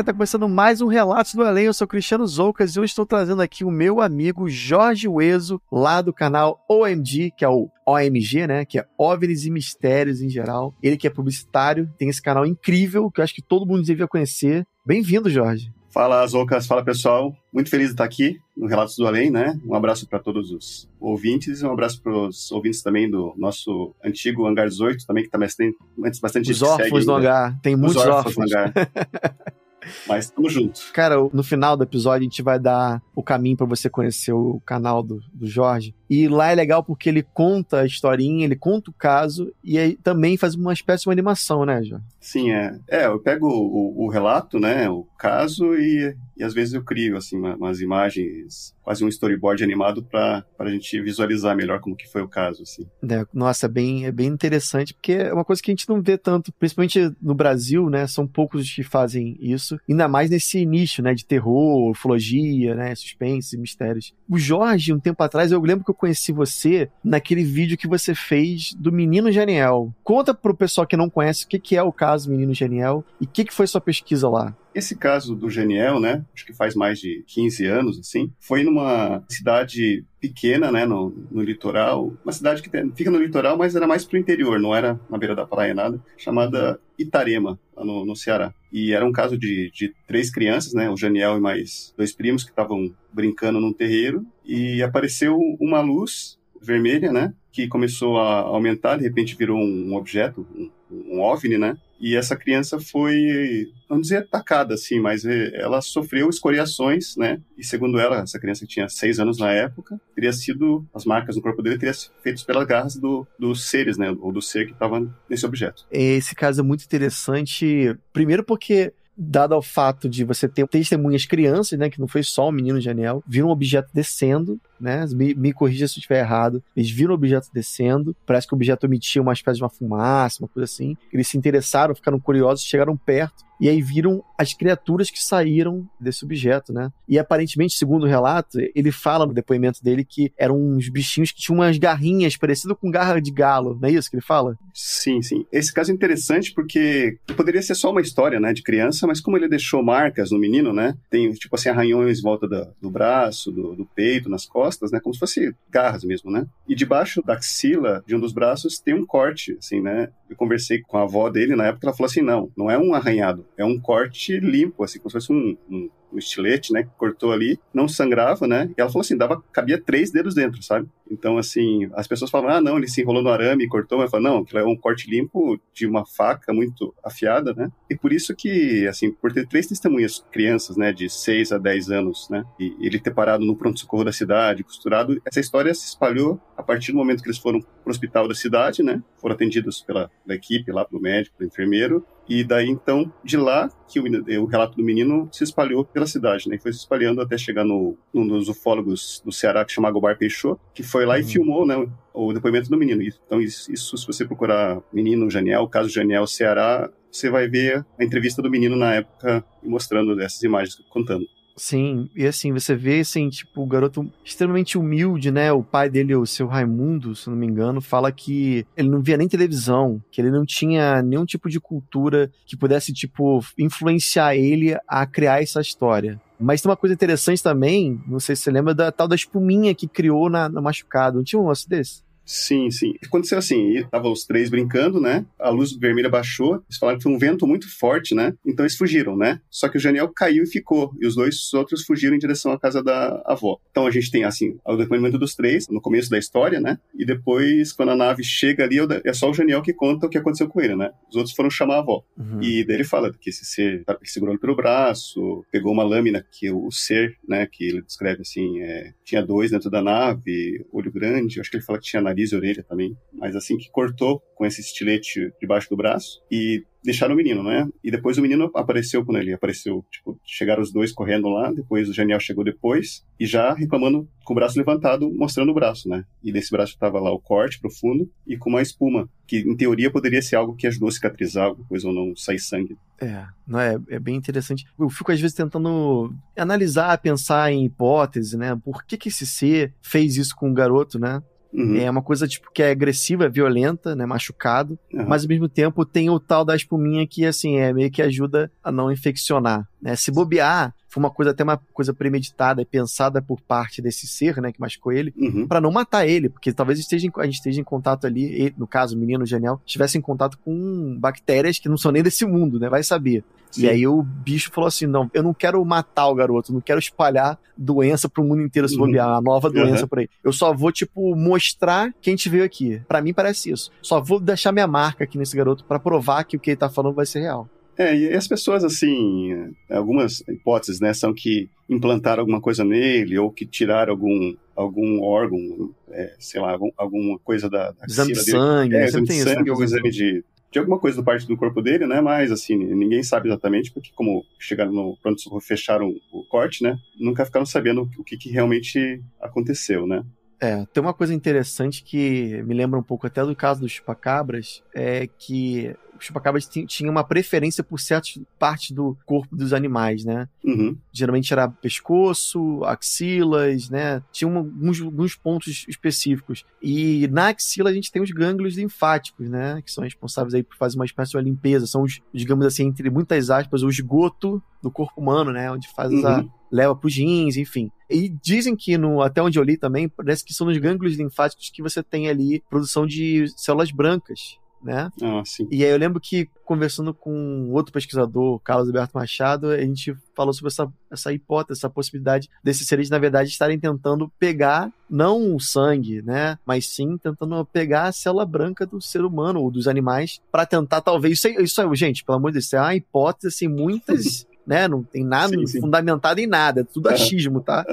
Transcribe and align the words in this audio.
galera, 0.00 0.04
tá 0.04 0.12
começando 0.12 0.48
mais 0.48 0.80
um 0.80 0.86
Relatos 0.86 1.34
do 1.34 1.42
Além. 1.42 1.66
Eu 1.66 1.74
sou 1.74 1.86
Cristiano 1.86 2.26
Zoucas 2.26 2.74
e 2.74 2.78
eu 2.78 2.84
estou 2.84 3.04
trazendo 3.04 3.42
aqui 3.42 3.64
o 3.64 3.70
meu 3.70 4.00
amigo 4.00 4.48
Jorge 4.48 5.06
Ueso, 5.06 5.60
lá 5.70 6.00
do 6.00 6.12
canal 6.12 6.64
OMG, 6.68 7.32
que 7.36 7.44
é 7.44 7.48
o 7.48 7.68
OMG, 7.86 8.46
né? 8.46 8.64
Que 8.64 8.78
é 8.78 8.86
OVNIs 8.98 9.44
e 9.44 9.50
Mistérios 9.50 10.22
em 10.22 10.28
geral. 10.28 10.74
Ele 10.82 10.96
que 10.96 11.06
é 11.06 11.10
publicitário, 11.10 11.88
tem 11.98 12.08
esse 12.08 12.22
canal 12.22 12.46
incrível 12.46 13.10
que 13.10 13.20
eu 13.20 13.24
acho 13.24 13.34
que 13.34 13.42
todo 13.42 13.66
mundo 13.66 13.82
devia 13.82 14.08
conhecer. 14.08 14.66
Bem-vindo, 14.86 15.28
Jorge. 15.28 15.70
Fala, 15.90 16.26
Zoucas. 16.26 16.66
Fala, 16.66 16.84
pessoal. 16.84 17.34
Muito 17.52 17.68
feliz 17.68 17.88
de 17.88 17.94
estar 17.94 18.04
aqui 18.04 18.38
no 18.56 18.68
Relatos 18.68 18.96
do 18.96 19.06
Além, 19.06 19.30
né? 19.30 19.58
Um 19.66 19.74
abraço 19.74 20.08
para 20.08 20.20
todos 20.20 20.50
os 20.50 20.88
ouvintes 21.00 21.60
e 21.60 21.66
um 21.66 21.72
abraço 21.72 22.00
para 22.00 22.12
os 22.12 22.50
ouvintes 22.52 22.80
também 22.80 23.10
do 23.10 23.34
nosso 23.36 23.94
antigo 24.02 24.46
Hangar 24.46 24.68
18, 24.68 25.04
também, 25.04 25.24
que 25.24 25.30
também 25.30 25.48
tem 25.58 25.74
bastante 26.22 26.50
Os 26.50 26.62
órfãos 26.62 27.04
do 27.04 27.12
Hangar. 27.12 27.60
Tem 27.60 27.76
muitos 27.76 27.96
órfãos. 27.96 28.36
órfãos. 28.38 28.50
Mas 30.06 30.30
tamo 30.30 30.48
junto. 30.48 30.80
Cara, 30.92 31.16
no 31.32 31.42
final 31.42 31.76
do 31.76 31.84
episódio 31.84 32.20
a 32.20 32.30
gente 32.30 32.42
vai 32.42 32.58
dar 32.58 33.02
o 33.14 33.22
caminho 33.22 33.56
para 33.56 33.66
você 33.66 33.88
conhecer 33.88 34.32
o 34.32 34.60
canal 34.64 35.02
do, 35.02 35.20
do 35.32 35.46
Jorge. 35.46 35.94
E 36.10 36.26
lá 36.26 36.50
é 36.50 36.54
legal 36.56 36.82
porque 36.82 37.08
ele 37.08 37.22
conta 37.22 37.82
a 37.82 37.86
historinha, 37.86 38.44
ele 38.44 38.56
conta 38.56 38.90
o 38.90 38.94
caso 38.94 39.54
e 39.62 39.78
aí 39.78 39.94
também 39.94 40.36
faz 40.36 40.56
uma 40.56 40.72
espécie 40.72 41.04
de 41.04 41.08
uma 41.08 41.12
animação, 41.12 41.64
né, 41.64 41.80
Jorge? 41.84 42.04
Sim, 42.20 42.50
é. 42.50 42.76
É, 42.88 43.06
eu 43.06 43.20
pego 43.20 43.46
o, 43.46 44.04
o 44.04 44.08
relato, 44.08 44.58
né, 44.58 44.90
o 44.90 45.06
caso 45.16 45.72
e, 45.76 46.16
e 46.36 46.42
às 46.42 46.52
vezes 46.52 46.74
eu 46.74 46.82
crio, 46.82 47.16
assim, 47.16 47.38
uma, 47.38 47.54
umas 47.54 47.80
imagens, 47.80 48.74
quase 48.82 49.04
um 49.04 49.08
storyboard 49.08 49.62
animado 49.62 50.02
para 50.02 50.44
a 50.58 50.68
gente 50.68 51.00
visualizar 51.00 51.54
melhor 51.54 51.78
como 51.78 51.94
que 51.94 52.10
foi 52.10 52.22
o 52.22 52.28
caso, 52.28 52.64
assim. 52.64 52.86
É, 53.08 53.24
nossa, 53.32 53.66
é 53.66 53.68
bem, 53.68 54.04
é 54.04 54.10
bem 54.10 54.26
interessante 54.26 54.92
porque 54.92 55.12
é 55.12 55.32
uma 55.32 55.44
coisa 55.44 55.62
que 55.62 55.70
a 55.70 55.74
gente 55.74 55.88
não 55.88 56.02
vê 56.02 56.18
tanto, 56.18 56.52
principalmente 56.54 57.14
no 57.22 57.36
Brasil, 57.36 57.88
né, 57.88 58.08
são 58.08 58.26
poucos 58.26 58.62
os 58.62 58.74
que 58.74 58.82
fazem 58.82 59.38
isso, 59.40 59.78
ainda 59.88 60.08
mais 60.08 60.28
nesse 60.28 60.66
nicho, 60.66 61.02
né, 61.02 61.14
de 61.14 61.24
terror, 61.24 61.90
ufologia, 61.90 62.74
né, 62.74 62.94
suspense, 62.96 63.56
mistérios. 63.56 64.12
O 64.28 64.36
Jorge, 64.36 64.92
um 64.92 64.98
tempo 64.98 65.22
atrás, 65.22 65.52
eu 65.52 65.60
lembro 65.60 65.84
que 65.84 65.90
eu 65.90 65.99
conheci 66.00 66.32
você 66.32 66.90
naquele 67.04 67.44
vídeo 67.44 67.76
que 67.76 67.86
você 67.86 68.14
fez 68.14 68.72
do 68.74 68.90
Menino 68.90 69.30
Geniel. 69.30 69.92
Conta 70.02 70.32
pro 70.32 70.56
pessoal 70.56 70.86
que 70.86 70.96
não 70.96 71.10
conhece 71.10 71.44
o 71.44 71.48
que, 71.48 71.58
que 71.58 71.76
é 71.76 71.82
o 71.82 71.92
caso 71.92 72.30
Menino 72.30 72.54
Geniel 72.54 73.04
e 73.20 73.24
o 73.24 73.28
que, 73.28 73.44
que 73.44 73.52
foi 73.52 73.66
sua 73.66 73.80
pesquisa 73.80 74.28
lá. 74.28 74.56
Esse 74.74 74.96
caso 74.96 75.34
do 75.34 75.50
Geniel, 75.50 75.98
né, 75.98 76.24
acho 76.34 76.46
que 76.46 76.52
faz 76.52 76.74
mais 76.74 76.98
de 76.98 77.24
15 77.26 77.66
anos, 77.66 77.98
assim, 77.98 78.32
foi 78.38 78.62
numa 78.62 79.22
cidade 79.28 80.04
pequena, 80.20 80.70
né, 80.70 80.86
no, 80.86 81.10
no 81.30 81.42
litoral, 81.42 82.12
uma 82.24 82.32
cidade 82.32 82.62
que 82.62 82.70
tem, 82.70 82.90
fica 82.94 83.10
no 83.10 83.18
litoral, 83.18 83.58
mas 83.58 83.74
era 83.74 83.86
mais 83.86 84.04
pro 84.04 84.18
interior, 84.18 84.60
não 84.60 84.74
era 84.74 85.00
na 85.10 85.18
beira 85.18 85.34
da 85.34 85.46
praia 85.46 85.74
nada, 85.74 86.00
chamada 86.16 86.80
Itarema, 86.98 87.58
no, 87.76 88.04
no 88.04 88.14
Ceará. 88.14 88.54
E 88.72 88.92
era 88.92 89.04
um 89.04 89.12
caso 89.12 89.36
de, 89.36 89.70
de 89.72 89.92
três 90.06 90.30
crianças, 90.30 90.72
né, 90.72 90.88
o 90.88 90.96
Janiel 90.96 91.36
e 91.36 91.40
mais 91.40 91.92
dois 91.96 92.12
primos 92.12 92.44
que 92.44 92.50
estavam 92.50 92.94
brincando 93.12 93.60
num 93.60 93.72
terreiro, 93.72 94.24
e 94.44 94.82
apareceu 94.82 95.36
uma 95.60 95.80
luz 95.80 96.38
vermelha, 96.60 97.12
né, 97.12 97.32
que 97.50 97.66
começou 97.66 98.18
a 98.18 98.40
aumentar, 98.40 98.96
de 98.96 99.04
repente 99.04 99.36
virou 99.36 99.58
um 99.58 99.94
objeto, 99.96 100.46
um, 100.54 100.70
um 100.90 101.20
OVNI, 101.20 101.58
né, 101.58 101.78
e 102.00 102.16
essa 102.16 102.34
criança 102.34 102.80
foi, 102.80 103.70
vamos 103.86 104.04
dizer, 104.04 104.22
atacada, 104.22 104.72
assim, 104.72 104.98
mas 104.98 105.22
eh, 105.26 105.52
ela 105.54 105.82
sofreu 105.82 106.30
escoriações, 106.30 107.14
né? 107.14 107.38
E 107.58 107.62
segundo 107.62 108.00
ela, 108.00 108.22
essa 108.22 108.40
criança 108.40 108.60
que 108.60 108.72
tinha 108.72 108.88
seis 108.88 109.20
anos 109.20 109.36
na 109.36 109.52
época, 109.52 110.00
teria 110.14 110.32
sido, 110.32 110.86
as 110.94 111.04
marcas 111.04 111.36
no 111.36 111.42
corpo 111.42 111.60
dele 111.60 111.76
teriam 111.76 111.92
sido 111.92 112.12
feitas 112.22 112.42
pelas 112.42 112.66
garras 112.66 112.96
do, 112.96 113.26
dos 113.38 113.68
seres, 113.68 113.98
né? 113.98 114.16
Ou 114.18 114.32
do 114.32 114.40
ser 114.40 114.64
que 114.64 114.72
estava 114.72 115.06
nesse 115.28 115.44
objeto. 115.44 115.86
Esse 115.90 116.34
caso 116.34 116.62
é 116.62 116.64
muito 116.64 116.84
interessante, 116.84 117.94
primeiro 118.14 118.42
porque 118.42 118.94
dado 119.22 119.54
ao 119.54 119.60
fato 119.60 120.08
de 120.08 120.24
você 120.24 120.48
ter 120.48 120.66
testemunhas 120.66 121.26
crianças, 121.26 121.78
né, 121.78 121.90
que 121.90 122.00
não 122.00 122.08
foi 122.08 122.22
só 122.22 122.48
o 122.48 122.52
menino 122.52 122.80
Janel, 122.80 123.22
viram 123.26 123.48
um 123.48 123.52
objeto 123.52 123.90
descendo, 123.92 124.58
né, 124.80 125.04
me, 125.12 125.34
me 125.34 125.52
corrija 125.52 125.86
se 125.86 125.98
eu 125.98 126.00
estiver 126.00 126.20
errado, 126.20 126.62
eles 126.74 126.90
viram 126.90 127.10
o 127.10 127.14
objeto 127.14 127.48
descendo, 127.52 128.16
parece 128.24 128.46
que 128.46 128.54
o 128.54 128.56
objeto 128.56 128.86
emitia 128.86 129.20
uma 129.20 129.34
espécie 129.34 129.58
de 129.58 129.62
uma 129.62 129.68
fumaça, 129.68 130.42
uma 130.42 130.48
coisa 130.48 130.64
assim, 130.64 130.96
eles 131.12 131.28
se 131.28 131.36
interessaram, 131.36 131.94
ficaram 131.94 132.18
curiosos, 132.18 132.64
chegaram 132.64 132.96
perto, 132.96 133.44
e 133.60 133.68
aí 133.68 133.82
viram 133.82 134.24
as 134.38 134.54
criaturas 134.54 135.10
que 135.10 135.22
saíram 135.22 135.86
desse 136.00 136.24
objeto, 136.24 136.72
né? 136.72 136.90
E 137.06 137.18
aparentemente, 137.18 137.76
segundo 137.76 138.04
o 138.04 138.08
relato, 138.08 138.58
ele 138.74 138.90
fala 138.90 139.26
no 139.26 139.34
depoimento 139.34 139.82
dele 139.82 140.04
que 140.04 140.32
eram 140.38 140.56
uns 140.56 140.88
bichinhos 140.88 141.30
que 141.30 141.40
tinham 141.40 141.58
umas 141.58 141.76
garrinhas 141.76 142.36
parecidas 142.36 142.76
com 142.80 142.90
garra 142.90 143.20
de 143.20 143.30
galo, 143.30 143.78
não 143.80 143.88
é 143.88 143.92
isso 143.92 144.08
que 144.08 144.16
ele 144.16 144.22
fala? 144.22 144.56
Sim, 144.72 145.20
sim. 145.20 145.44
Esse 145.52 145.72
caso 145.72 145.90
é 145.90 145.94
interessante 145.94 146.54
porque 146.54 147.18
poderia 147.36 147.60
ser 147.60 147.74
só 147.74 147.90
uma 147.90 148.00
história, 148.00 148.40
né, 148.40 148.52
de 148.52 148.62
criança, 148.62 149.06
mas 149.06 149.20
como 149.20 149.36
ele 149.36 149.48
deixou 149.48 149.82
marcas 149.82 150.30
no 150.30 150.38
menino, 150.38 150.72
né? 150.72 150.96
Tem, 151.10 151.30
tipo 151.32 151.54
assim, 151.54 151.68
arranhões 151.68 152.18
em 152.18 152.22
volta 152.22 152.48
do, 152.48 152.66
do 152.80 152.90
braço, 152.90 153.50
do, 153.50 153.74
do 153.74 153.84
peito, 153.84 154.28
nas 154.28 154.46
costas, 154.46 154.90
né? 154.90 155.00
Como 155.00 155.12
se 155.12 155.20
fosse 155.20 155.54
garras 155.70 156.04
mesmo, 156.04 156.30
né? 156.30 156.46
E 156.66 156.74
debaixo 156.74 157.22
da 157.22 157.34
axila 157.34 158.02
de 158.06 158.16
um 158.16 158.20
dos 158.20 158.32
braços 158.32 158.78
tem 158.78 158.94
um 158.94 159.04
corte, 159.04 159.56
assim, 159.58 159.80
né? 159.80 160.08
Eu 160.28 160.36
conversei 160.36 160.80
com 160.80 160.96
a 160.96 161.02
avó 161.02 161.28
dele 161.28 161.56
na 161.56 161.66
época, 161.66 161.86
ela 161.86 161.96
falou 161.96 162.08
assim, 162.08 162.22
não, 162.22 162.50
não 162.56 162.70
é 162.70 162.78
um 162.78 162.94
arranhado, 162.94 163.44
é 163.60 163.64
um 163.64 163.78
corte 163.78 164.38
limpo, 164.40 164.82
assim, 164.82 164.98
como 164.98 165.10
se 165.10 165.14
fosse 165.14 165.32
um, 165.32 165.56
um, 165.68 165.90
um 166.12 166.18
estilete, 166.18 166.72
né, 166.72 166.82
que 166.82 166.90
cortou 166.96 167.32
ali, 167.32 167.58
não 167.74 167.86
sangrava, 167.86 168.46
né, 168.46 168.70
e 168.76 168.80
ela 168.80 168.88
falou 168.88 169.02
assim, 169.02 169.16
dava, 169.16 169.42
cabia 169.52 169.80
três 169.80 170.10
dedos 170.10 170.34
dentro, 170.34 170.62
sabe? 170.62 170.88
Então, 171.10 171.36
assim, 171.36 171.90
as 171.94 172.06
pessoas 172.06 172.30
falam, 172.30 172.50
ah, 172.50 172.60
não, 172.60 172.78
ele 172.78 172.88
se 172.88 173.00
enrolou 173.00 173.22
no 173.22 173.30
arame 173.30 173.64
e 173.64 173.68
cortou, 173.68 173.98
mas 173.98 174.06
eu 174.06 174.10
falo, 174.10 174.22
não, 174.22 174.38
aquilo 174.38 174.60
é 174.60 174.64
um 174.64 174.76
corte 174.76 175.10
limpo 175.10 175.60
de 175.74 175.86
uma 175.86 176.06
faca 176.06 176.52
muito 176.52 176.94
afiada, 177.04 177.52
né, 177.52 177.70
e 177.90 177.96
por 177.96 178.12
isso 178.12 178.34
que, 178.34 178.86
assim, 178.86 179.12
por 179.12 179.32
ter 179.32 179.46
três 179.46 179.66
testemunhas 179.66 180.24
crianças, 180.32 180.76
né, 180.76 180.92
de 180.92 181.08
seis 181.10 181.52
a 181.52 181.58
dez 181.58 181.90
anos, 181.90 182.28
né, 182.30 182.44
e 182.58 182.74
ele 182.80 182.98
ter 182.98 183.12
parado 183.12 183.44
no 183.44 183.56
pronto-socorro 183.56 184.04
da 184.04 184.12
cidade, 184.12 184.64
costurado, 184.64 185.20
essa 185.24 185.40
história 185.40 185.74
se 185.74 185.86
espalhou 185.86 186.40
a 186.56 186.62
partir 186.62 186.92
do 186.92 186.98
momento 186.98 187.22
que 187.22 187.28
eles 187.28 187.38
foram 187.38 187.60
pro 187.60 187.90
hospital 187.90 188.26
da 188.26 188.34
cidade, 188.34 188.82
né, 188.82 189.02
foram 189.18 189.34
atendidos 189.34 189.82
pela 189.82 190.10
equipe 190.28 190.72
lá, 190.72 190.84
pelo 190.84 191.02
médico, 191.02 191.36
pelo 191.36 191.48
enfermeiro, 191.48 192.04
e 192.28 192.44
daí, 192.44 192.68
então, 192.68 193.12
de 193.24 193.36
lá 193.36 193.68
que 193.88 193.98
o, 193.98 194.04
o, 194.42 194.46
relato 194.46 194.76
do 194.76 194.84
menino 194.84 195.28
se 195.32 195.42
espalhou 195.42 195.84
pela 195.84 196.06
cidade, 196.06 196.48
né? 196.48 196.56
E 196.56 196.58
foi 196.58 196.72
se 196.72 196.78
espalhando 196.78 197.20
até 197.20 197.36
chegar 197.36 197.64
no, 197.64 197.96
num 198.14 198.26
dos 198.26 198.48
ufólogos 198.48 199.20
do 199.24 199.32
Ceará, 199.32 199.64
que 199.64 199.72
chama 199.72 199.90
Gobar 199.90 200.16
Peixoto, 200.16 200.60
que 200.72 200.82
foi 200.82 201.04
lá 201.04 201.14
uhum. 201.14 201.20
e 201.20 201.24
filmou, 201.24 201.66
né? 201.66 201.88
O 202.14 202.32
depoimento 202.32 202.70
do 202.70 202.76
menino. 202.76 203.02
Então, 203.26 203.40
isso, 203.40 203.72
isso, 203.72 203.96
se 203.96 204.06
você 204.06 204.24
procurar 204.24 204.80
menino 204.92 205.30
Janiel, 205.30 205.66
caso 205.68 205.88
Janiel 205.88 206.26
Ceará, 206.26 206.90
você 207.10 207.28
vai 207.28 207.48
ver 207.48 207.84
a 207.98 208.04
entrevista 208.04 208.40
do 208.40 208.50
menino 208.50 208.76
na 208.76 208.94
época 208.94 209.44
mostrando 209.62 210.20
essas 210.20 210.42
imagens, 210.42 210.76
contando. 210.88 211.26
Sim, 211.56 212.08
e 212.16 212.26
assim, 212.26 212.52
você 212.52 212.74
vê, 212.74 213.00
assim, 213.00 213.28
tipo, 213.28 213.62
o 213.62 213.66
garoto 213.66 214.10
extremamente 214.24 214.78
humilde, 214.78 215.30
né? 215.30 215.52
O 215.52 215.62
pai 215.62 215.90
dele, 215.90 216.14
o 216.14 216.26
seu 216.26 216.46
Raimundo, 216.46 217.14
se 217.14 217.28
não 217.28 217.36
me 217.36 217.46
engano, 217.46 217.80
fala 217.80 218.10
que 218.10 218.66
ele 218.76 218.88
não 218.88 219.02
via 219.02 219.16
nem 219.16 219.28
televisão, 219.28 220.02
que 220.10 220.20
ele 220.20 220.30
não 220.30 220.46
tinha 220.46 221.02
nenhum 221.02 221.24
tipo 221.24 221.50
de 221.50 221.60
cultura 221.60 222.30
que 222.46 222.56
pudesse, 222.56 222.92
tipo, 222.92 223.44
influenciar 223.58 224.34
ele 224.34 224.76
a 224.88 225.04
criar 225.06 225.42
essa 225.42 225.60
história. 225.60 226.20
Mas 226.38 226.62
tem 226.62 226.70
uma 226.70 226.76
coisa 226.76 226.94
interessante 226.94 227.42
também, 227.42 228.00
não 228.06 228.18
sei 228.18 228.34
se 228.34 228.42
você 228.42 228.50
lembra, 228.50 228.74
da 228.74 228.90
tal 228.90 229.06
da 229.06 229.14
espuminha 229.14 229.74
que 229.74 229.86
criou 229.86 230.30
na, 230.30 230.48
machucado. 230.48 231.18
Não 231.18 231.24
tinha 231.24 231.38
um 231.38 231.42
negócio 231.42 231.68
desse? 231.68 232.02
Sim, 232.24 232.70
sim. 232.70 232.94
Aconteceu 233.04 233.38
assim, 233.38 233.78
estavam 233.78 234.12
os 234.12 234.24
três 234.24 234.48
brincando, 234.48 235.00
né? 235.00 235.24
A 235.38 235.50
luz 235.50 235.72
vermelha 235.72 236.08
baixou, 236.08 236.62
eles 236.68 236.78
falaram 236.78 236.98
que 236.98 237.02
foi 237.02 237.12
um 237.12 237.18
vento 237.18 237.46
muito 237.46 237.68
forte, 237.78 238.14
né? 238.14 238.34
Então 238.46 238.64
eles 238.64 238.76
fugiram, 238.76 239.16
né? 239.16 239.40
Só 239.50 239.68
que 239.68 239.76
o 239.76 239.80
Janiel 239.80 240.08
caiu 240.08 240.44
e 240.44 240.46
ficou, 240.46 240.92
e 241.00 241.06
os 241.06 241.14
dois 241.14 241.52
outros 241.54 241.84
fugiram 241.84 242.14
em 242.14 242.18
direção 242.18 242.52
à 242.52 242.58
casa 242.58 242.82
da 242.82 243.22
avó. 243.26 243.58
Então 243.70 243.86
a 243.86 243.90
gente 243.90 244.10
tem, 244.10 244.24
assim, 244.24 244.56
o 244.64 244.76
depoimento 244.76 245.18
dos 245.18 245.34
três, 245.34 245.68
no 245.68 245.80
começo 245.80 246.10
da 246.10 246.18
história, 246.18 246.60
né? 246.60 246.78
E 246.96 247.04
depois, 247.04 247.72
quando 247.72 247.90
a 247.90 247.96
nave 247.96 248.22
chega 248.22 248.64
ali, 248.64 248.76
é 249.04 249.12
só 249.12 249.30
o 249.30 249.34
Janiel 249.34 249.62
que 249.62 249.72
conta 249.72 250.06
o 250.06 250.08
que 250.08 250.18
aconteceu 250.18 250.48
com 250.48 250.60
ele, 250.60 250.76
né? 250.76 250.90
Os 251.08 251.16
outros 251.16 251.34
foram 251.34 251.50
chamar 251.50 251.76
a 251.76 251.78
avó. 251.78 252.04
Uhum. 252.16 252.42
E 252.42 252.64
daí 252.64 252.76
ele 252.76 252.84
fala 252.84 253.12
que 253.12 253.30
esse 253.30 253.44
ser 253.44 253.84
segurou 254.04 254.34
ele 254.34 254.40
pelo 254.40 254.56
braço, 254.56 255.44
pegou 255.50 255.72
uma 255.72 255.82
lâmina 255.82 256.24
que 256.30 256.50
o 256.50 256.70
ser, 256.70 257.16
né, 257.26 257.46
que 257.46 257.64
ele 257.64 257.82
descreve 257.82 258.22
assim, 258.22 258.60
é, 258.60 258.92
tinha 259.04 259.22
dois 259.22 259.50
dentro 259.50 259.70
da 259.70 259.82
nave, 259.82 260.64
olho 260.72 260.92
grande, 260.92 261.40
acho 261.40 261.50
que 261.50 261.56
ele 261.56 261.64
fala 261.64 261.78
que 261.78 261.86
tinha 261.86 262.02
nariz 262.02 262.19
nariz 262.20 262.32
e 262.32 262.36
orelha 262.36 262.64
também, 262.68 262.96
mas 263.12 263.34
assim 263.34 263.56
que 263.56 263.70
cortou 263.70 264.22
com 264.34 264.44
esse 264.44 264.60
estilete 264.60 265.32
debaixo 265.40 265.68
do 265.68 265.76
braço 265.76 266.20
e 266.30 266.64
deixaram 266.82 267.14
o 267.14 267.16
menino, 267.16 267.42
né? 267.42 267.68
E 267.84 267.90
depois 267.90 268.16
o 268.16 268.22
menino 268.22 268.50
apareceu 268.54 269.04
quando 269.04 269.18
ele 269.18 269.32
apareceu, 269.32 269.84
tipo, 269.90 270.18
chegaram 270.24 270.62
os 270.62 270.72
dois 270.72 270.92
correndo 270.92 271.28
lá, 271.28 271.52
depois 271.52 271.88
o 271.88 271.92
Janiel 271.92 272.20
chegou 272.20 272.42
depois 272.42 273.04
e 273.18 273.26
já 273.26 273.52
reclamando 273.52 274.08
com 274.24 274.32
o 274.32 274.36
braço 274.36 274.56
levantado, 274.56 275.12
mostrando 275.12 275.50
o 275.50 275.54
braço, 275.54 275.88
né? 275.88 276.04
E 276.22 276.32
desse 276.32 276.50
braço 276.50 276.72
estava 276.72 276.98
lá 276.98 277.12
o 277.12 277.20
corte 277.20 277.60
profundo 277.60 278.10
e 278.26 278.36
com 278.36 278.48
uma 278.48 278.62
espuma, 278.62 279.08
que 279.26 279.40
em 279.40 279.56
teoria 279.56 279.90
poderia 279.90 280.22
ser 280.22 280.36
algo 280.36 280.56
que 280.56 280.66
ajudou 280.66 280.88
a 280.88 280.92
cicatrizar 280.92 281.46
alguma 281.46 281.68
coisa 281.68 281.88
ou 281.88 281.94
não 281.94 282.16
sair 282.16 282.38
sangue. 282.38 282.76
É, 283.00 283.26
não 283.46 283.60
é, 283.60 283.78
é 283.90 283.98
bem 283.98 284.16
interessante. 284.16 284.64
Eu 284.78 284.88
fico 284.88 285.12
às 285.12 285.20
vezes 285.20 285.36
tentando 285.36 286.14
analisar, 286.36 286.96
pensar 286.98 287.52
em 287.52 287.66
hipótese, 287.66 288.38
né? 288.38 288.58
Por 288.64 288.84
que 288.84 288.96
que 288.96 289.08
esse 289.08 289.26
ser 289.26 289.74
fez 289.82 290.16
isso 290.16 290.34
com 290.34 290.50
o 290.50 290.54
garoto, 290.54 290.98
né? 290.98 291.22
Uhum. 291.52 291.76
É 291.76 291.90
uma 291.90 292.02
coisa 292.02 292.28
tipo 292.28 292.50
que 292.52 292.62
é 292.62 292.70
agressiva, 292.70 293.24
é 293.24 293.28
violenta, 293.28 293.96
né, 293.96 294.06
machucado, 294.06 294.78
uhum. 294.92 295.06
mas 295.06 295.22
ao 295.22 295.28
mesmo 295.28 295.48
tempo 295.48 295.84
tem 295.84 296.08
o 296.08 296.20
tal 296.20 296.44
da 296.44 296.54
espuminha 296.54 297.06
que 297.06 297.26
assim 297.26 297.56
é 297.56 297.72
meio 297.72 297.90
que 297.90 298.02
ajuda 298.02 298.50
a 298.62 298.70
não 298.70 298.90
infeccionar, 298.90 299.68
né? 299.80 299.96
Se 299.96 300.10
bobear, 300.10 300.74
foi 300.88 301.02
uma 301.02 301.10
coisa 301.10 301.30
até 301.30 301.44
uma 301.44 301.56
coisa 301.72 301.94
premeditada 301.94 302.60
e 302.60 302.64
pensada 302.64 303.22
por 303.22 303.40
parte 303.40 303.80
desse 303.80 304.06
ser, 304.06 304.40
né, 304.42 304.52
que 304.52 304.60
machucou 304.60 304.92
ele, 304.92 305.14
uhum. 305.16 305.46
para 305.46 305.60
não 305.60 305.70
matar 305.70 306.06
ele, 306.06 306.28
porque 306.28 306.52
talvez 306.52 306.78
esteja 306.78 307.06
em, 307.06 307.12
a 307.16 307.24
gente 307.24 307.34
esteja 307.34 307.60
em 307.60 307.64
contato 307.64 308.06
ali, 308.06 308.24
ele, 308.24 308.54
no 308.58 308.66
caso, 308.66 308.96
o 308.96 308.98
menino 308.98 309.24
genial, 309.24 309.60
estivesse 309.64 309.96
em 309.96 310.00
contato 310.00 310.36
com 310.38 310.96
bactérias 310.98 311.58
que 311.58 311.68
não 311.68 311.76
são 311.76 311.92
nem 311.92 312.02
desse 312.02 312.26
mundo, 312.26 312.58
né? 312.58 312.68
Vai 312.68 312.82
saber. 312.82 313.24
Sim. 313.50 313.62
E 313.62 313.68
aí 313.68 313.86
o 313.86 314.02
bicho 314.02 314.50
falou 314.52 314.68
assim: 314.68 314.86
não, 314.86 315.10
eu 315.12 315.22
não 315.22 315.34
quero 315.34 315.64
matar 315.64 316.08
o 316.08 316.14
garoto, 316.14 316.52
não 316.52 316.60
quero 316.60 316.78
espalhar 316.78 317.38
doença 317.56 318.08
pro 318.08 318.22
mundo 318.22 318.42
inteiro 318.42 318.68
se 318.68 318.76
uhum. 318.76 318.86
bobear, 318.86 319.08
uma 319.08 319.20
nova 319.20 319.50
doença 319.50 319.82
uhum. 319.82 319.88
por 319.88 319.98
aí. 319.98 320.08
Eu 320.22 320.32
só 320.32 320.54
vou, 320.54 320.70
tipo, 320.70 321.14
mostrar 321.16 321.92
quem 322.00 322.14
te 322.14 322.28
veio 322.28 322.44
aqui. 322.44 322.80
Para 322.86 323.02
mim 323.02 323.12
parece 323.12 323.50
isso. 323.50 323.70
Só 323.82 324.00
vou 324.00 324.20
deixar 324.20 324.52
minha 324.52 324.66
marca 324.66 325.04
aqui 325.04 325.18
nesse 325.18 325.36
garoto 325.36 325.64
para 325.64 325.80
provar 325.80 326.24
que 326.24 326.36
o 326.36 326.40
que 326.40 326.50
ele 326.50 326.56
tá 326.56 326.68
falando 326.68 326.94
vai 326.94 327.06
ser 327.06 327.20
real. 327.20 327.48
É, 327.80 327.96
e 327.96 328.12
as 328.12 328.28
pessoas, 328.28 328.62
assim, 328.62 329.54
algumas 329.70 330.20
hipóteses, 330.28 330.80
né, 330.80 330.92
são 330.92 331.14
que 331.14 331.48
implantaram 331.66 332.20
alguma 332.20 332.38
coisa 332.38 332.62
nele 332.62 333.18
ou 333.18 333.30
que 333.30 333.46
tiraram 333.46 333.92
algum, 333.92 334.34
algum 334.54 335.02
órgão, 335.02 335.74
é, 335.90 336.14
sei 336.18 336.42
lá, 336.42 336.52
algum, 336.52 336.70
alguma 336.76 337.18
coisa 337.20 337.48
da, 337.48 337.70
da 337.70 337.86
Exame 337.88 338.12
de 338.12 338.20
sangue, 338.20 338.76
é, 338.76 338.84
exame 338.84 339.06
de 339.06 339.22
sangue 339.22 339.50
ou 339.50 339.64
exame 339.64 339.90
de, 339.90 340.22
de 340.52 340.58
alguma 340.58 340.78
coisa 340.78 340.98
do 340.98 341.04
parte 341.04 341.26
do 341.26 341.38
corpo 341.38 341.62
dele, 341.62 341.86
né? 341.86 342.02
Mas 342.02 342.30
assim, 342.30 342.54
ninguém 342.54 343.02
sabe 343.02 343.30
exatamente, 343.30 343.72
porque 343.72 343.90
como 343.94 344.26
chegaram 344.38 344.72
no 344.72 344.98
pronto 345.02 345.40
fecharam 345.40 345.88
o 346.12 346.22
corte, 346.28 346.62
né? 346.62 346.76
Nunca 347.00 347.24
ficaram 347.24 347.46
sabendo 347.46 347.88
o 347.96 348.04
que, 348.04 348.18
que 348.18 348.30
realmente 348.30 349.00
aconteceu, 349.18 349.86
né? 349.86 350.04
É, 350.38 350.66
tem 350.70 350.82
uma 350.82 350.92
coisa 350.92 351.14
interessante 351.14 351.82
que 351.82 352.42
me 352.42 352.52
lembra 352.52 352.78
um 352.78 352.82
pouco 352.82 353.06
até 353.06 353.24
do 353.24 353.34
caso 353.34 353.62
dos 353.62 353.72
chupacabras, 353.72 354.62
é 354.74 355.06
que 355.06 355.74
chupacabras 356.00 356.48
tinham 356.48 356.90
uma 356.90 357.04
preferência 357.04 357.62
por 357.62 357.80
certas 357.80 358.18
partes 358.38 358.72
do 358.72 358.96
corpo 359.04 359.34
dos 359.34 359.52
animais, 359.52 360.04
né? 360.04 360.28
Uhum. 360.44 360.76
Geralmente 360.92 361.32
era 361.32 361.48
pescoço, 361.48 362.62
axilas, 362.64 363.68
né? 363.68 364.02
Tinha 364.12 364.32
alguns, 364.34 364.80
alguns 364.80 365.14
pontos 365.14 365.64
específicos. 365.68 366.44
E 366.62 367.06
na 367.08 367.28
axila 367.28 367.70
a 367.70 367.72
gente 367.72 367.90
tem 367.92 368.02
os 368.02 368.10
gânglios 368.10 368.56
linfáticos, 368.56 369.28
né? 369.28 369.60
Que 369.62 369.70
são 369.70 369.84
responsáveis 369.84 370.34
aí 370.34 370.42
por 370.42 370.56
fazer 370.56 370.76
uma 370.76 370.84
espécie 370.84 371.12
de 371.12 371.24
limpeza. 371.24 371.66
São 371.66 371.82
os, 371.82 372.00
digamos 372.12 372.46
assim, 372.46 372.66
entre 372.66 372.90
muitas 372.90 373.30
aspas, 373.30 373.62
o 373.62 373.68
esgoto 373.68 374.42
do 374.62 374.70
corpo 374.70 375.00
humano, 375.00 375.32
né? 375.32 375.50
Onde 375.50 375.68
faz 375.74 375.92
uhum. 375.92 376.06
a 376.06 376.24
leva 376.50 376.74
para 376.74 376.86
os 376.86 376.96
rins, 376.96 377.36
enfim. 377.36 377.70
E 377.88 378.08
dizem 378.08 378.56
que, 378.56 378.76
no, 378.76 379.00
até 379.02 379.22
onde 379.22 379.38
eu 379.38 379.42
li 379.42 379.56
também, 379.56 379.88
parece 379.88 380.24
que 380.24 380.34
são 380.34 380.46
nos 380.46 380.58
gânglios 380.58 380.96
linfáticos 380.96 381.50
que 381.50 381.62
você 381.62 381.82
tem 381.82 382.08
ali 382.08 382.42
produção 382.50 382.86
de 382.86 383.26
células 383.36 383.70
brancas, 383.70 384.38
né? 384.62 384.90
Ah, 385.02 385.22
sim. 385.24 385.46
E 385.50 385.64
aí 385.64 385.70
eu 385.70 385.76
lembro 385.76 386.00
que, 386.00 386.28
conversando 386.44 386.92
com 386.92 387.50
outro 387.50 387.72
pesquisador, 387.72 388.38
Carlos 388.40 388.68
Alberto 388.68 388.96
Machado, 388.96 389.48
a 389.48 389.60
gente 389.60 389.94
falou 390.14 390.32
sobre 390.32 390.48
essa, 390.48 390.72
essa 390.90 391.12
hipótese, 391.12 391.58
essa 391.58 391.70
possibilidade 391.70 392.28
desses 392.42 392.66
seres, 392.66 392.90
na 392.90 392.98
verdade, 392.98 393.30
estarem 393.30 393.58
tentando 393.58 394.10
pegar, 394.18 394.70
não 394.88 395.34
o 395.34 395.40
sangue, 395.40 396.02
né? 396.02 396.38
Mas 396.44 396.66
sim 396.66 396.98
tentando 396.98 397.44
pegar 397.46 397.84
a 397.84 397.92
célula 397.92 398.26
branca 398.26 398.66
do 398.66 398.80
ser 398.80 399.04
humano 399.04 399.40
ou 399.40 399.50
dos 399.50 399.66
animais 399.66 400.20
para 400.30 400.46
tentar, 400.46 400.80
talvez. 400.80 401.18
Isso, 401.18 401.28
aí, 401.28 401.36
isso 401.42 401.60
aí, 401.60 401.76
gente, 401.76 402.04
pelo 402.04 402.18
amor 402.18 402.30
de 402.30 402.34
Deus, 402.34 402.46
isso 402.46 402.56
é 402.56 402.60
uma 402.60 402.74
hipótese, 402.74 403.28
assim, 403.28 403.48
muitas. 403.48 404.26
né? 404.46 404.66
Não 404.66 404.82
tem 404.82 405.04
nada 405.04 405.34
sim, 405.34 405.46
sim. 405.46 405.60
fundamentado 405.60 406.20
em 406.20 406.26
nada, 406.26 406.62
é 406.62 406.64
tudo 406.64 406.88
achismo, 406.88 407.40
tá? 407.40 407.64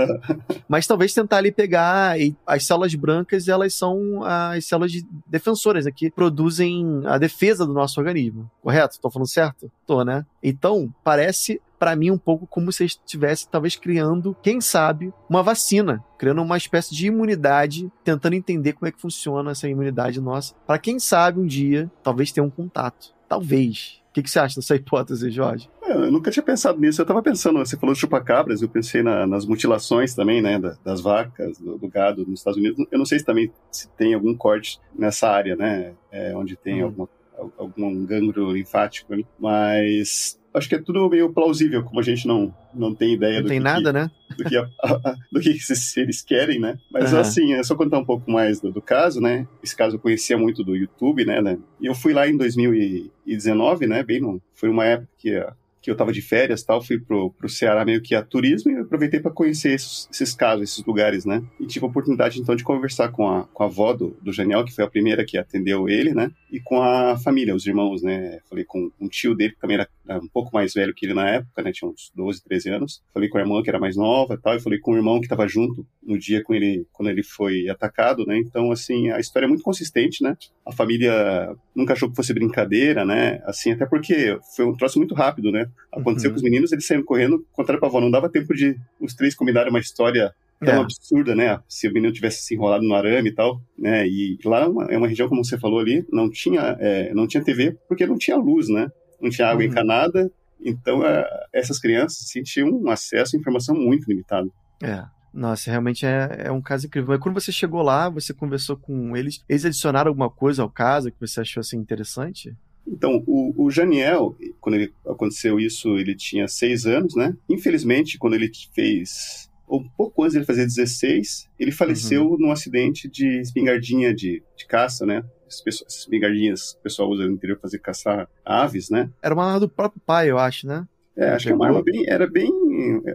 Mas 0.68 0.86
talvez 0.86 1.14
tentar 1.14 1.38
ali 1.38 1.52
pegar 1.52 2.16
as 2.46 2.66
células 2.66 2.94
brancas, 2.96 3.48
elas 3.48 3.74
são 3.74 4.24
as 4.24 4.66
células 4.66 4.92
defensoras 5.26 5.86
né, 5.86 5.92
que 5.96 6.12
produzem 6.12 7.02
a 7.06 7.18
defesa 7.18 7.66
do 7.66 7.74
nosso 7.74 8.00
organismo. 8.00 8.50
Correto? 8.62 9.00
Tô 9.02 9.10
falando 9.10 9.30
certo? 9.30 9.72
Tô, 9.86 10.04
né? 10.04 10.26
Então, 10.44 10.94
parece 11.04 11.62
para 11.80 11.96
mim 11.96 12.12
um 12.12 12.18
pouco 12.18 12.48
como 12.48 12.72
se 12.72 12.86
estivesse 12.86 13.48
talvez 13.48 13.76
criando, 13.76 14.36
quem 14.42 14.60
sabe, 14.60 15.14
uma 15.30 15.44
vacina, 15.44 16.04
criando 16.18 16.42
uma 16.42 16.58
espécie 16.58 16.94
de 16.94 17.08
imunidade, 17.08 17.92
tentando 18.04 18.34
entender 18.34 18.74
como 18.74 18.88
é 18.88 18.92
que 18.92 19.02
funciona 19.02 19.52
essa 19.52 19.70
imunidade 19.70 20.20
nossa, 20.20 20.56
para 20.66 20.80
quem 20.80 21.00
sabe 21.00 21.40
um 21.40 21.46
dia 21.46 21.90
talvez 22.04 22.32
ter 22.32 22.42
um 22.42 22.50
contato. 22.50 23.16
Talvez 23.28 24.02
que, 24.18 24.24
que 24.24 24.30
você 24.30 24.40
acha 24.40 24.56
dessa 24.56 24.76
hipótese, 24.76 25.30
Jorge? 25.30 25.70
É, 25.84 25.92
eu 25.92 26.12
nunca 26.12 26.32
tinha 26.32 26.44
pensado 26.44 26.80
nisso. 26.80 27.02
Eu 27.02 27.04
estava 27.04 27.22
pensando, 27.22 27.60
você 27.60 27.78
falou 27.78 27.94
de 27.94 28.02
chupacabras, 28.02 28.62
eu 28.62 28.70
pensei 28.70 29.04
na, 29.04 29.28
nas 29.28 29.46
mutilações 29.46 30.16
também, 30.16 30.42
né, 30.42 30.60
das 30.84 31.02
vacas, 31.02 31.58
do, 31.60 31.78
do, 31.78 31.88
gado 31.88 32.26
nos 32.26 32.40
Estados 32.40 32.58
Unidos. 32.58 32.86
Eu 32.92 32.98
não 32.98 33.06
sei 33.06 33.20
se 33.20 33.26
também 33.26 33.52
se 33.72 33.88
tem 33.90 34.14
algum 34.14 34.36
corte 34.36 34.80
nessa 34.98 35.30
área, 35.30 35.56
né, 35.56 35.94
é, 36.12 36.36
onde 36.36 36.56
tem 36.56 36.82
uhum. 36.82 36.88
alguma, 36.88 37.10
algum 37.58 38.06
gânglio 38.06 38.52
linfático, 38.52 39.16
né? 39.16 39.24
mas 39.40 40.40
acho 40.54 40.70
que 40.70 40.76
é 40.76 40.82
tudo 40.82 41.10
meio 41.10 41.32
plausível, 41.32 41.84
como 41.84 42.00
a 42.00 42.04
gente 42.04 42.28
não, 42.28 42.54
não 42.74 42.94
tem 42.94 43.14
ideia 43.14 43.36
não 43.36 43.44
do 43.44 43.48
tem 43.50 43.58
que, 43.58 43.64
nada, 43.64 43.94
né? 43.94 44.12
do 44.38 44.44
que, 44.44 44.58
a, 44.58 44.68
a, 44.84 45.16
do 45.32 45.40
que 45.40 45.50
esses 45.50 45.92
seres 45.92 46.22
querem, 46.22 46.60
né? 46.60 46.78
Mas 46.92 47.14
uhum. 47.14 47.20
assim, 47.20 47.54
é 47.54 47.64
só 47.64 47.76
contar 47.76 48.00
um 48.00 48.06
pouco 48.06 48.30
mais 48.30 48.60
do, 48.60 48.72
do, 48.72 48.82
caso, 48.82 49.22
né? 49.22 49.48
Esse 49.64 49.76
caso 49.76 49.96
eu 49.96 50.00
conhecia 50.00 50.38
muito 50.38 50.64
do 50.64 50.76
YouTube, 50.76 51.26
né? 51.26 51.42
né? 51.42 51.58
E 51.80 51.86
eu 51.86 51.96
fui 51.96 52.14
lá 52.14 52.28
em 52.28 52.38
2019, 52.38 53.88
né? 53.88 54.04
Bem, 54.04 54.20
no, 54.20 54.42
foi 54.54 54.70
uma 54.70 54.86
época 54.86 55.10
que 55.18 55.40
que 55.88 55.92
eu 55.92 55.94
estava 55.94 56.12
de 56.12 56.22
férias 56.22 56.64
tal, 56.64 56.84
fui 56.84 57.00
pro, 57.00 57.32
pro 57.32 57.48
Ceará 57.48 57.86
meio 57.86 58.02
que 58.02 58.14
a 58.14 58.22
turismo 58.22 58.70
e 58.70 58.76
aproveitei 58.76 59.22
para 59.22 59.32
conhecer 59.32 59.72
esses, 59.72 60.10
esses, 60.12 60.36
casos, 60.36 60.70
esses 60.70 60.86
lugares, 60.86 61.24
né? 61.24 61.42
E 61.58 61.66
tive 61.66 61.86
a 61.86 61.88
oportunidade 61.88 62.42
então 62.42 62.58
de 62.58 62.64
conversar 62.64 63.08
com 63.10 63.26
a, 63.26 63.46
com 63.46 63.64
a 63.64 63.68
avó 63.68 63.94
do, 63.94 64.18
do 64.22 64.34
Janiel, 64.34 64.66
que 64.66 64.76
foi 64.76 64.84
a 64.84 64.90
primeira 64.90 65.24
que 65.24 65.38
atendeu 65.38 65.88
ele, 65.88 66.14
né? 66.14 66.30
E 66.52 66.60
com 66.60 66.82
a 66.82 67.18
família, 67.18 67.56
os 67.56 67.66
irmãos, 67.66 68.02
né? 68.02 68.40
Falei 68.50 68.66
com 68.66 68.92
um 69.00 69.08
tio 69.08 69.34
dele, 69.34 69.54
que 69.54 69.62
também 69.62 69.76
era 69.76 69.88
um 70.16 70.28
pouco 70.28 70.52
mais 70.54 70.74
velho 70.74 70.94
que 70.94 71.06
ele 71.06 71.14
na 71.14 71.30
época, 71.30 71.62
né? 71.62 71.72
Tinha 71.72 71.90
uns 71.90 72.12
12, 72.16 72.44
13 72.44 72.70
anos. 72.70 73.02
Falei 73.14 73.30
com 73.30 73.38
a 73.38 73.42
irmã, 73.42 73.62
que 73.62 73.70
era 73.70 73.80
mais 73.80 73.96
nova 73.96 74.36
e 74.36 74.38
tal, 74.38 74.56
e 74.56 74.60
falei 74.60 74.80
com 74.80 74.92
o 74.92 74.96
irmão 74.96 75.20
que 75.20 75.26
estava 75.26 75.48
junto 75.48 75.86
no 76.02 76.18
dia 76.18 76.44
com 76.44 76.54
ele, 76.54 76.86
quando 76.94 77.10
ele 77.10 77.24
foi 77.24 77.68
atacado, 77.70 78.26
né? 78.26 78.38
Então, 78.38 78.72
assim, 78.72 79.12
a 79.12 79.20
história 79.20 79.46
é 79.46 79.50
muito 79.50 79.64
consistente, 79.64 80.24
né? 80.24 80.38
A 80.66 80.72
família 80.72 81.56
nunca 81.76 81.94
achou 81.94 82.10
que 82.10 82.16
fosse 82.16 82.34
brincadeira, 82.34 83.04
né? 83.04 83.42
Assim, 83.46 83.72
até 83.72 83.86
porque 83.86 84.40
foi 84.56 84.66
um 84.66 84.74
troço 84.74 84.98
muito 84.98 85.14
rápido, 85.14 85.52
né? 85.52 85.68
Aconteceu 85.92 86.30
uhum. 86.30 86.36
com 86.36 86.38
os 86.38 86.44
meninos, 86.44 86.72
eles 86.72 86.86
saíram 86.88 87.04
correndo, 87.04 87.46
contaram 87.52 87.80
pra 87.80 87.88
avó, 87.88 88.00
não 88.00 88.12
dava 88.12 88.30
tempo 88.30 88.54
de 88.54 88.76
os 89.00 89.14
três 89.14 89.36
combinarem 89.36 89.70
uma 89.70 89.80
história 89.80 90.34
tão 90.60 90.76
é. 90.76 90.78
absurda, 90.80 91.36
né? 91.36 91.60
Se 91.68 91.88
o 91.88 91.94
menino 91.94 92.14
tivesse 92.14 92.42
se 92.42 92.56
enrolado 92.56 92.84
no 92.84 92.96
arame 92.96 93.30
e 93.30 93.34
tal, 93.34 93.62
né? 93.78 94.08
E 94.08 94.38
lá 94.44 94.62
é 94.62 94.66
uma, 94.66 94.86
é 94.86 94.98
uma 94.98 95.08
região, 95.08 95.30
como 95.30 95.44
você 95.44 95.58
falou 95.58 95.80
ali, 95.80 96.06
não 96.12 96.30
tinha, 96.30 96.78
é, 96.80 97.14
não 97.14 97.28
tinha 97.28 97.44
TV 97.44 97.78
porque 97.88 98.06
não 98.06 98.18
tinha 98.18 98.38
luz, 98.38 98.70
né? 98.70 98.92
Não 99.22 99.30
tinha 99.30 99.48
água 99.48 99.64
uhum. 99.64 99.70
encanada, 99.70 100.32
então 100.60 101.06
é, 101.06 101.26
essas 101.54 101.80
crianças 101.80 102.28
sentiam 102.30 102.70
um 102.70 102.90
acesso 102.90 103.36
à 103.36 103.40
informação 103.40 103.76
muito 103.76 104.08
limitado. 104.08 104.52
É. 104.82 105.06
Nossa, 105.34 105.70
realmente 105.70 106.04
é, 106.04 106.46
é 106.46 106.52
um 106.52 106.62
caso 106.62 106.88
incrível. 106.88 107.10
Mas 107.10 107.20
quando 107.20 107.36
você 107.36 107.52
chegou 107.52 107.84
lá, 107.84 108.10
você 108.10 108.34
conversou 108.34 108.76
com 108.76 109.16
eles, 109.16 109.44
eles 109.48 109.66
adicionaram 109.66 110.10
alguma 110.10 110.32
coisa 110.32 110.64
ao 110.64 110.70
caso 110.70 111.12
que 111.12 111.20
você 111.20 111.42
achou 111.42 111.62
assim 111.62 111.78
interessante? 111.78 112.56
Então, 112.88 113.24
o, 113.28 113.66
o 113.66 113.70
Janiel, 113.70 114.36
quando 114.60 114.76
ele 114.76 114.94
aconteceu 115.06 115.60
isso, 115.60 115.98
ele 115.98 116.16
tinha 116.16 116.48
seis 116.48 116.88
anos, 116.88 117.16
né? 117.16 117.36
Infelizmente, 117.48 118.18
quando 118.18 118.34
ele 118.34 118.50
fez 118.74 119.48
ou 119.68 119.82
um 119.82 119.90
pouco 119.90 120.24
antes 120.24 120.32
de 120.32 120.40
ele 120.40 120.46
fazer 120.46 120.64
16, 120.64 121.50
ele 121.60 121.72
faleceu 121.72 122.26
uhum. 122.26 122.38
num 122.40 122.52
acidente 122.52 123.10
de 123.10 123.42
espingardinha 123.42 124.14
de, 124.16 124.42
de 124.56 124.66
caça, 124.66 125.06
né? 125.06 125.24
Essas 125.48 125.84
espingardinhas 125.88 126.74
que 126.74 126.80
o 126.80 126.84
pessoal 126.84 127.10
usa 127.10 127.26
no 127.26 127.34
interior 127.34 127.56
para 127.56 127.64
fazer 127.64 127.80
caçar 127.80 128.28
aves, 128.46 128.90
né? 128.90 129.10
Era 129.22 129.34
uma 129.34 129.46
arma 129.46 129.60
do 129.60 129.70
próprio 129.70 130.02
pai, 130.06 130.30
eu 130.30 130.38
acho, 130.38 130.68
né? 130.68 130.88
É, 131.18 131.32
acho 131.32 131.48
que 131.48 131.52
é 131.52 131.56
uma 131.56 131.66
arma 131.66 131.82
bem, 131.82 132.06
era 132.08 132.28
bem, 132.28 132.52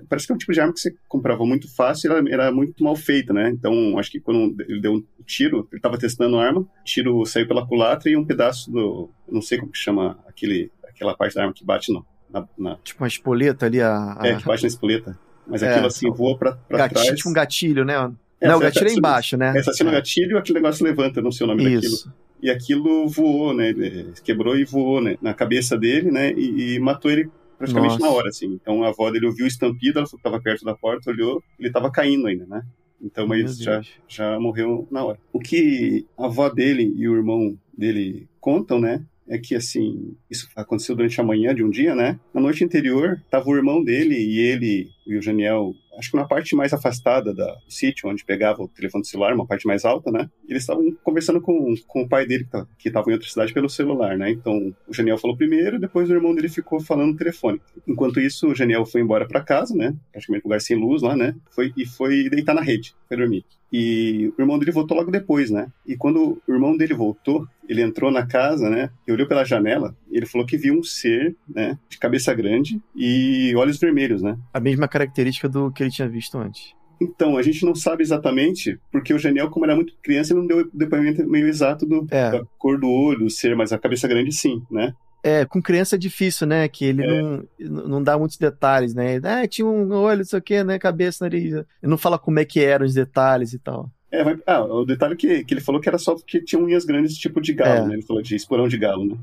parece 0.09 0.27
que 0.27 0.33
é 0.33 0.35
um 0.35 0.39
tipo 0.39 0.53
de 0.53 0.61
arma 0.61 0.73
que 0.73 0.81
você 0.81 0.93
comprava 1.07 1.47
muito 1.47 1.73
fácil 1.73 2.11
e 2.11 2.33
era, 2.33 2.51
muito 2.51 2.83
mal 2.83 2.97
feita, 2.97 3.33
né? 3.33 3.49
Então, 3.49 3.97
acho 3.97 4.11
que 4.11 4.19
quando 4.19 4.61
ele 4.69 4.81
deu 4.81 4.95
um 4.95 5.05
tiro, 5.25 5.69
ele 5.71 5.79
estava 5.79 5.97
testando 5.97 6.37
a 6.37 6.45
arma, 6.45 6.63
o 6.63 6.69
tiro 6.85 7.25
saiu 7.25 7.47
pela 7.47 7.65
culatra 7.65 8.11
e 8.11 8.17
um 8.17 8.25
pedaço 8.25 8.73
do, 8.73 9.09
não 9.31 9.41
sei 9.41 9.59
como 9.59 9.71
que 9.71 9.79
chama 9.79 10.19
aquele, 10.27 10.69
aquela 10.83 11.17
parte 11.17 11.37
da 11.37 11.43
arma 11.43 11.55
que 11.55 11.65
bate 11.65 11.93
no, 11.93 12.05
na, 12.29 12.45
na... 12.59 12.77
Tipo 12.83 13.05
uma 13.05 13.09
espoleta 13.09 13.67
ali, 13.67 13.81
a... 13.81 14.19
É, 14.21 14.35
que 14.35 14.45
bate 14.45 14.65
na 14.65 14.69
espoleta. 14.69 15.17
Mas 15.47 15.63
aquilo 15.63 15.85
é, 15.85 15.87
assim 15.87 16.11
voa 16.11 16.37
pra, 16.37 16.53
pra 16.53 16.79
gatilho, 16.79 17.03
trás. 17.03 17.17
Tipo 17.17 17.31
um 17.31 17.33
gatilho, 17.33 17.85
né? 17.85 18.13
É, 18.43 18.49
não, 18.49 18.57
o 18.57 18.61
gatilho 18.61 18.89
é 18.89 18.93
embaixo, 18.93 19.37
né? 19.37 19.53
Essa 19.57 19.71
assim 19.71 19.85
no 19.85 19.93
gatilho, 19.93 20.37
aquele 20.37 20.59
negócio 20.59 20.85
levanta, 20.85 21.23
não 21.23 21.31
sei 21.31 21.45
o 21.45 21.49
nome 21.49 21.63
Isso. 21.63 22.07
daquilo. 22.07 22.17
E 22.43 22.51
aquilo 22.51 23.09
voou, 23.09 23.55
né? 23.55 23.69
Ele 23.69 24.13
quebrou 24.25 24.57
e 24.57 24.65
voou 24.65 25.01
né? 25.01 25.17
na 25.23 25.33
cabeça 25.33 25.79
dele, 25.79 26.11
né? 26.11 26.33
E, 26.33 26.75
e 26.75 26.79
matou 26.81 27.09
ele 27.09 27.31
praticamente 27.57 28.01
Nossa. 28.01 28.05
na 28.05 28.11
hora, 28.11 28.29
assim. 28.29 28.47
Então 28.47 28.83
a 28.83 28.89
avó 28.89 29.09
dele 29.13 29.27
ouviu 29.27 29.45
o 29.45 29.49
estampido, 29.49 30.01
ela 30.01 30.09
estava 30.13 30.41
perto 30.41 30.65
da 30.65 30.75
porta, 30.75 31.11
olhou, 31.11 31.41
ele 31.57 31.69
estava 31.69 31.89
caindo 31.89 32.27
ainda, 32.27 32.45
né? 32.47 32.63
Então, 33.01 33.27
mas 33.27 33.59
já, 33.59 33.81
já 34.09 34.39
morreu 34.41 34.87
na 34.91 35.05
hora. 35.05 35.19
O 35.33 35.39
que 35.39 36.05
a 36.19 36.27
avó 36.27 36.49
dele 36.49 36.93
e 36.97 37.09
o 37.09 37.17
irmão 37.17 37.57
dele 37.77 38.29
contam, 38.41 38.81
né? 38.81 39.05
É 39.33 39.39
que, 39.39 39.55
assim, 39.55 40.15
isso 40.31 40.47
aconteceu 40.55 40.95
durante 40.95 41.19
a 41.19 41.25
manhã 41.25 41.55
de 41.55 41.65
um 41.65 41.71
dia, 41.71 41.95
né? 41.95 42.21
Na 42.35 42.41
noite 42.41 42.63
anterior, 42.63 43.19
tava 43.31 43.49
o 43.49 43.57
irmão 43.57 43.83
dele 43.83 44.15
e 44.15 44.39
ele 44.39 44.91
e 45.07 45.17
o 45.17 45.23
Janiel 45.23 45.75
acho 45.99 46.11
que 46.11 46.17
na 46.17 46.25
parte 46.25 46.55
mais 46.55 46.73
afastada 46.73 47.35
do 47.35 47.45
sítio, 47.69 48.09
onde 48.09 48.25
pegava 48.25 48.63
o 48.63 48.69
telefone 48.69 49.05
celular, 49.05 49.35
uma 49.35 49.47
parte 49.47 49.67
mais 49.67 49.85
alta, 49.85 50.11
né? 50.11 50.29
Eles 50.49 50.63
estavam 50.63 50.91
conversando 51.03 51.41
com, 51.41 51.75
com 51.87 52.03
o 52.03 52.09
pai 52.09 52.27
dele, 52.27 52.47
que 52.79 52.89
estava 52.89 53.11
em 53.11 53.15
outra 53.15 53.29
cidade, 53.29 53.53
pelo 53.53 53.69
celular, 53.69 54.17
né? 54.17 54.31
Então, 54.31 54.75
o 54.87 54.95
Janiel 54.95 55.19
falou 55.19 55.37
primeiro, 55.37 55.79
depois 55.79 56.09
o 56.09 56.15
irmão 56.15 56.35
dele 56.35 56.49
ficou 56.49 56.81
falando 56.81 57.13
no 57.13 57.17
telefone. 57.17 57.61
Enquanto 57.87 58.21
isso, 58.21 58.49
o 58.49 58.55
Janiel 58.55 58.87
foi 58.87 59.01
embora 59.01 59.27
para 59.27 59.43
casa, 59.43 59.75
né? 59.75 59.95
Praticamente 60.13 60.45
um 60.45 60.49
lugar 60.49 60.61
sem 60.61 60.77
luz 60.77 61.03
lá, 61.03 61.17
né? 61.17 61.35
Foi, 61.51 61.73
e 61.77 61.85
foi 61.85 62.29
deitar 62.31 62.55
na 62.55 62.63
rede, 62.63 62.95
foi 63.09 63.17
dormir. 63.17 63.45
E 63.73 64.33
o 64.37 64.43
irmão 64.43 64.59
dele 64.59 64.71
voltou 64.71 64.97
logo 64.97 65.11
depois, 65.11 65.51
né? 65.51 65.71
E 65.87 65.97
quando 65.97 66.41
o 66.47 66.53
irmão 66.53 66.77
dele 66.77 66.93
voltou, 66.95 67.47
ele 67.73 67.83
entrou 67.83 68.11
na 68.11 68.27
casa, 68.27 68.71
né? 68.71 68.91
E 69.07 69.13
olhou 69.13 69.27
pela 69.27 69.45
janela. 69.45 69.97
ele 70.11 70.27
falou 70.27 70.47
que 70.47 70.57
viu 70.57 70.79
um 70.79 70.83
ser, 70.83 71.35
né? 71.49 71.79
De 71.89 71.99
cabeça 71.99 72.33
grande 72.35 72.81
e 72.95 73.55
olhos 73.57 73.79
vermelhos, 73.79 74.23
né? 74.23 74.39
A 74.53 74.61
mesma 74.61 74.87
característica 74.87 75.49
do 75.49 75.71
que 75.73 75.83
ele 75.83 75.91
tinha 75.91 76.09
visto 76.09 76.39
antes. 76.39 76.75
Então, 77.01 77.37
a 77.37 77.43
gente 77.43 77.65
não 77.65 77.75
sabe 77.75 78.03
exatamente, 78.03 78.79
porque 78.93 79.13
o 79.13 79.19
Janiel, 79.19 79.51
como 79.51 79.65
era 79.65 79.75
muito 79.75 79.95
criança, 80.01 80.33
ele 80.33 80.41
não 80.41 80.47
deu 80.47 80.59
o 80.61 80.71
depoimento 80.73 81.27
meio 81.27 81.49
exato 81.49 81.85
do, 81.85 82.07
é. 82.11 82.31
da 82.31 82.45
cor 82.57 82.79
do 82.79 82.89
olho, 82.89 83.29
ser, 83.29 83.57
mas 83.57 83.73
a 83.73 83.79
cabeça 83.79 84.07
grande 84.07 84.31
sim, 84.31 84.63
né? 84.71 84.95
É, 85.25 85.45
com 85.45 85.63
criança 85.63 85.95
é 85.95 85.99
difícil, 85.99 86.47
né? 86.47 86.69
Que 86.69 86.85
ele 86.85 87.05
é. 87.05 87.23
não, 87.23 87.89
não 87.89 88.03
dá 88.03 88.19
muitos 88.19 88.37
detalhes, 88.37 88.93
né? 88.93 89.21
Ah, 89.23 89.47
tinha 89.47 89.67
um 89.67 89.93
olho, 89.93 90.19
não 90.19 90.25
sei 90.25 90.39
o 90.39 90.43
quê, 90.43 90.65
né? 90.65 90.79
Cabeça, 90.79 91.25
nariz. 91.25 91.53
Ele 91.53 91.67
não 91.83 91.97
fala 91.97 92.19
como 92.19 92.41
é 92.41 92.45
que 92.45 92.61
eram 92.61 92.85
os 92.85 92.95
detalhes 92.95 93.53
e 93.53 93.59
tal. 93.59 93.91
É, 94.13 94.23
mas, 94.23 94.39
ah, 94.47 94.63
o 94.63 94.85
detalhe 94.85 95.17
que, 95.17 95.43
que 95.43 95.55
ele 95.55 95.61
falou 95.63 95.81
que 95.81 95.89
era 95.89 95.97
só 95.97 96.15
que 96.15 96.43
tinha 96.43 96.63
unhas 96.63 96.85
grandes, 96.85 97.17
tipo 97.17 97.41
de 97.41 97.55
galo, 97.55 97.87
é. 97.87 97.89
né? 97.89 97.95
Ele 97.95 98.03
falou 98.03 98.23
de 98.23 98.37
esporão 98.37 98.69
de 98.69 98.77
galo, 98.77 99.07
né? 99.07 99.17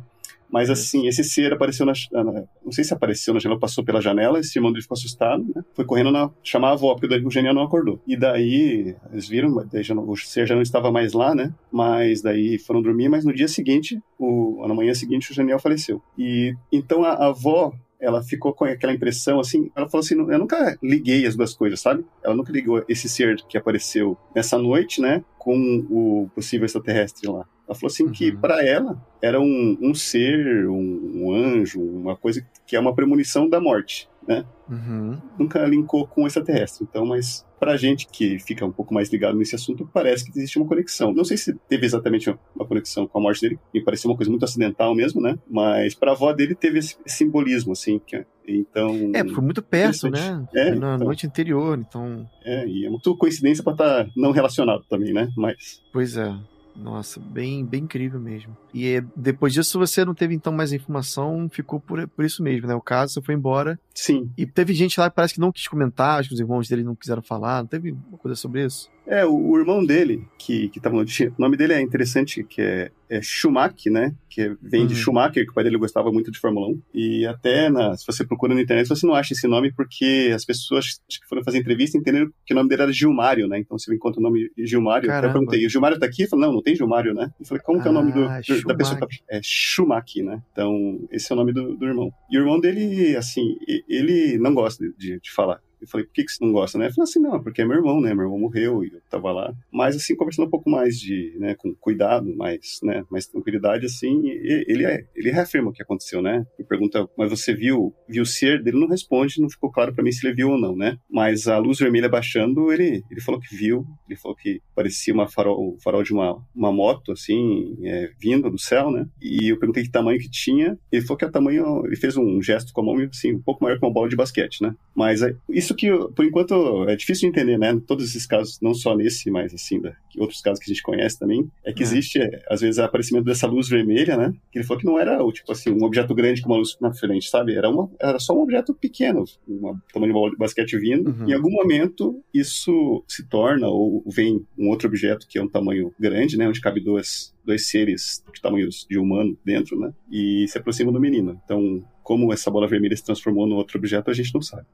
Mas 0.51 0.69
assim, 0.71 1.07
esse 1.07 1.23
ser 1.23 1.53
apareceu 1.53 1.85
na, 1.85 1.93
na, 2.11 2.43
Não 2.65 2.71
sei 2.71 2.83
se 2.83 2.91
apareceu 2.91 3.33
na 3.33 3.39
janela, 3.39 3.59
passou 3.59 3.83
pela 3.83 4.01
janela, 4.01 4.39
esse 4.39 4.57
irmão 4.57 4.71
dele 4.71 4.81
ficou 4.81 4.95
assustado, 4.95 5.45
né? 5.55 5.63
Foi 5.75 5.85
correndo 5.85 6.11
na, 6.11 6.31
chamar 6.43 6.69
a 6.69 6.71
avó, 6.71 6.95
porque 6.95 7.15
o 7.15 7.29
Genial 7.29 7.53
não 7.53 7.61
acordou. 7.61 8.01
E 8.07 8.17
daí, 8.17 8.95
eles 9.11 9.27
viram, 9.27 9.63
daí 9.71 9.83
já 9.83 9.93
não, 9.93 10.09
o 10.09 10.17
ser 10.17 10.47
já 10.47 10.55
não 10.55 10.63
estava 10.63 10.91
mais 10.91 11.13
lá, 11.13 11.35
né? 11.35 11.53
Mas 11.71 12.23
daí 12.23 12.57
foram 12.57 12.81
dormir, 12.81 13.09
mas 13.09 13.23
no 13.23 13.33
dia 13.33 13.47
seguinte, 13.47 14.01
o, 14.17 14.65
na 14.67 14.73
manhã 14.73 14.93
seguinte, 14.95 15.31
o 15.31 15.35
Genial 15.35 15.59
faleceu. 15.59 16.01
E 16.17 16.55
então 16.71 17.03
a, 17.03 17.11
a 17.11 17.27
avó 17.27 17.71
ela 17.99 18.23
ficou 18.23 18.53
com 18.53 18.65
aquela 18.65 18.93
impressão 18.93 19.39
assim, 19.39 19.69
ela 19.75 19.89
falou 19.89 20.03
assim, 20.03 20.15
eu 20.15 20.39
nunca 20.39 20.77
liguei 20.81 21.25
as 21.25 21.35
duas 21.35 21.53
coisas, 21.53 21.79
sabe? 21.79 22.05
Ela 22.23 22.35
nunca 22.35 22.51
ligou 22.51 22.83
esse 22.87 23.09
ser 23.09 23.35
que 23.47 23.57
apareceu 23.57 24.17
nessa 24.33 24.57
noite, 24.57 25.01
né, 25.01 25.23
com 25.37 25.55
o 25.89 26.29
possível 26.33 26.65
extraterrestre 26.65 27.29
lá. 27.29 27.45
Ela 27.67 27.75
falou 27.75 27.91
assim 27.91 28.05
uhum. 28.05 28.11
que 28.11 28.31
para 28.31 28.65
ela 28.65 28.99
era 29.21 29.39
um, 29.39 29.77
um 29.79 29.93
ser, 29.93 30.67
um, 30.67 31.11
um, 31.23 31.33
anjo, 31.33 31.79
uma 31.79 32.15
coisa 32.15 32.45
que 32.65 32.75
é 32.75 32.79
uma 32.79 32.95
premonição 32.95 33.47
da 33.47 33.59
morte, 33.59 34.09
né? 34.29 34.45
Uhum. 34.69 35.17
Nunca 35.39 35.65
linkou 35.65 36.05
com 36.05 36.27
extraterrestre. 36.27 36.85
Então, 36.87 37.03
mas 37.03 37.43
pra 37.59 37.75
gente 37.75 38.07
que 38.07 38.37
fica 38.37 38.63
um 38.63 38.71
pouco 38.71 38.93
mais 38.93 39.09
ligado 39.09 39.35
nesse 39.35 39.55
assunto, 39.55 39.89
parece 39.91 40.23
que 40.23 40.37
existe 40.37 40.59
uma 40.59 40.67
conexão. 40.67 41.11
Não 41.11 41.25
sei 41.25 41.35
se 41.35 41.55
teve 41.67 41.83
exatamente 41.87 42.29
uma 42.55 42.65
conexão 42.65 43.07
com 43.07 43.17
a 43.17 43.21
morte 43.21 43.41
dele, 43.41 43.59
me 43.73 43.83
pareceu 43.83 44.11
uma 44.11 44.15
coisa 44.15 44.29
muito 44.29 44.45
acidental 44.45 44.93
mesmo, 44.93 45.19
né? 45.19 45.37
Mas 45.49 45.95
pra 45.95 46.11
avó 46.11 46.31
dele 46.31 46.53
teve 46.53 46.77
esse 46.77 46.95
simbolismo, 47.07 47.71
assim, 47.71 47.99
que, 48.05 48.23
então... 48.47 49.11
É, 49.15 49.27
foi 49.27 49.43
muito 49.43 49.63
perto, 49.63 50.09
né? 50.09 50.45
É, 50.53 50.69
na 50.69 50.95
então, 50.95 51.07
noite 51.07 51.25
anterior, 51.25 51.77
então... 51.79 52.29
É, 52.45 52.67
e 52.67 52.85
é 52.85 52.89
muito 52.89 53.17
coincidência 53.17 53.63
pra 53.63 53.73
estar 53.73 54.05
tá 54.05 54.11
não 54.15 54.31
relacionado 54.31 54.85
também, 54.87 55.11
né? 55.11 55.27
Mas... 55.35 55.81
Pois 55.91 56.15
é. 56.15 56.31
Nossa, 56.79 57.19
bem, 57.19 57.65
bem 57.65 57.83
incrível 57.83 58.19
mesmo. 58.19 58.55
E 58.73 58.87
é, 58.87 59.03
depois 59.15 59.53
disso 59.53 59.77
você 59.77 60.05
não 60.05 60.13
teve 60.13 60.33
então 60.33 60.53
mais 60.53 60.71
informação, 60.71 61.49
ficou 61.49 61.79
por, 61.79 62.07
por 62.07 62.23
isso 62.23 62.41
mesmo, 62.41 62.67
né? 62.67 62.75
O 62.75 62.81
caso, 62.81 63.13
você 63.13 63.21
foi 63.21 63.35
embora. 63.35 63.79
Sim. 63.93 64.31
E 64.37 64.45
teve 64.45 64.73
gente 64.73 64.99
lá 64.99 65.09
que 65.09 65.15
parece 65.15 65.33
que 65.33 65.39
não 65.39 65.51
quis 65.51 65.67
comentar, 65.67 66.19
acho 66.19 66.29
que 66.29 66.35
os 66.35 66.39
irmãos 66.39 66.67
dele 66.67 66.83
não 66.83 66.95
quiseram 66.95 67.21
falar. 67.21 67.61
Não 67.61 67.67
teve 67.67 67.91
uma 67.91 68.17
coisa 68.17 68.35
sobre 68.35 68.65
isso? 68.65 68.89
É, 69.09 69.25
o, 69.25 69.33
o 69.33 69.57
irmão 69.57 69.83
dele, 69.83 70.23
que, 70.37 70.69
que 70.69 70.79
tava 70.79 70.95
no 70.95 71.01
o 71.01 71.41
nome 71.41 71.57
dele 71.57 71.73
é 71.73 71.81
interessante, 71.81 72.43
que 72.43 72.61
é, 72.61 72.91
é 73.09 73.19
Schumacher, 73.23 73.91
né? 73.91 74.13
Que 74.29 74.55
vem 74.61 74.81
uhum. 74.81 74.87
de 74.87 74.95
Schumacher, 74.95 75.43
que 75.43 75.49
o 75.49 75.53
pai 75.55 75.63
dele 75.63 75.79
gostava 75.79 76.11
muito 76.11 76.29
de 76.29 76.37
Fórmula 76.37 76.67
1. 76.67 76.81
E 76.93 77.25
até, 77.25 77.69
na, 77.69 77.97
se 77.97 78.05
você 78.05 78.23
procura 78.23 78.53
na 78.53 78.61
internet, 78.61 78.87
você 78.87 79.07
não 79.07 79.15
acha 79.15 79.33
esse 79.33 79.47
nome 79.47 79.73
porque 79.73 80.31
as 80.33 80.45
pessoas 80.45 81.01
que 81.09 81.27
foram 81.27 81.43
fazer 81.43 81.57
entrevista 81.57 81.97
entenderam 81.97 82.29
que 82.45 82.53
o 82.53 82.55
nome 82.55 82.69
dele 82.69 82.83
era 82.83 82.93
Gilmário, 82.93 83.47
né? 83.47 83.57
Então 83.57 83.79
você 83.79 83.91
encontra 83.93 84.19
o 84.19 84.23
nome 84.23 84.51
Gilmário. 84.59 85.09
Caramba. 85.09 85.27
Eu 85.27 85.33
perguntei, 85.33 85.65
o 85.65 85.69
Gilmário 85.69 85.97
tá 85.97 86.05
aqui? 86.05 86.23
Eu 86.23 86.29
falei, 86.29 86.45
não, 86.45 86.53
não 86.53 86.61
tem 86.61 86.75
Gilmário, 86.75 87.15
né? 87.15 87.31
Eu 87.39 87.45
falei, 87.47 87.63
como 87.63 87.79
ah, 87.79 87.81
que 87.81 87.87
é 87.87 87.91
o 87.91 87.93
nome 87.95 88.11
do, 88.11 88.25
ah, 88.25 88.41
do 88.47 88.61
da 88.63 88.75
pessoa? 88.75 88.99
É 89.27 89.39
Schumacher, 89.41 90.23
né? 90.23 90.39
Então, 90.51 90.99
esse 91.11 91.31
é 91.31 91.33
o 91.33 91.37
nome 91.37 91.51
do, 91.51 91.75
do 91.75 91.85
irmão. 91.87 92.11
E 92.31 92.37
o 92.37 92.41
irmão 92.41 92.59
dele, 92.59 93.15
assim, 93.15 93.57
ele 93.87 94.37
não 94.37 94.53
gosta 94.53 94.85
de, 94.99 95.19
de 95.19 95.31
falar. 95.31 95.59
Eu 95.81 95.87
falei, 95.87 96.05
por 96.05 96.13
que, 96.13 96.23
que 96.23 96.31
você 96.31 96.43
não 96.43 96.51
gosta, 96.51 96.77
né? 96.77 96.85
Ele 96.85 96.93
falou 96.93 97.07
assim, 97.07 97.19
não, 97.19 97.41
porque 97.41 97.61
é 97.61 97.65
meu 97.65 97.77
irmão, 97.77 98.01
né? 98.01 98.13
Meu 98.13 98.25
irmão 98.25 98.39
morreu 98.39 98.83
e 98.83 98.87
eu 98.93 99.01
tava 99.09 99.31
lá. 99.31 99.53
Mas, 99.71 99.95
assim, 99.95 100.15
conversando 100.15 100.47
um 100.47 100.51
pouco 100.51 100.69
mais 100.69 100.99
de, 100.99 101.35
né, 101.39 101.55
com 101.55 101.73
cuidado, 101.75 102.35
mais, 102.35 102.79
né, 102.83 103.03
mais 103.09 103.27
tranquilidade, 103.27 103.85
assim, 103.85 104.29
ele, 104.29 104.85
é, 104.85 105.05
ele 105.15 105.31
reafirma 105.31 105.69
o 105.69 105.73
que 105.73 105.81
aconteceu, 105.81 106.21
né? 106.21 106.45
Ele 106.57 106.67
pergunta, 106.67 107.07
mas 107.17 107.29
você 107.29 107.53
viu, 107.53 107.93
viu 108.07 108.23
o 108.23 108.25
ser? 108.25 108.61
Ele 108.65 108.79
não 108.79 108.87
responde, 108.87 109.41
não 109.41 109.49
ficou 109.49 109.71
claro 109.71 109.93
para 109.93 110.03
mim 110.03 110.11
se 110.11 110.25
ele 110.25 110.35
viu 110.35 110.49
ou 110.49 110.59
não, 110.59 110.75
né? 110.75 110.97
Mas 111.09 111.47
a 111.47 111.57
luz 111.57 111.79
vermelha 111.79 112.09
baixando, 112.09 112.71
ele, 112.71 113.03
ele 113.09 113.21
falou 113.21 113.39
que 113.39 113.55
viu, 113.55 113.85
ele 114.07 114.19
falou 114.19 114.35
que 114.35 114.61
parecia 114.75 115.13
uma 115.13 115.27
farol, 115.27 115.77
farol 115.83 116.03
de 116.03 116.13
uma, 116.13 116.37
uma 116.55 116.71
moto, 116.71 117.11
assim, 117.11 117.77
é, 117.83 118.09
vindo 118.19 118.49
do 118.49 118.57
céu, 118.57 118.91
né? 118.91 119.05
E 119.21 119.51
eu 119.51 119.59
perguntei 119.59 119.83
que 119.83 119.91
tamanho 119.91 120.19
que 120.19 120.29
tinha, 120.29 120.77
ele 120.91 121.01
falou 121.01 121.17
que 121.17 121.25
o 121.25 121.31
tamanho, 121.31 121.85
ele 121.85 121.95
fez 121.95 122.17
um 122.17 122.41
gesto 122.41 122.73
com 122.73 122.81
a 122.81 122.83
mão, 122.83 122.95
assim, 123.09 123.33
um 123.33 123.41
pouco 123.41 123.63
maior 123.63 123.77
que 123.77 123.85
uma 123.85 123.93
bola 123.93 124.09
de 124.09 124.15
basquete, 124.15 124.61
né? 124.61 124.73
Mas 124.95 125.21
é, 125.21 125.33
isso 125.49 125.68
isso 125.69 125.75
que, 125.75 125.89
por 126.15 126.25
enquanto, 126.25 126.89
é 126.89 126.95
difícil 126.95 127.29
de 127.29 127.37
entender, 127.37 127.57
né? 127.57 127.79
Todos 127.85 128.09
esses 128.09 128.25
casos, 128.25 128.59
não 128.61 128.73
só 128.73 128.95
nesse, 128.95 129.29
mas 129.29 129.53
assim, 129.53 129.79
da, 129.79 129.93
outros 130.17 130.41
casos 130.41 130.59
que 130.59 130.69
a 130.69 130.73
gente 130.73 130.83
conhece 130.83 131.19
também, 131.19 131.49
é 131.63 131.71
que 131.71 131.83
é. 131.83 131.85
existe, 131.85 132.19
é, 132.19 132.43
às 132.49 132.61
vezes, 132.61 132.79
o 132.79 132.83
aparecimento 132.83 133.25
dessa 133.25 133.47
luz 133.47 133.69
vermelha, 133.69 134.17
né? 134.17 134.33
Que 134.51 134.59
ele 134.59 134.65
falou 134.65 134.79
que 134.79 134.85
não 134.85 134.99
era, 134.99 135.19
tipo 135.31 135.51
assim, 135.51 135.71
um 135.71 135.83
objeto 135.83 136.13
grande 136.15 136.41
com 136.41 136.49
uma 136.49 136.57
luz 136.57 136.75
na 136.81 136.93
frente, 136.93 137.29
sabe? 137.29 137.55
Era, 137.55 137.69
uma, 137.69 137.89
era 137.99 138.19
só 138.19 138.33
um 138.33 138.41
objeto 138.41 138.73
pequeno, 138.73 139.23
um 139.47 139.75
tamanho 139.93 140.31
de 140.31 140.37
basquete 140.37 140.77
vindo. 140.77 141.09
Uhum. 141.11 141.29
Em 141.29 141.33
algum 141.33 141.51
momento, 141.51 142.21
isso 142.33 143.03
se 143.07 143.27
torna, 143.27 143.67
ou 143.67 144.03
vem 144.07 144.45
um 144.57 144.69
outro 144.69 144.87
objeto 144.87 145.27
que 145.27 145.37
é 145.37 145.43
um 145.43 145.49
tamanho 145.49 145.93
grande, 145.99 146.37
né? 146.37 146.47
Onde 146.47 146.61
cabe 146.61 146.81
duas, 146.81 147.33
dois 147.45 147.69
seres 147.69 148.23
de 148.33 148.41
tamanhos 148.41 148.85
de 148.89 148.97
humano 148.97 149.37
dentro, 149.43 149.79
né? 149.79 149.91
E 150.11 150.47
se 150.47 150.57
aproxima 150.57 150.91
do 150.91 150.99
menino. 150.99 151.39
Então, 151.43 151.83
como 152.03 152.33
essa 152.33 152.49
bola 152.49 152.67
vermelha 152.67 152.95
se 152.95 153.03
transformou 153.03 153.45
no 153.45 153.55
outro 153.55 153.77
objeto, 153.77 154.09
a 154.09 154.13
gente 154.13 154.33
não 154.33 154.41
sabe. 154.41 154.65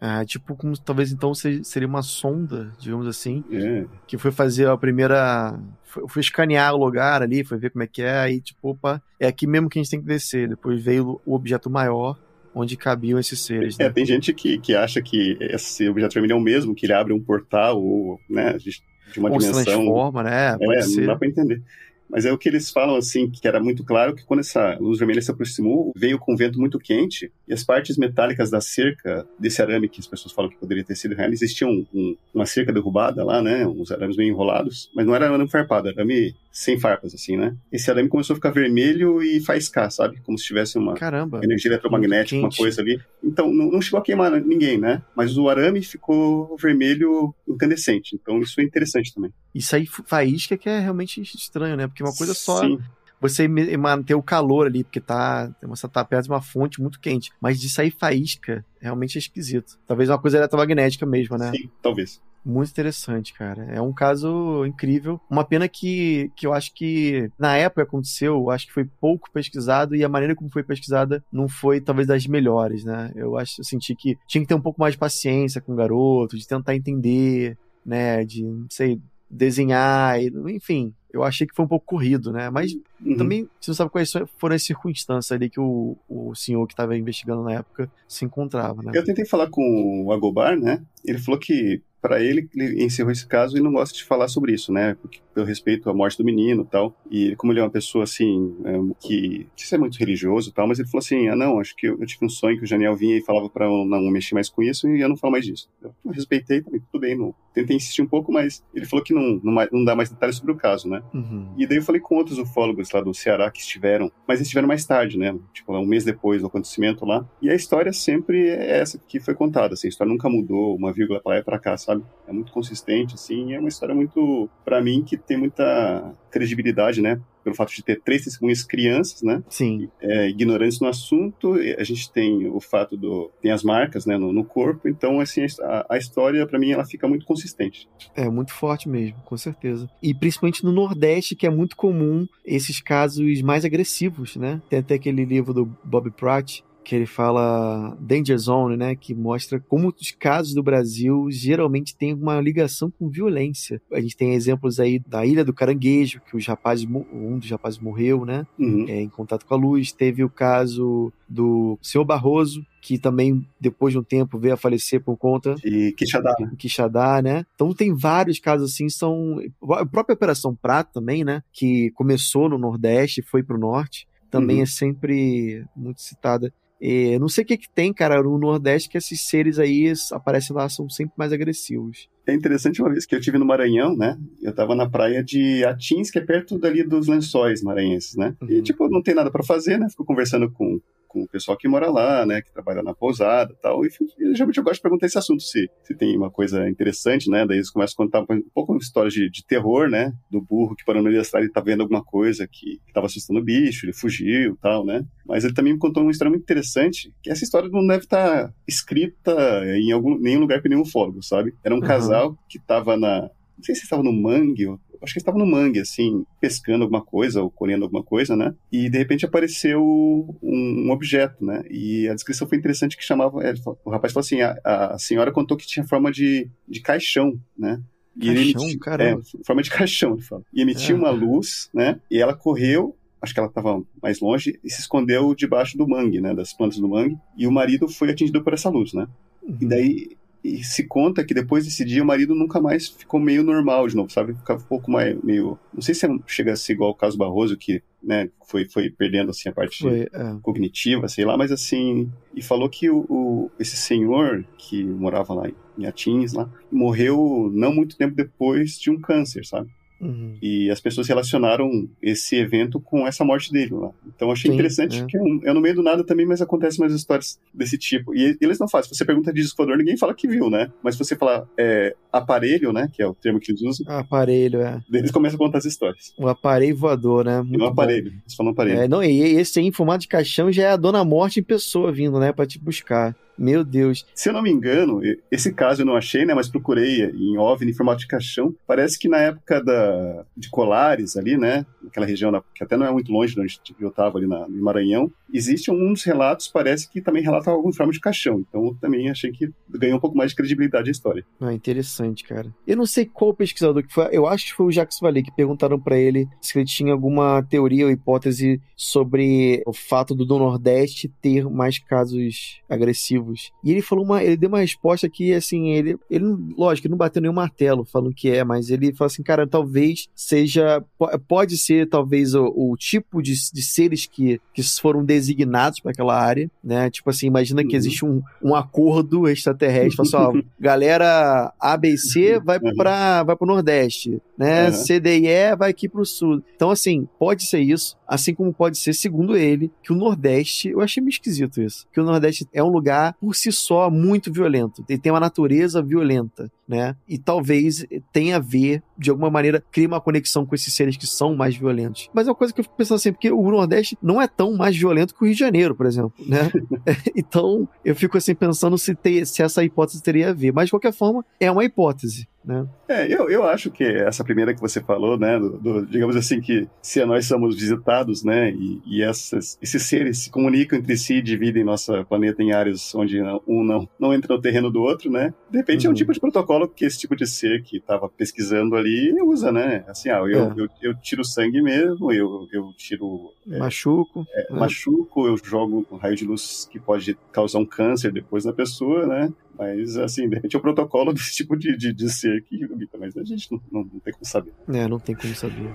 Ah, 0.00 0.24
tipo, 0.24 0.56
como 0.56 0.76
talvez 0.76 1.12
então 1.12 1.32
seria 1.34 1.86
uma 1.86 2.02
sonda, 2.02 2.72
digamos 2.80 3.06
assim, 3.06 3.44
é. 3.52 3.84
que 4.06 4.18
foi 4.18 4.32
fazer 4.32 4.68
a 4.68 4.76
primeira. 4.76 5.58
Foi, 5.84 6.08
foi, 6.08 6.20
escanear 6.20 6.74
o 6.74 6.84
lugar 6.84 7.22
ali, 7.22 7.44
foi 7.44 7.58
ver 7.58 7.70
como 7.70 7.82
é 7.84 7.86
que 7.86 8.02
é, 8.02 8.18
aí, 8.18 8.40
tipo, 8.40 8.70
opa, 8.70 9.02
é 9.18 9.26
aqui 9.26 9.46
mesmo 9.46 9.68
que 9.68 9.78
a 9.78 9.82
gente 9.82 9.90
tem 9.90 10.00
que 10.00 10.06
descer. 10.06 10.48
Depois 10.48 10.82
veio 10.82 11.20
o 11.24 11.34
objeto 11.34 11.70
maior, 11.70 12.18
onde 12.54 12.76
cabiam 12.76 13.18
esses 13.18 13.40
seres. 13.40 13.78
É, 13.78 13.84
né? 13.84 13.90
tem 13.90 14.04
gente 14.04 14.32
que, 14.32 14.58
que 14.58 14.74
acha 14.74 15.00
que 15.00 15.36
esse 15.40 15.88
objeto 15.88 16.14
vermelho 16.14 16.32
é 16.32 16.36
o 16.36 16.40
mesmo, 16.40 16.74
que 16.74 16.86
ele 16.86 16.92
abre 16.92 17.12
um 17.12 17.20
portal, 17.20 17.80
ou, 17.80 18.18
né, 18.28 18.56
de 18.58 18.82
uma 19.16 19.30
ou 19.30 19.38
dimensão. 19.38 19.60
se 19.60 19.64
transforma, 19.64 20.22
né? 20.22 20.56
É, 20.60 20.86
não 20.86 21.06
dá 21.06 21.16
pra 21.16 21.28
entender. 21.28 21.62
Mas 22.10 22.24
é 22.24 22.32
o 22.32 22.38
que 22.38 22.48
eles 22.48 22.70
falam, 22.70 22.96
assim, 22.96 23.30
que 23.30 23.46
era 23.46 23.60
muito 23.60 23.84
claro 23.84 24.14
que 24.14 24.24
quando 24.24 24.40
essa 24.40 24.76
luz 24.80 24.98
vermelha 24.98 25.22
se 25.22 25.30
aproximou, 25.30 25.92
veio 25.96 26.18
com 26.18 26.32
um 26.32 26.36
vento 26.36 26.58
muito 26.58 26.78
quente 26.78 27.32
e 27.46 27.52
as 27.52 27.62
partes 27.62 27.96
metálicas 27.96 28.50
da 28.50 28.60
cerca 28.60 29.26
desse 29.38 29.62
arame 29.62 29.88
que 29.88 30.00
as 30.00 30.06
pessoas 30.06 30.32
falam 30.32 30.50
que 30.50 30.56
poderia 30.56 30.84
ter 30.84 30.96
sido 30.96 31.14
real, 31.14 31.30
existia 31.30 31.66
um, 31.66 31.86
um, 31.94 32.16
uma 32.34 32.46
cerca 32.46 32.72
derrubada 32.72 33.24
lá, 33.24 33.40
né? 33.40 33.66
Uns 33.66 33.92
arames 33.92 34.16
meio 34.16 34.30
enrolados, 34.30 34.90
mas 34.94 35.06
não 35.06 35.14
era 35.14 35.26
arame 35.26 35.48
farpado, 35.48 35.88
arame 35.88 36.34
sem 36.50 36.78
farpas, 36.78 37.14
assim, 37.14 37.36
né? 37.36 37.56
Esse 37.70 37.90
arame 37.90 38.08
começou 38.08 38.34
a 38.34 38.36
ficar 38.36 38.50
vermelho 38.50 39.22
e 39.22 39.40
faiscar, 39.40 39.90
sabe? 39.90 40.20
Como 40.22 40.36
se 40.36 40.44
tivesse 40.44 40.78
uma 40.78 40.94
Caramba, 40.94 41.40
energia 41.42 41.70
eletromagnética, 41.70 42.40
uma 42.40 42.50
coisa 42.50 42.80
ali. 42.80 43.00
Então, 43.22 43.52
não, 43.52 43.70
não, 43.70 43.80
chegou 43.80 44.00
a 44.00 44.02
queimar 44.02 44.32
ninguém, 44.40 44.78
né? 44.78 45.02
Mas 45.14 45.38
o 45.38 45.48
arame 45.48 45.82
ficou 45.82 46.56
vermelho 46.56 47.34
incandescente. 47.46 48.16
Então, 48.20 48.40
isso 48.40 48.60
é 48.60 48.64
interessante 48.64 49.14
também. 49.14 49.32
Isso 49.54 49.74
aí, 49.76 49.86
faísca 49.86 50.56
que 50.56 50.68
é 50.68 50.80
realmente 50.80 51.20
estranho, 51.20 51.76
né? 51.76 51.86
Porque 51.86 52.02
uma 52.02 52.14
coisa 52.14 52.34
só... 52.34 52.60
Sim 52.60 52.78
você 53.20 53.46
manter 53.46 54.14
o 54.14 54.22
calor 54.22 54.66
ali, 54.66 54.82
porque 54.82 55.00
tá, 55.00 55.52
você 55.62 55.86
tá 55.88 56.04
perto 56.04 56.24
de 56.24 56.30
uma 56.30 56.40
fonte 56.40 56.80
muito 56.80 57.00
quente. 57.00 57.30
Mas 57.40 57.60
de 57.60 57.68
sair 57.68 57.90
faísca, 57.90 58.64
realmente 58.80 59.16
é 59.16 59.20
esquisito. 59.20 59.78
Talvez 59.86 60.08
uma 60.08 60.18
coisa 60.18 60.38
eletromagnética 60.38 61.04
mesmo, 61.04 61.36
né? 61.36 61.52
Sim, 61.52 61.70
talvez. 61.82 62.20
Muito 62.44 62.70
interessante, 62.70 63.34
cara. 63.34 63.64
É 63.64 63.82
um 63.82 63.92
caso 63.92 64.64
incrível. 64.64 65.20
Uma 65.28 65.44
pena 65.44 65.68
que, 65.68 66.30
que 66.34 66.46
eu 66.46 66.54
acho 66.54 66.72
que 66.74 67.30
na 67.38 67.56
época 67.56 67.82
aconteceu, 67.82 68.34
eu 68.34 68.50
acho 68.50 68.66
que 68.66 68.72
foi 68.72 68.86
pouco 68.98 69.30
pesquisado 69.30 69.94
e 69.94 70.02
a 70.02 70.08
maneira 70.08 70.34
como 70.34 70.50
foi 70.50 70.62
pesquisada 70.62 71.22
não 71.30 71.48
foi 71.48 71.80
talvez 71.80 72.08
das 72.08 72.26
melhores, 72.26 72.82
né? 72.82 73.12
Eu 73.14 73.36
acho, 73.36 73.60
eu 73.60 73.64
senti 73.64 73.94
que 73.94 74.16
tinha 74.26 74.40
que 74.40 74.48
ter 74.48 74.54
um 74.54 74.60
pouco 74.60 74.80
mais 74.80 74.94
de 74.94 74.98
paciência 74.98 75.60
com 75.60 75.72
o 75.72 75.76
garoto, 75.76 76.38
de 76.38 76.46
tentar 76.46 76.74
entender, 76.74 77.58
né? 77.84 78.24
De, 78.24 78.42
não 78.42 78.66
sei, 78.70 78.98
desenhar, 79.30 80.18
enfim. 80.48 80.94
Eu 81.12 81.24
achei 81.24 81.46
que 81.46 81.54
foi 81.54 81.64
um 81.64 81.68
pouco 81.68 81.84
corrido, 81.86 82.32
né? 82.32 82.50
Mas 82.50 82.72
uhum. 83.04 83.16
também 83.16 83.48
você 83.60 83.70
não 83.70 83.76
sabe 83.76 83.90
quais 83.90 84.12
foram 84.36 84.54
as 84.54 84.62
circunstâncias 84.62 85.32
ali 85.32 85.50
que 85.50 85.60
o, 85.60 85.96
o 86.08 86.34
senhor 86.34 86.66
que 86.66 86.72
estava 86.72 86.96
investigando 86.96 87.42
na 87.42 87.54
época 87.54 87.90
se 88.06 88.24
encontrava, 88.24 88.82
né? 88.82 88.92
Eu 88.94 89.04
tentei 89.04 89.26
falar 89.26 89.48
com 89.48 90.04
o 90.04 90.12
Agobar, 90.12 90.58
né? 90.58 90.82
Ele 91.04 91.18
falou 91.18 91.38
que 91.38 91.82
para 92.00 92.22
ele, 92.22 92.48
ele 92.54 92.82
encerrou 92.82 93.12
esse 93.12 93.26
caso 93.26 93.56
e 93.56 93.60
não 93.60 93.72
gosta 93.72 93.94
de 93.94 94.04
falar 94.04 94.28
sobre 94.28 94.52
isso, 94.52 94.72
né? 94.72 94.96
Porque, 95.00 95.20
pelo 95.34 95.46
respeito 95.46 95.88
à 95.88 95.94
morte 95.94 96.18
do 96.18 96.24
menino 96.24 96.62
e 96.62 96.66
tal. 96.66 96.96
E 97.10 97.36
como 97.36 97.52
ele 97.52 97.60
é 97.60 97.62
uma 97.62 97.70
pessoa, 97.70 98.04
assim, 98.04 98.56
é, 98.64 98.72
que, 99.00 99.46
que 99.54 99.74
é 99.74 99.78
muito 99.78 99.98
religioso 99.98 100.50
e 100.50 100.52
tal, 100.52 100.66
mas 100.66 100.78
ele 100.78 100.88
falou 100.88 101.00
assim, 101.00 101.28
ah, 101.28 101.36
não, 101.36 101.60
acho 101.60 101.74
que 101.76 101.86
eu, 101.86 101.98
eu 102.00 102.06
tive 102.06 102.24
um 102.24 102.28
sonho 102.28 102.56
que 102.58 102.64
o 102.64 102.66
Janiel 102.66 102.96
vinha 102.96 103.16
e 103.16 103.22
falava 103.22 103.48
para 103.48 103.66
eu 103.66 103.84
não 103.84 104.10
mexer 104.10 104.34
mais 104.34 104.48
com 104.48 104.62
isso 104.62 104.88
e 104.88 105.00
eu 105.00 105.08
não 105.08 105.16
falo 105.16 105.32
mais 105.32 105.44
disso. 105.44 105.68
Eu, 105.82 105.94
respeitei 106.10 106.62
também, 106.62 106.80
tudo 106.80 107.00
bem, 107.00 107.16
não. 107.16 107.34
Tentei 107.52 107.76
insistir 107.76 108.02
um 108.02 108.06
pouco, 108.06 108.32
mas 108.32 108.64
ele 108.74 108.86
falou 108.86 109.04
que 109.04 109.12
não, 109.12 109.40
não, 109.42 109.68
não 109.72 109.84
dá 109.84 109.94
mais 109.94 110.08
detalhes 110.08 110.36
sobre 110.36 110.52
o 110.52 110.56
caso, 110.56 110.88
né? 110.88 111.02
Uhum. 111.12 111.54
E 111.56 111.66
daí 111.66 111.78
eu 111.78 111.82
falei 111.82 112.00
com 112.00 112.16
outros 112.16 112.38
ufólogos 112.38 112.90
lá 112.90 113.00
do 113.00 113.12
Ceará 113.12 113.50
que 113.50 113.60
estiveram, 113.60 114.10
mas 114.26 114.38
eles 114.38 114.48
estiveram 114.48 114.68
mais 114.68 114.84
tarde, 114.84 115.18
né? 115.18 115.36
Tipo, 115.52 115.76
um 115.76 115.86
mês 115.86 116.04
depois 116.04 116.40
do 116.40 116.46
acontecimento 116.46 117.04
lá. 117.04 117.26
E 117.42 117.50
a 117.50 117.54
história 117.54 117.92
sempre 117.92 118.48
é 118.48 118.78
essa 118.78 119.00
que 119.06 119.20
foi 119.20 119.34
contada, 119.34 119.74
assim, 119.74 119.88
a 119.88 119.90
história 119.90 120.12
nunca 120.12 120.28
mudou, 120.28 120.76
uma 120.76 120.92
vírgula 120.92 121.20
para 121.20 121.34
lá 121.34 121.38
e 121.40 121.44
para 121.44 121.58
cá, 121.58 121.76
sabe? 121.76 121.89
É 122.26 122.32
muito 122.32 122.52
consistente, 122.52 123.14
assim, 123.14 123.54
é 123.54 123.58
uma 123.58 123.68
história 123.68 123.92
muito, 123.92 124.48
para 124.64 124.80
mim, 124.80 125.02
que 125.02 125.16
tem 125.16 125.36
muita 125.36 126.14
credibilidade, 126.30 127.02
né? 127.02 127.20
Pelo 127.42 127.56
fato 127.56 127.74
de 127.74 127.82
ter 127.82 128.00
três 128.00 128.22
testemunhas 128.22 128.62
crianças, 128.62 129.22
né? 129.22 129.42
Sim. 129.48 129.88
É, 130.00 130.28
ignorantes 130.28 130.78
no 130.78 130.86
assunto, 130.86 131.54
a 131.54 131.82
gente 131.82 132.12
tem 132.12 132.48
o 132.48 132.60
fato 132.60 132.96
do. 132.96 133.32
tem 133.42 133.50
as 133.50 133.64
marcas, 133.64 134.06
né, 134.06 134.16
no, 134.16 134.32
no 134.32 134.44
corpo, 134.44 134.88
então, 134.88 135.18
assim, 135.18 135.44
a, 135.60 135.86
a 135.90 135.98
história, 135.98 136.46
para 136.46 136.58
mim, 136.58 136.70
ela 136.70 136.84
fica 136.84 137.08
muito 137.08 137.26
consistente. 137.26 137.88
É, 138.14 138.28
muito 138.28 138.52
forte 138.52 138.88
mesmo, 138.88 139.16
com 139.24 139.36
certeza. 139.36 139.90
E 140.00 140.14
principalmente 140.14 140.64
no 140.64 140.70
Nordeste, 140.70 141.34
que 141.34 141.46
é 141.46 141.50
muito 141.50 141.74
comum 141.74 142.28
esses 142.44 142.80
casos 142.80 143.42
mais 143.42 143.64
agressivos, 143.64 144.36
né? 144.36 144.62
Tem 144.68 144.78
até 144.78 144.94
aquele 144.94 145.24
livro 145.24 145.52
do 145.52 145.66
Bob 145.82 146.10
Pratt, 146.12 146.60
que 146.84 146.94
ele 146.94 147.06
fala 147.06 147.96
Danger 148.00 148.38
Zone, 148.38 148.76
né, 148.76 148.94
que 148.94 149.14
mostra 149.14 149.60
como 149.60 149.94
os 149.98 150.10
casos 150.10 150.54
do 150.54 150.62
Brasil 150.62 151.28
geralmente 151.30 151.96
têm 151.96 152.14
uma 152.14 152.40
ligação 152.40 152.90
com 152.90 153.08
violência. 153.08 153.80
A 153.92 154.00
gente 154.00 154.16
tem 154.16 154.34
exemplos 154.34 154.80
aí 154.80 154.98
da 154.98 155.24
Ilha 155.24 155.44
do 155.44 155.52
Caranguejo, 155.52 156.20
que 156.28 156.36
os 156.36 156.46
rapazes, 156.46 156.88
um 157.12 157.38
dos 157.38 157.50
rapazes 157.50 157.78
morreu, 157.78 158.24
né, 158.24 158.46
uhum. 158.58 158.86
é, 158.88 159.00
em 159.00 159.08
contato 159.08 159.46
com 159.46 159.54
a 159.54 159.56
luz. 159.56 159.92
Teve 159.92 160.24
o 160.24 160.30
caso 160.30 161.12
do 161.28 161.78
Senhor 161.82 162.04
Barroso, 162.04 162.64
que 162.82 162.98
também, 162.98 163.46
depois 163.60 163.92
de 163.92 163.98
um 163.98 164.02
tempo, 164.02 164.38
veio 164.38 164.54
a 164.54 164.56
falecer 164.56 165.02
por 165.02 165.16
conta 165.16 165.54
de 165.56 165.92
Quixadá. 165.92 166.34
Quixadá, 166.58 167.22
né? 167.22 167.44
Então 167.54 167.72
tem 167.74 167.94
vários 167.94 168.38
casos 168.38 168.72
assim, 168.72 168.88
são... 168.88 169.38
A 169.62 169.84
própria 169.84 170.14
Operação 170.14 170.54
Prata 170.54 170.90
também, 170.94 171.24
né? 171.24 171.42
Que 171.52 171.90
começou 171.92 172.48
no 172.48 172.58
Nordeste 172.58 173.20
e 173.20 173.24
foi 173.24 173.42
pro 173.42 173.58
Norte 173.58 174.08
também 174.30 174.58
uhum. 174.58 174.62
é 174.62 174.66
sempre 174.66 175.64
muito 175.74 176.00
citada. 176.00 176.52
E 176.80 177.18
não 177.18 177.28
sei 177.28 177.44
o 177.44 177.46
que, 177.46 177.58
que 177.58 177.70
tem, 177.70 177.92
cara, 177.92 178.22
no 178.22 178.38
Nordeste 178.38 178.88
que 178.88 178.96
esses 178.96 179.20
seres 179.28 179.58
aí 179.58 179.92
aparecem 180.12 180.56
lá, 180.56 180.68
são 180.68 180.88
sempre 180.88 181.12
mais 181.16 181.32
agressivos. 181.32 182.08
É 182.26 182.32
interessante 182.32 182.80
uma 182.80 182.90
vez 182.90 183.04
que 183.04 183.14
eu 183.14 183.20
tive 183.20 183.36
no 183.36 183.44
Maranhão, 183.44 183.94
né? 183.94 184.16
Eu 184.40 184.54
tava 184.54 184.74
na 184.74 184.88
praia 184.88 185.22
de 185.22 185.64
Atins, 185.64 186.10
que 186.10 186.18
é 186.18 186.24
perto 186.24 186.58
dali 186.58 186.82
dos 186.82 187.06
lençóis 187.06 187.62
maranhenses, 187.62 188.16
né? 188.16 188.34
Uhum. 188.40 188.50
E, 188.50 188.62
tipo, 188.62 188.88
não 188.88 189.02
tem 189.02 189.14
nada 189.14 189.30
para 189.30 189.42
fazer, 189.42 189.78
né? 189.78 189.88
Fico 189.90 190.04
conversando 190.04 190.50
com 190.50 190.80
com 191.10 191.24
o 191.24 191.28
pessoal 191.28 191.58
que 191.58 191.66
mora 191.66 191.90
lá, 191.90 192.24
né, 192.24 192.40
que 192.40 192.52
trabalha 192.52 192.82
na 192.82 192.94
pousada 192.94 193.52
e 193.52 193.60
tal. 193.60 193.84
E 193.84 193.90
geralmente 194.32 194.58
eu 194.58 194.64
gosto 194.64 194.76
de 194.76 194.82
perguntar 194.82 195.06
esse 195.06 195.18
assunto, 195.18 195.42
se, 195.42 195.68
se 195.82 195.94
tem 195.96 196.16
uma 196.16 196.30
coisa 196.30 196.68
interessante, 196.68 197.28
né? 197.28 197.44
Daí 197.44 197.56
eles 197.56 197.70
começam 197.70 197.94
a 197.94 197.96
contar 197.96 198.20
um 198.20 198.42
pouco 198.54 198.72
uma 198.72 198.78
história 198.78 199.10
de, 199.10 199.28
de 199.28 199.44
terror, 199.44 199.90
né? 199.90 200.12
Do 200.30 200.40
burro 200.40 200.76
que 200.76 200.84
parou 200.84 201.02
no 201.02 201.08
meio 201.08 201.16
da 201.16 201.22
estrada 201.22 201.44
e 201.44 201.50
tá 201.50 201.60
vendo 201.60 201.80
alguma 201.80 202.04
coisa 202.04 202.46
que, 202.46 202.80
que 202.86 202.92
tava 202.92 203.06
assustando 203.06 203.40
o 203.40 203.44
bicho, 203.44 203.84
ele 203.84 203.92
fugiu 203.92 204.52
e 204.52 204.56
tal, 204.58 204.84
né? 204.86 205.04
Mas 205.26 205.44
ele 205.44 205.52
também 205.52 205.72
me 205.72 205.78
contou 205.78 206.02
uma 206.02 206.12
história 206.12 206.30
muito 206.30 206.42
interessante, 206.42 207.12
que 207.22 207.30
essa 207.30 207.42
história 207.42 207.68
não 207.68 207.84
deve 207.84 208.04
estar 208.04 208.46
tá 208.48 208.54
escrita 208.66 209.32
em 209.76 209.90
algum, 209.90 210.16
nenhum 210.16 210.40
lugar 210.40 210.60
para 210.60 210.68
nenhum 210.68 210.84
fólogo, 210.84 211.22
sabe? 211.22 211.54
Era 211.64 211.74
um 211.74 211.78
uhum. 211.78 211.84
casal 211.84 212.38
que 212.48 212.58
tava 212.58 212.96
na. 212.96 213.22
Não 213.22 213.64
sei 213.64 213.74
se 213.74 213.82
estava 213.82 214.02
no 214.02 214.12
mangue 214.12 214.66
ou 214.66 214.80
acho 215.02 215.12
que 215.12 215.18
estava 215.18 215.38
no 215.38 215.46
mangue, 215.46 215.80
assim, 215.80 216.24
pescando 216.40 216.84
alguma 216.84 217.02
coisa 217.02 217.42
ou 217.42 217.50
colhendo 217.50 217.84
alguma 217.84 218.02
coisa, 218.02 218.36
né? 218.36 218.54
E 218.70 218.88
de 218.88 218.98
repente 218.98 219.24
apareceu 219.24 219.82
um, 219.82 220.86
um 220.86 220.90
objeto, 220.90 221.44
né? 221.44 221.62
E 221.70 222.08
a 222.08 222.14
descrição 222.14 222.48
foi 222.48 222.58
interessante 222.58 222.96
que 222.96 223.04
chamava. 223.04 223.42
É, 223.44 223.54
o 223.84 223.90
rapaz 223.90 224.12
falou 224.12 224.24
assim: 224.24 224.40
a, 224.40 224.56
a 224.64 224.98
senhora 224.98 225.32
contou 225.32 225.56
que 225.56 225.66
tinha 225.66 225.86
forma 225.86 226.10
de, 226.10 226.48
de 226.68 226.80
caixão, 226.80 227.40
né? 227.56 227.80
E 228.16 228.26
caixão, 228.26 228.62
emitia, 228.62 228.78
caramba. 228.78 229.22
É, 229.22 229.44
forma 229.44 229.62
de 229.62 229.70
caixão, 229.70 230.14
ele 230.14 230.22
fala. 230.22 230.42
E 230.52 230.62
emitia 230.62 230.94
é. 230.94 230.98
uma 230.98 231.10
luz, 231.10 231.70
né? 231.74 232.00
E 232.10 232.20
ela 232.20 232.34
correu 232.34 232.96
acho 233.22 233.34
que 233.34 233.40
ela 233.40 233.48
estava 233.48 233.82
mais 234.02 234.18
longe, 234.20 234.58
e 234.64 234.70
se 234.70 234.80
escondeu 234.80 235.34
debaixo 235.34 235.76
do 235.76 235.86
mangue, 235.86 236.22
né, 236.22 236.34
das 236.34 236.54
plantas 236.54 236.78
do 236.78 236.88
mangue, 236.88 237.18
e 237.36 237.46
o 237.46 237.52
marido 237.52 237.86
foi 237.86 238.10
atingido 238.10 238.42
por 238.42 238.54
essa 238.54 238.70
luz, 238.70 238.94
né? 238.94 239.06
Uhum. 239.42 239.58
E 239.60 239.66
daí 239.66 240.08
e 240.42 240.64
se 240.64 240.84
conta 240.84 241.24
que 241.24 241.34
depois 241.34 241.64
desse 241.64 241.84
dia 241.84 242.02
o 242.02 242.06
marido 242.06 242.34
nunca 242.34 242.60
mais 242.60 242.88
ficou 242.88 243.20
meio 243.20 243.42
normal 243.42 243.86
de 243.86 243.94
novo, 243.94 244.10
sabe? 244.10 244.34
Ficava 244.34 244.60
um 244.60 244.66
pouco 244.66 244.90
mais 244.90 245.20
meio. 245.22 245.58
Não 245.72 245.82
sei 245.82 245.94
se 245.94 246.06
é, 246.06 246.08
chega 246.26 246.52
a 246.52 246.56
ser 246.56 246.72
igual 246.72 246.90
o 246.90 246.94
caso 246.94 247.18
Barroso, 247.18 247.56
que 247.56 247.82
né, 248.02 248.30
foi, 248.46 248.66
foi 248.68 248.90
perdendo 248.90 249.30
assim, 249.30 249.48
a 249.48 249.52
parte 249.52 249.82
foi, 249.82 250.08
é. 250.12 250.36
cognitiva, 250.42 251.08
sei 251.08 251.24
lá, 251.24 251.36
mas 251.36 251.52
assim. 251.52 252.10
E 252.34 252.42
falou 252.42 252.68
que 252.68 252.88
o, 252.88 253.04
o, 253.08 253.50
esse 253.58 253.76
senhor 253.76 254.44
que 254.56 254.82
morava 254.82 255.34
lá 255.34 255.50
em 255.78 255.86
Atins, 255.86 256.32
lá, 256.32 256.48
morreu 256.70 257.50
não 257.52 257.74
muito 257.74 257.96
tempo 257.96 258.14
depois 258.14 258.78
de 258.78 258.90
um 258.90 259.00
câncer, 259.00 259.44
sabe? 259.44 259.70
Uhum. 260.00 260.34
E 260.40 260.70
as 260.70 260.80
pessoas 260.80 261.06
relacionaram 261.06 261.88
esse 262.00 262.36
evento 262.36 262.80
com 262.80 263.06
essa 263.06 263.24
morte 263.24 263.52
dele 263.52 263.74
lá. 263.74 263.90
Então 264.06 264.30
achei 264.30 264.50
Sim, 264.50 264.54
interessante 264.54 265.02
é. 265.02 265.06
que 265.06 265.16
é, 265.16 265.20
um, 265.20 265.40
é, 265.44 265.52
no 265.52 265.60
meio 265.60 265.74
do 265.74 265.82
nada 265.82 266.02
também, 266.02 266.24
mas 266.24 266.40
acontecem 266.40 266.80
mais 266.80 266.94
histórias 266.94 267.38
desse 267.52 267.76
tipo. 267.76 268.14
E 268.14 268.36
eles 268.40 268.58
não 268.58 268.68
fazem. 268.68 268.88
Se 268.88 268.96
você 268.96 269.04
pergunta 269.04 269.32
de 269.32 269.40
disco 269.40 269.64
ninguém 269.76 269.96
fala 269.96 270.14
que 270.14 270.26
viu, 270.26 270.48
né? 270.48 270.72
Mas 270.82 270.94
se 270.94 271.04
você 271.04 271.14
falar 271.14 271.46
é, 271.58 271.94
aparelho, 272.12 272.72
né? 272.72 272.88
Que 272.92 273.02
é 273.02 273.06
o 273.06 273.14
termo 273.14 273.38
que 273.38 273.52
eles 273.52 273.62
usam. 273.62 273.86
Aparelho, 273.88 274.62
é. 274.62 274.80
Eles 274.92 275.10
começam 275.10 275.36
a 275.36 275.38
contar 275.38 275.58
as 275.58 275.64
histórias. 275.64 276.14
O 276.18 276.28
aparelho 276.28 276.76
voador, 276.76 277.24
né? 277.24 277.42
Muito 277.42 277.62
um 277.62 277.66
aparelho. 277.66 278.10
Bom. 278.10 278.16
Eles 278.24 278.34
falam 278.34 278.52
aparelho. 278.52 278.80
É, 278.80 278.88
não, 278.88 279.02
e 279.02 279.20
esse 279.20 279.60
aí 279.60 279.66
em 279.66 279.72
formato 279.72 280.00
de 280.00 280.08
caixão 280.08 280.50
já 280.50 280.62
é 280.64 280.70
a 280.72 280.76
Dona 280.76 281.04
Morte 281.04 281.40
em 281.40 281.42
pessoa 281.42 281.92
vindo, 281.92 282.18
né? 282.18 282.32
Pra 282.32 282.46
te 282.46 282.58
buscar. 282.58 283.14
Meu 283.38 283.64
Deus. 283.64 284.06
Se 284.14 284.28
eu 284.28 284.32
não 284.32 284.42
me 284.42 284.50
engano, 284.50 285.00
esse 285.30 285.52
caso 285.52 285.82
eu 285.82 285.86
não 285.86 285.96
achei, 285.96 286.24
né? 286.24 286.34
Mas 286.34 286.48
procurei 286.48 287.04
em 287.04 287.38
OVNI, 287.38 287.70
em 287.70 287.74
formato 287.74 288.00
de 288.00 288.06
caixão. 288.06 288.54
Parece 288.66 288.98
que 288.98 289.08
na 289.08 289.18
época 289.18 289.62
da, 289.62 290.24
de 290.36 290.50
Colares 290.50 291.16
ali, 291.16 291.36
né? 291.36 291.64
Naquela 291.82 292.06
região, 292.06 292.30
que 292.54 292.62
até 292.62 292.76
não 292.76 292.86
é 292.86 292.92
muito 292.92 293.10
longe 293.10 293.34
de 293.34 293.40
onde 293.40 293.60
eu 293.80 293.88
estava 293.88 294.18
ali 294.18 294.26
na, 294.26 294.46
no 294.46 294.62
Maranhão, 294.62 295.10
existe 295.32 295.70
um 295.70 295.92
dos 295.92 296.04
relatos, 296.04 296.48
parece 296.48 296.90
que 296.90 297.00
também 297.00 297.22
relata 297.22 297.50
algum 297.50 297.72
forma 297.72 297.92
de 297.92 298.00
caixão. 298.00 298.40
Então 298.40 298.66
eu 298.66 298.76
também 298.80 299.08
achei 299.08 299.30
que 299.32 299.50
ganhou 299.68 299.96
um 299.96 300.00
pouco 300.00 300.16
mais 300.16 300.30
de 300.30 300.36
credibilidade 300.36 300.88
a 300.88 300.92
história. 300.92 301.24
Ah, 301.40 301.52
interessante, 301.52 302.24
cara. 302.24 302.54
Eu 302.66 302.76
não 302.76 302.86
sei 302.86 303.06
qual 303.06 303.32
pesquisador 303.32 303.82
que 303.82 303.92
foi, 303.92 304.08
eu 304.12 304.26
acho 304.26 304.46
que 304.46 304.54
foi 304.54 304.66
o 304.66 304.72
Jacques 304.72 304.98
Vallée 305.00 305.22
que 305.22 305.34
perguntaram 305.34 305.80
para 305.80 305.98
ele 305.98 306.28
se 306.40 306.58
ele 306.58 306.66
tinha 306.66 306.92
alguma 306.92 307.42
teoria 307.42 307.86
ou 307.86 307.90
hipótese 307.90 308.60
sobre 308.76 309.62
o 309.66 309.72
fato 309.72 310.14
do, 310.14 310.26
do 310.26 310.38
Nordeste 310.38 311.08
ter 311.22 311.48
mais 311.48 311.78
casos 311.78 312.60
agressivos 312.68 313.29
E 313.62 313.70
ele 313.70 313.82
falou 313.82 314.04
uma, 314.04 314.22
ele 314.22 314.36
deu 314.36 314.48
uma 314.48 314.60
resposta 314.60 315.08
que 315.08 315.32
assim, 315.32 315.70
ele, 315.70 315.96
ele 316.10 316.24
lógico, 316.56 316.86
ele 316.86 316.92
não 316.92 316.98
bateu 316.98 317.20
nenhum 317.20 317.34
martelo 317.34 317.84
falando 317.84 318.14
que 318.14 318.30
é, 318.30 318.44
mas 318.44 318.70
ele 318.70 318.92
falou 318.92 319.06
assim, 319.06 319.22
cara, 319.22 319.46
talvez 319.46 320.08
seja, 320.14 320.82
pode 321.28 321.56
ser 321.56 321.88
talvez 321.88 322.34
o, 322.34 322.52
o 322.56 322.76
tipo 322.76 323.22
de, 323.22 323.32
de 323.32 323.62
seres 323.62 324.06
que, 324.06 324.40
que 324.54 324.62
foram 324.62 325.04
designados 325.04 325.80
para 325.80 325.92
aquela 325.92 326.18
área, 326.18 326.50
né? 326.62 326.90
Tipo 326.90 327.10
assim, 327.10 327.26
imagina 327.26 327.62
que 327.62 327.72
uhum. 327.72 327.76
existe 327.76 328.04
um, 328.04 328.22
um 328.42 328.54
acordo 328.54 329.28
extraterrestre, 329.28 329.96
fala 329.96 330.28
assim, 330.30 330.38
ó, 330.38 330.42
galera 330.60 331.52
A, 331.58 331.76
B 331.76 331.90
e 331.90 331.98
C 331.98 332.40
vai 332.40 332.58
uhum. 332.58 332.74
para 332.74 333.22
vai 333.22 333.36
pro 333.36 333.46
Nordeste, 333.46 334.20
né? 334.36 334.66
Uhum. 334.66 334.72
C, 334.72 335.00
D 335.00 335.20
e 335.20 335.26
E 335.26 335.56
vai 335.56 335.70
aqui 335.70 335.88
pro 335.88 336.04
Sul. 336.04 336.42
Então 336.54 336.70
assim, 336.70 337.08
pode 337.18 337.44
ser 337.44 337.60
isso, 337.60 337.96
assim 338.06 338.34
como 338.34 338.52
pode 338.52 338.78
ser, 338.78 338.92
segundo 338.92 339.36
ele, 339.36 339.70
que 339.82 339.92
o 339.92 339.96
Nordeste, 339.96 340.68
eu 340.68 340.80
achei 340.80 341.02
meio 341.02 341.10
esquisito 341.10 341.60
isso, 341.60 341.86
que 341.92 342.00
o 342.00 342.04
Nordeste 342.04 342.46
é 342.52 342.62
um 342.62 342.68
lugar 342.68 343.09
por 343.12 343.34
si 343.34 343.50
só 343.50 343.90
muito 343.90 344.32
violento, 344.32 344.84
ele 344.88 344.98
tem 344.98 345.12
uma 345.12 345.20
natureza 345.20 345.82
violenta, 345.82 346.50
né? 346.66 346.96
E 347.08 347.18
talvez 347.18 347.84
tenha 348.12 348.36
a 348.36 348.40
ver, 348.40 348.82
de 349.00 349.10
alguma 349.10 349.30
maneira, 349.30 349.64
cria 349.72 349.88
uma 349.88 350.00
conexão 350.00 350.44
com 350.44 350.54
esses 350.54 350.72
seres 350.74 350.96
que 350.96 351.06
são 351.06 351.34
mais 351.34 351.56
violentos. 351.56 352.10
Mas 352.12 352.26
é 352.26 352.30
uma 352.30 352.36
coisa 352.36 352.52
que 352.52 352.60
eu 352.60 352.64
fico 352.64 352.76
pensando 352.76 352.96
assim, 352.96 353.12
porque 353.12 353.30
o 353.30 353.50
Nordeste 353.50 353.96
não 354.02 354.20
é 354.20 354.28
tão 354.28 354.54
mais 354.56 354.76
violento 354.76 355.14
que 355.14 355.22
o 355.22 355.26
Rio 355.26 355.34
de 355.34 355.40
Janeiro, 355.40 355.74
por 355.74 355.86
exemplo, 355.86 356.12
né? 356.26 356.50
então, 357.16 357.66
eu 357.82 357.96
fico 357.96 358.18
assim 358.18 358.34
pensando 358.34 358.76
se, 358.76 358.94
ter, 358.94 359.26
se 359.26 359.42
essa 359.42 359.64
hipótese 359.64 360.02
teria 360.02 360.30
a 360.30 360.32
ver. 360.34 360.52
Mas, 360.52 360.66
de 360.66 360.72
qualquer 360.72 360.92
forma, 360.92 361.24
é 361.40 361.50
uma 361.50 361.64
hipótese. 361.64 362.28
Né? 362.44 362.66
É, 362.88 363.06
eu, 363.06 363.28
eu 363.28 363.44
acho 363.44 363.70
que 363.70 363.84
essa 363.84 364.24
primeira 364.24 364.54
que 364.54 364.60
você 364.60 364.80
falou, 364.80 365.18
né, 365.18 365.38
do, 365.38 365.58
do, 365.58 365.86
digamos 365.86 366.16
assim, 366.16 366.40
que 366.40 366.66
se 366.80 367.04
nós 367.04 367.26
somos 367.26 367.54
visitados, 367.54 368.24
né, 368.24 368.50
e, 368.50 368.80
e 368.86 369.02
essas, 369.02 369.58
esses 369.60 369.82
seres 369.82 370.18
se 370.20 370.30
comunicam 370.30 370.78
entre 370.78 370.96
si 370.96 371.16
e 371.16 371.22
dividem 371.22 371.62
nosso 371.62 371.92
planeta 372.06 372.42
em 372.42 372.52
áreas 372.52 372.94
onde 372.94 373.20
um 373.46 373.62
não, 373.62 373.88
não 373.98 374.14
entra 374.14 374.34
no 374.34 374.40
terreno 374.40 374.70
do 374.70 374.80
outro, 374.80 375.10
né, 375.10 375.34
de 375.50 375.58
repente 375.58 375.80
uhum. 375.80 375.84
é 375.84 375.88
um 375.88 375.90
uhum. 375.90 375.96
tipo 375.96 376.12
de 376.12 376.20
protocolo 376.20 376.66
que 376.66 376.86
esse 376.86 376.98
tipo 376.98 377.14
de 377.14 377.26
ser 377.26 377.62
que 377.62 377.76
estava 377.76 378.08
pesquisando 378.08 378.74
ali 378.74 378.89
usa, 379.22 379.50
né, 379.52 379.84
assim, 379.88 380.08
ah, 380.10 380.18
eu, 380.18 380.28
é. 380.28 380.54
eu, 380.56 380.68
eu, 380.82 380.94
tiro 380.94 381.24
sangue 381.24 381.60
mesmo, 381.62 382.12
eu, 382.12 382.48
eu 382.52 382.72
tiro... 382.76 383.32
É, 383.48 383.58
machuco. 383.58 384.26
É, 384.32 384.52
né? 384.52 384.60
Machuco, 384.60 385.26
eu 385.26 385.36
jogo 385.36 385.86
um 385.90 385.96
raio 385.96 386.16
de 386.16 386.24
luz 386.24 386.68
que 386.70 386.78
pode 386.78 387.16
causar 387.32 387.58
um 387.58 387.66
câncer 387.66 388.12
depois 388.12 388.44
na 388.44 388.52
pessoa, 388.52 389.06
né, 389.06 389.32
mas, 389.58 389.96
assim, 389.98 390.28
de 390.28 390.36
repente 390.36 390.56
é 390.56 390.58
o 390.58 390.62
protocolo 390.62 391.12
desse 391.14 391.34
tipo 391.34 391.56
de, 391.56 391.76
de, 391.76 391.92
de 391.92 392.10
ser 392.10 392.42
que 392.44 392.60
mas 392.98 393.16
a 393.16 393.24
gente 393.24 393.50
não, 393.52 393.60
não, 393.70 393.80
não 393.92 394.00
tem 394.00 394.12
como 394.12 394.24
saber. 394.24 394.52
É, 394.68 394.88
não 394.88 394.98
tem 394.98 395.14
como 395.14 395.34
saber. 395.34 395.70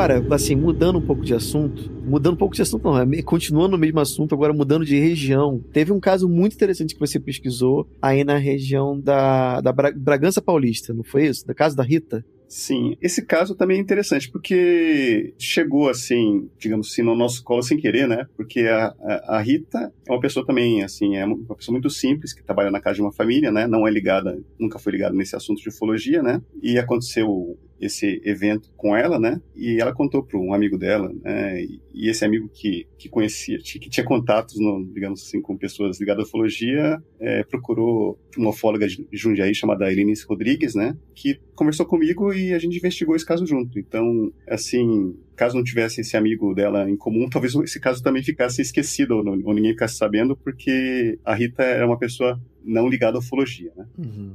Agora, 0.00 0.34
assim, 0.34 0.56
mudando 0.56 0.98
um 0.98 1.02
pouco 1.02 1.22
de 1.22 1.34
assunto, 1.34 1.92
mudando 2.06 2.32
um 2.32 2.38
pouco 2.38 2.54
de 2.54 2.62
assunto, 2.62 2.84
não, 2.84 2.98
é, 2.98 3.20
continuando 3.20 3.72
no 3.72 3.78
mesmo 3.78 4.00
assunto, 4.00 4.34
agora 4.34 4.50
mudando 4.50 4.82
de 4.82 4.98
região. 4.98 5.62
Teve 5.74 5.92
um 5.92 6.00
caso 6.00 6.26
muito 6.26 6.54
interessante 6.54 6.94
que 6.94 7.00
você 7.00 7.20
pesquisou 7.20 7.86
aí 8.00 8.24
na 8.24 8.38
região 8.38 8.98
da, 8.98 9.60
da 9.60 9.70
Bragança 9.70 10.40
Paulista, 10.40 10.94
não 10.94 11.04
foi 11.04 11.26
isso? 11.26 11.46
Da 11.46 11.52
casa 11.52 11.76
da 11.76 11.82
Rita? 11.82 12.24
Sim, 12.48 12.96
esse 13.02 13.26
caso 13.26 13.54
também 13.54 13.76
é 13.76 13.80
interessante 13.80 14.30
porque 14.30 15.34
chegou 15.38 15.90
assim, 15.90 16.48
digamos 16.58 16.90
assim, 16.90 17.02
no 17.02 17.14
nosso 17.14 17.44
colo 17.44 17.62
sem 17.62 17.76
querer, 17.76 18.08
né? 18.08 18.26
Porque 18.38 18.60
a, 18.62 18.94
a, 19.02 19.36
a, 19.36 19.40
Rita 19.40 19.92
é 20.08 20.12
uma 20.12 20.18
pessoa 20.18 20.44
também, 20.46 20.82
assim, 20.82 21.14
é 21.16 21.24
uma 21.26 21.54
pessoa 21.54 21.74
muito 21.74 21.90
simples 21.90 22.32
que 22.32 22.42
trabalha 22.42 22.70
na 22.70 22.80
casa 22.80 22.96
de 22.96 23.02
uma 23.02 23.12
família, 23.12 23.52
né? 23.52 23.66
Não 23.66 23.86
é 23.86 23.90
ligada, 23.90 24.42
nunca 24.58 24.78
foi 24.78 24.92
ligada 24.92 25.14
nesse 25.14 25.36
assunto 25.36 25.60
de 25.60 25.68
ufologia, 25.68 26.22
né? 26.22 26.40
E 26.62 26.78
aconteceu 26.78 27.56
esse 27.80 28.20
evento 28.24 28.70
com 28.76 28.94
ela, 28.94 29.18
né? 29.18 29.40
E 29.56 29.80
ela 29.80 29.92
contou 29.92 30.22
para 30.22 30.38
um 30.38 30.52
amigo 30.52 30.76
dela, 30.76 31.10
né? 31.22 31.62
E, 31.62 32.08
esse 32.10 32.24
amigo 32.24 32.48
que, 32.52 32.86
que 32.98 33.08
conhecia, 33.08 33.58
que 33.58 33.88
tinha 33.88 34.04
contatos, 34.04 34.58
no, 34.58 34.84
digamos 34.92 35.22
assim, 35.22 35.40
com 35.40 35.56
pessoas 35.56 36.00
ligadas 36.00 36.24
à 36.24 36.26
ufologia, 36.26 37.02
é, 37.18 37.44
procurou 37.44 38.18
uma 38.36 38.50
ufóloga 38.50 38.86
de 38.86 39.06
Jundiaí 39.12 39.54
chamada 39.54 39.90
Elinice 39.90 40.26
Rodrigues, 40.26 40.74
né? 40.74 40.96
Que 41.14 41.38
conversou 41.54 41.86
comigo 41.86 42.32
e 42.32 42.52
a 42.52 42.58
gente 42.58 42.76
investigou 42.76 43.16
esse 43.16 43.24
caso 43.24 43.46
junto. 43.46 43.78
Então, 43.78 44.32
assim, 44.48 45.16
caso 45.36 45.56
não 45.56 45.64
tivesse 45.64 46.00
esse 46.00 46.16
amigo 46.16 46.54
dela 46.54 46.88
em 46.90 46.96
comum, 46.96 47.28
talvez 47.28 47.54
esse 47.54 47.80
caso 47.80 48.02
também 48.02 48.22
ficasse 48.22 48.60
esquecido 48.60 49.12
ou, 49.12 49.24
ou 49.26 49.54
ninguém 49.54 49.72
ficasse 49.72 49.96
sabendo, 49.96 50.36
porque 50.36 51.18
a 51.24 51.34
Rita 51.34 51.62
era 51.62 51.86
uma 51.86 51.98
pessoa 51.98 52.40
não 52.64 52.88
ligada 52.88 53.16
à 53.16 53.20
ufologia, 53.20 53.72
né? 53.76 53.86
Uhum. 53.98 54.34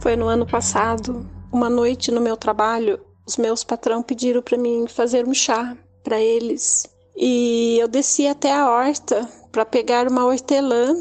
Foi 0.00 0.16
no 0.16 0.28
ano 0.28 0.46
passado, 0.46 1.28
uma 1.52 1.68
noite 1.68 2.10
no 2.10 2.22
meu 2.22 2.34
trabalho, 2.34 2.98
os 3.26 3.36
meus 3.36 3.62
patrão 3.62 4.02
pediram 4.02 4.40
para 4.40 4.56
mim 4.56 4.86
fazer 4.88 5.28
um 5.28 5.34
chá 5.34 5.76
para 6.02 6.18
eles. 6.18 6.88
E 7.14 7.76
eu 7.78 7.86
desci 7.86 8.26
até 8.26 8.50
a 8.50 8.70
horta 8.70 9.28
para 9.52 9.66
pegar 9.66 10.08
uma 10.08 10.24
hortelã, 10.24 10.94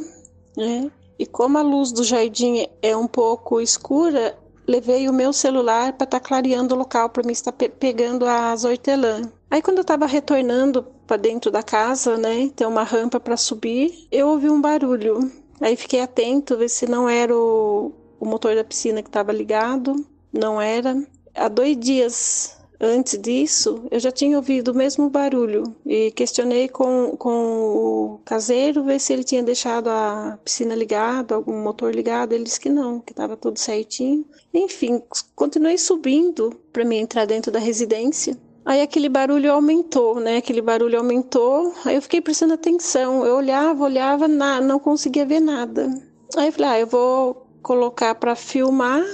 né? 0.57 0.91
E 1.17 1.25
como 1.25 1.57
a 1.57 1.61
luz 1.61 1.93
do 1.93 2.03
jardim 2.03 2.67
é 2.81 2.95
um 2.95 3.07
pouco 3.07 3.61
escura, 3.61 4.37
levei 4.67 5.07
o 5.07 5.13
meu 5.13 5.31
celular 5.31 5.93
para 5.93 6.03
estar 6.03 6.19
tá 6.19 6.27
clareando 6.27 6.75
o 6.75 6.77
local 6.77 7.09
para 7.09 7.23
mim 7.23 7.31
estar 7.31 7.53
pe 7.53 7.69
pegando 7.69 8.25
as 8.25 8.65
hortelã. 8.65 9.21
Aí 9.49 9.61
quando 9.61 9.77
eu 9.77 9.83
estava 9.83 10.05
retornando 10.05 10.83
para 11.07 11.15
dentro 11.15 11.49
da 11.49 11.63
casa, 11.63 12.17
né, 12.17 12.51
tem 12.53 12.67
uma 12.67 12.83
rampa 12.83 13.17
para 13.17 13.37
subir, 13.37 14.07
eu 14.11 14.27
ouvi 14.27 14.49
um 14.49 14.59
barulho. 14.59 15.31
Aí 15.61 15.77
fiquei 15.77 16.01
atento 16.01 16.57
ver 16.57 16.69
se 16.69 16.85
não 16.85 17.09
era 17.09 17.35
o, 17.35 17.91
o 18.19 18.25
motor 18.25 18.55
da 18.55 18.63
piscina 18.63 19.01
que 19.01 19.09
estava 19.09 19.31
ligado, 19.31 20.05
não 20.31 20.61
era. 20.61 20.95
Há 21.35 21.47
dois 21.47 21.77
dias 21.77 22.59
antes 22.79 23.19
disso, 23.19 23.83
eu 23.91 23.99
já 23.99 24.11
tinha 24.11 24.37
ouvido 24.37 24.69
o 24.69 24.75
mesmo 24.75 25.09
barulho 25.09 25.63
e 25.85 26.11
questionei 26.11 26.69
com, 26.69 27.15
com 27.17 27.29
o 27.29 28.21
caseiro 28.23 28.83
ver 28.83 28.99
se 28.99 29.11
ele 29.11 29.23
tinha 29.23 29.43
deixado 29.43 29.89
a 29.89 30.39
piscina 30.43 30.73
ligada, 30.73 31.35
algum 31.35 31.61
motor 31.61 31.93
ligado. 31.93 32.33
Ele 32.33 32.45
disse 32.45 32.59
que 32.59 32.69
não, 32.69 32.99
que 32.99 33.11
estava 33.11 33.35
tudo 33.35 33.59
certinho. 33.59 34.25
Enfim, 34.53 35.01
continuei 35.35 35.77
subindo 35.77 36.55
para 36.71 36.85
me 36.85 36.97
entrar 36.97 37.25
dentro 37.25 37.51
da 37.51 37.59
residência. 37.59 38.37
Aí 38.65 38.81
aquele 38.81 39.09
barulho 39.09 39.51
aumentou, 39.51 40.19
né? 40.19 40.37
Aquele 40.37 40.61
barulho 40.61 40.99
aumentou. 40.99 41.73
Aí 41.83 41.95
eu 41.95 42.01
fiquei 42.01 42.21
prestando 42.21 42.53
atenção. 42.53 43.25
Eu 43.25 43.35
olhava, 43.35 43.83
olhava, 43.83 44.27
não 44.27 44.79
conseguia 44.79 45.25
ver 45.25 45.39
nada. 45.39 45.89
Aí 46.37 46.47
eu 46.47 46.53
falei, 46.53 46.69
ah, 46.69 46.79
eu 46.79 46.87
vou 46.87 47.48
colocar 47.69 48.15
para 48.15 48.35
filmar, 48.35 49.05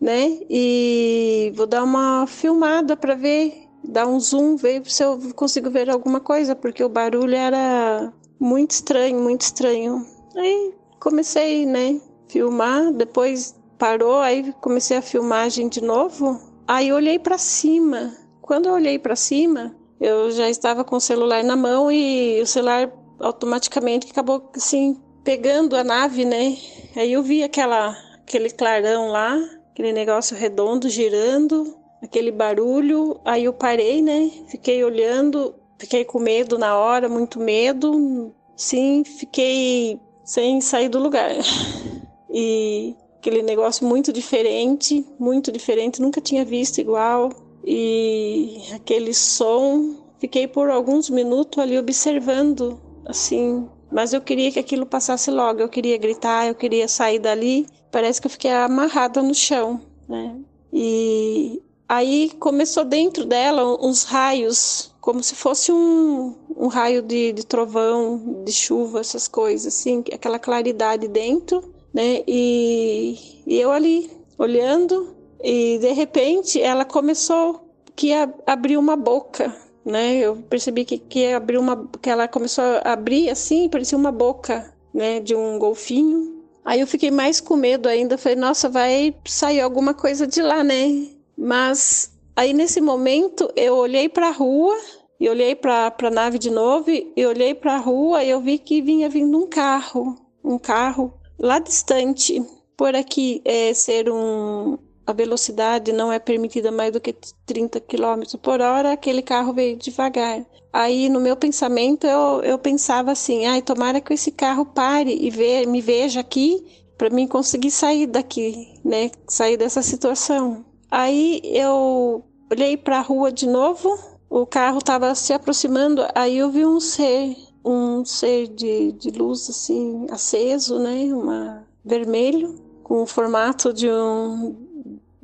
né? 0.00 0.38
E 0.48 1.52
vou 1.56 1.66
dar 1.66 1.82
uma 1.82 2.28
filmada 2.28 2.96
para 2.96 3.16
ver, 3.16 3.66
dar 3.82 4.06
um 4.06 4.20
zoom, 4.20 4.54
ver 4.54 4.88
se 4.88 5.02
eu 5.02 5.18
consigo 5.34 5.68
ver 5.68 5.90
alguma 5.90 6.20
coisa, 6.20 6.54
porque 6.54 6.84
o 6.84 6.88
barulho 6.88 7.34
era 7.34 8.12
muito 8.38 8.70
estranho, 8.70 9.20
muito 9.20 9.40
estranho. 9.40 10.06
Aí 10.36 10.72
comecei, 11.00 11.66
né, 11.66 12.00
filmar, 12.28 12.92
depois 12.92 13.56
parou, 13.80 14.18
aí 14.18 14.54
comecei 14.60 14.96
a 14.96 15.02
filmagem 15.02 15.68
de 15.68 15.82
novo. 15.82 16.40
Aí 16.68 16.92
olhei 16.92 17.18
para 17.18 17.36
cima. 17.36 18.14
Quando 18.40 18.66
eu 18.66 18.74
olhei 18.74 18.96
para 18.96 19.16
cima, 19.16 19.74
eu 20.00 20.30
já 20.30 20.48
estava 20.48 20.84
com 20.84 20.94
o 20.94 21.00
celular 21.00 21.42
na 21.42 21.56
mão 21.56 21.90
e 21.90 22.40
o 22.40 22.46
celular 22.46 22.92
automaticamente 23.18 24.08
acabou 24.08 24.52
assim 24.54 25.02
pegando 25.24 25.74
a 25.74 25.82
nave, 25.82 26.24
né? 26.24 26.56
Aí 26.94 27.12
eu 27.12 27.22
vi 27.22 27.42
aquela, 27.42 27.96
aquele 28.26 28.50
clarão 28.50 29.08
lá, 29.08 29.38
aquele 29.70 29.92
negócio 29.92 30.36
redondo 30.36 30.88
girando, 30.88 31.76
aquele 32.02 32.32
barulho. 32.32 33.20
Aí 33.24 33.44
eu 33.44 33.52
parei, 33.52 34.02
né? 34.02 34.30
Fiquei 34.48 34.82
olhando, 34.82 35.54
fiquei 35.78 36.04
com 36.04 36.18
medo 36.18 36.58
na 36.58 36.76
hora, 36.76 37.08
muito 37.08 37.38
medo. 37.38 38.34
Sim, 38.56 39.04
fiquei 39.04 40.00
sem 40.24 40.60
sair 40.60 40.88
do 40.88 40.98
lugar. 40.98 41.30
E 42.36 42.96
aquele 43.20 43.42
negócio 43.42 43.86
muito 43.86 44.12
diferente, 44.12 45.06
muito 45.20 45.52
diferente, 45.52 46.02
nunca 46.02 46.20
tinha 46.20 46.44
visto 46.44 46.78
igual. 46.78 47.30
E 47.64 48.60
aquele 48.74 49.14
som, 49.14 49.94
fiquei 50.18 50.48
por 50.48 50.68
alguns 50.68 51.08
minutos 51.08 51.62
ali 51.62 51.78
observando, 51.78 52.80
assim, 53.06 53.68
mas 53.94 54.12
eu 54.12 54.20
queria 54.20 54.50
que 54.50 54.58
aquilo 54.58 54.84
passasse 54.84 55.30
logo, 55.30 55.60
eu 55.60 55.68
queria 55.68 55.96
gritar, 55.96 56.48
eu 56.48 56.54
queria 56.54 56.88
sair 56.88 57.20
dali. 57.20 57.66
Parece 57.92 58.20
que 58.20 58.26
eu 58.26 58.30
fiquei 58.30 58.50
amarrada 58.50 59.22
no 59.22 59.32
chão, 59.34 59.80
né? 60.08 60.36
E 60.72 61.62
aí 61.88 62.30
começou 62.40 62.84
dentro 62.84 63.24
dela 63.24 63.62
uns 63.80 64.02
raios, 64.02 64.92
como 65.00 65.22
se 65.22 65.36
fosse 65.36 65.70
um, 65.70 66.34
um 66.56 66.66
raio 66.66 67.02
de, 67.02 67.32
de 67.32 67.46
trovão, 67.46 68.42
de 68.44 68.50
chuva, 68.52 68.98
essas 69.00 69.28
coisas, 69.28 69.72
assim, 69.72 70.02
aquela 70.12 70.40
claridade 70.40 71.06
dentro. 71.06 71.62
né? 71.92 72.24
E, 72.26 73.42
e 73.46 73.60
eu 73.60 73.70
ali 73.70 74.10
olhando 74.36 75.14
e 75.40 75.78
de 75.78 75.92
repente 75.92 76.60
ela 76.60 76.84
começou 76.84 77.70
que 77.94 78.12
a, 78.12 78.28
abriu 78.46 78.80
uma 78.80 78.96
boca, 78.96 79.54
né? 79.84 80.16
Eu 80.16 80.36
percebi 80.36 80.84
que 80.84 80.98
que 80.98 81.32
abriu 81.32 81.60
uma 81.60 81.88
que 82.00 82.08
ela 82.08 82.26
começou 82.26 82.64
a 82.64 82.92
abrir 82.92 83.28
assim, 83.30 83.68
parecia 83.68 83.98
uma 83.98 84.12
boca, 84.12 84.72
né, 84.92 85.20
de 85.20 85.34
um 85.34 85.58
golfinho. 85.58 86.42
Aí 86.64 86.80
eu 86.80 86.86
fiquei 86.86 87.10
mais 87.10 87.40
com 87.40 87.56
medo 87.56 87.88
ainda, 87.88 88.16
falei, 88.16 88.38
nossa, 88.38 88.68
vai 88.68 89.14
sair 89.26 89.60
alguma 89.60 89.92
coisa 89.92 90.26
de 90.26 90.40
lá, 90.40 90.64
né? 90.64 91.08
Mas 91.36 92.12
aí 92.34 92.54
nesse 92.54 92.80
momento 92.80 93.50
eu 93.54 93.76
olhei 93.76 94.08
para 94.08 94.28
a 94.28 94.32
rua 94.32 94.74
e 95.20 95.28
olhei 95.28 95.54
para 95.54 95.92
a 96.02 96.10
nave 96.10 96.38
de 96.38 96.50
novo 96.50 96.90
e 96.90 97.26
olhei 97.26 97.54
para 97.54 97.74
a 97.74 97.78
rua 97.78 98.24
e 98.24 98.30
eu 98.30 98.40
vi 98.40 98.58
que 98.58 98.80
vinha 98.80 99.08
vindo 99.08 99.38
um 99.38 99.46
carro, 99.46 100.16
um 100.42 100.58
carro 100.58 101.12
lá 101.38 101.58
distante. 101.58 102.42
Por 102.76 102.94
aqui 102.96 103.40
é, 103.44 103.72
ser 103.72 104.10
um, 104.10 104.76
a 105.06 105.12
velocidade 105.12 105.92
não 105.92 106.12
é 106.12 106.18
permitida 106.18 106.70
mais 106.70 106.92
do 106.92 107.00
que 107.00 107.14
30 107.46 107.80
km 107.80 108.22
por 108.42 108.60
hora, 108.60 108.92
aquele 108.92 109.22
carro 109.22 109.52
veio 109.52 109.76
devagar. 109.76 110.44
Aí 110.72 111.08
no 111.08 111.20
meu 111.20 111.36
pensamento 111.36 112.06
eu, 112.06 112.42
eu 112.42 112.58
pensava 112.58 113.12
assim, 113.12 113.46
ai, 113.46 113.62
tomara 113.62 114.00
que 114.00 114.12
esse 114.12 114.32
carro 114.32 114.66
pare 114.66 115.14
e 115.14 115.30
ve 115.30 115.66
me 115.66 115.80
veja 115.80 116.20
aqui 116.20 116.84
para 116.96 117.10
mim 117.10 117.26
conseguir 117.26 117.70
sair 117.70 118.06
daqui, 118.06 118.80
né? 118.84 119.10
Sair 119.28 119.56
dessa 119.56 119.82
situação. 119.82 120.64
Aí 120.90 121.40
eu 121.44 122.24
olhei 122.50 122.76
para 122.76 122.98
a 122.98 123.02
rua 123.02 123.30
de 123.30 123.46
novo, 123.46 123.98
o 124.30 124.46
carro 124.46 124.78
estava 124.78 125.14
se 125.14 125.32
aproximando, 125.32 126.06
aí 126.14 126.38
eu 126.38 126.50
vi 126.50 126.64
um 126.64 126.80
ser, 126.80 127.36
um 127.64 128.04
ser 128.04 128.48
de, 128.48 128.92
de 128.92 129.10
luz 129.10 129.48
assim, 129.50 130.06
aceso, 130.10 130.78
né? 130.78 131.12
Uma 131.12 131.66
vermelho, 131.84 132.54
com 132.82 133.02
o 133.02 133.06
formato 133.06 133.72
de 133.72 133.88
um 133.88 134.63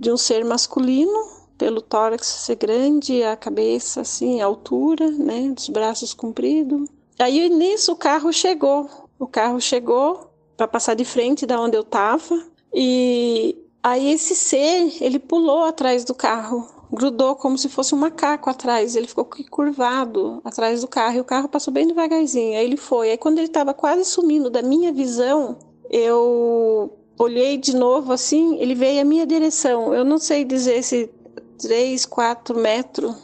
de 0.00 0.10
um 0.10 0.16
ser 0.16 0.42
masculino, 0.44 1.28
pelo 1.58 1.82
tórax 1.82 2.26
ser 2.26 2.56
grande, 2.56 3.22
a 3.22 3.36
cabeça 3.36 4.00
assim, 4.00 4.40
a 4.40 4.46
altura, 4.46 5.10
né, 5.10 5.50
dos 5.50 5.68
braços 5.68 6.14
compridos. 6.14 6.88
Aí 7.18 7.50
nisso 7.50 7.92
o 7.92 7.96
carro 7.96 8.32
chegou. 8.32 8.88
O 9.18 9.26
carro 9.26 9.60
chegou 9.60 10.30
para 10.56 10.66
passar 10.66 10.94
de 10.94 11.04
frente 11.04 11.44
da 11.44 11.60
onde 11.60 11.76
eu 11.76 11.84
tava 11.84 12.42
e 12.72 13.58
aí 13.82 14.10
esse 14.10 14.34
ser, 14.34 15.02
ele 15.02 15.18
pulou 15.18 15.64
atrás 15.64 16.02
do 16.02 16.14
carro, 16.14 16.66
grudou 16.90 17.36
como 17.36 17.58
se 17.58 17.68
fosse 17.68 17.94
um 17.94 17.98
macaco 17.98 18.48
atrás, 18.48 18.96
ele 18.96 19.06
ficou 19.06 19.28
curvado 19.50 20.40
atrás 20.42 20.80
do 20.80 20.88
carro 20.88 21.16
e 21.16 21.20
o 21.20 21.24
carro 21.24 21.48
passou 21.48 21.74
bem 21.74 21.86
devagarzinho. 21.86 22.58
Aí 22.58 22.64
ele 22.64 22.78
foi. 22.78 23.10
Aí 23.10 23.18
quando 23.18 23.36
ele 23.36 23.48
estava 23.48 23.74
quase 23.74 24.06
sumindo 24.06 24.48
da 24.48 24.62
minha 24.62 24.92
visão, 24.92 25.58
eu 25.90 26.99
olhei 27.20 27.59
de 27.59 27.76
novo 27.76 28.12
assim, 28.12 28.56
ele 28.59 28.74
veio 28.74 29.02
à 29.02 29.04
minha 29.04 29.26
direção. 29.26 29.94
Eu 29.94 30.04
não 30.04 30.18
sei 30.18 30.42
dizer 30.42 30.83
se 30.83 31.11
3, 31.59 32.06
4 32.06 32.59
metros, 32.59 33.14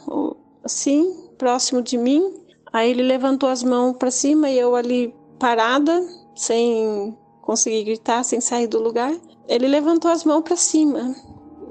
assim, 0.63 1.29
próximo 1.37 1.81
de 1.81 1.97
mim. 1.97 2.33
Aí 2.71 2.91
ele 2.91 3.01
levantou 3.01 3.49
as 3.49 3.63
mãos 3.63 3.97
para 3.97 4.11
cima 4.11 4.49
e 4.49 4.59
eu 4.59 4.75
ali 4.75 5.13
parada, 5.39 6.05
sem 6.35 7.17
conseguir 7.41 7.83
gritar, 7.85 8.23
sem 8.23 8.39
sair 8.39 8.67
do 8.67 8.79
lugar. 8.79 9.13
Ele 9.47 9.67
levantou 9.67 10.11
as 10.11 10.23
mãos 10.23 10.43
para 10.43 10.55
cima. 10.55 11.15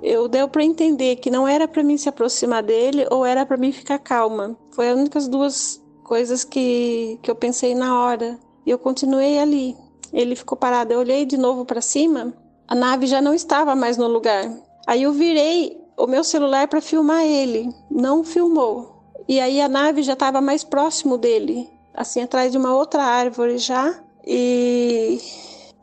Eu 0.02 0.26
deu 0.26 0.48
para 0.48 0.64
entender 0.64 1.16
que 1.16 1.30
não 1.30 1.46
era 1.46 1.68
para 1.68 1.82
mim 1.82 1.96
se 1.96 2.08
aproximar 2.08 2.62
dele 2.62 3.06
ou 3.10 3.24
era 3.24 3.46
para 3.46 3.56
mim 3.56 3.70
ficar 3.70 3.98
calma. 3.98 4.56
Foi 4.72 4.88
as 4.88 4.98
únicas 4.98 5.28
duas 5.28 5.82
coisas 6.02 6.42
que, 6.42 7.18
que 7.22 7.30
eu 7.30 7.36
pensei 7.36 7.74
na 7.74 8.02
hora. 8.02 8.38
E 8.64 8.70
eu 8.70 8.78
continuei 8.78 9.38
ali. 9.38 9.76
Ele 10.12 10.36
ficou 10.36 10.56
parado. 10.56 10.92
Eu 10.92 11.00
olhei 11.00 11.24
de 11.24 11.36
novo 11.36 11.64
para 11.64 11.80
cima. 11.80 12.32
A 12.68 12.74
nave 12.74 13.06
já 13.06 13.20
não 13.20 13.34
estava 13.34 13.74
mais 13.74 13.96
no 13.96 14.08
lugar. 14.08 14.50
Aí 14.86 15.02
eu 15.02 15.12
virei 15.12 15.80
o 15.96 16.06
meu 16.06 16.22
celular 16.22 16.68
para 16.68 16.80
filmar 16.80 17.24
ele. 17.24 17.72
Não 17.90 18.24
filmou. 18.24 18.96
E 19.28 19.40
aí 19.40 19.60
a 19.60 19.68
nave 19.68 20.02
já 20.02 20.12
estava 20.12 20.40
mais 20.40 20.62
próximo 20.62 21.18
dele, 21.18 21.68
assim 21.92 22.22
atrás 22.22 22.52
de 22.52 22.58
uma 22.58 22.74
outra 22.74 23.02
árvore 23.02 23.58
já. 23.58 24.00
E 24.24 25.20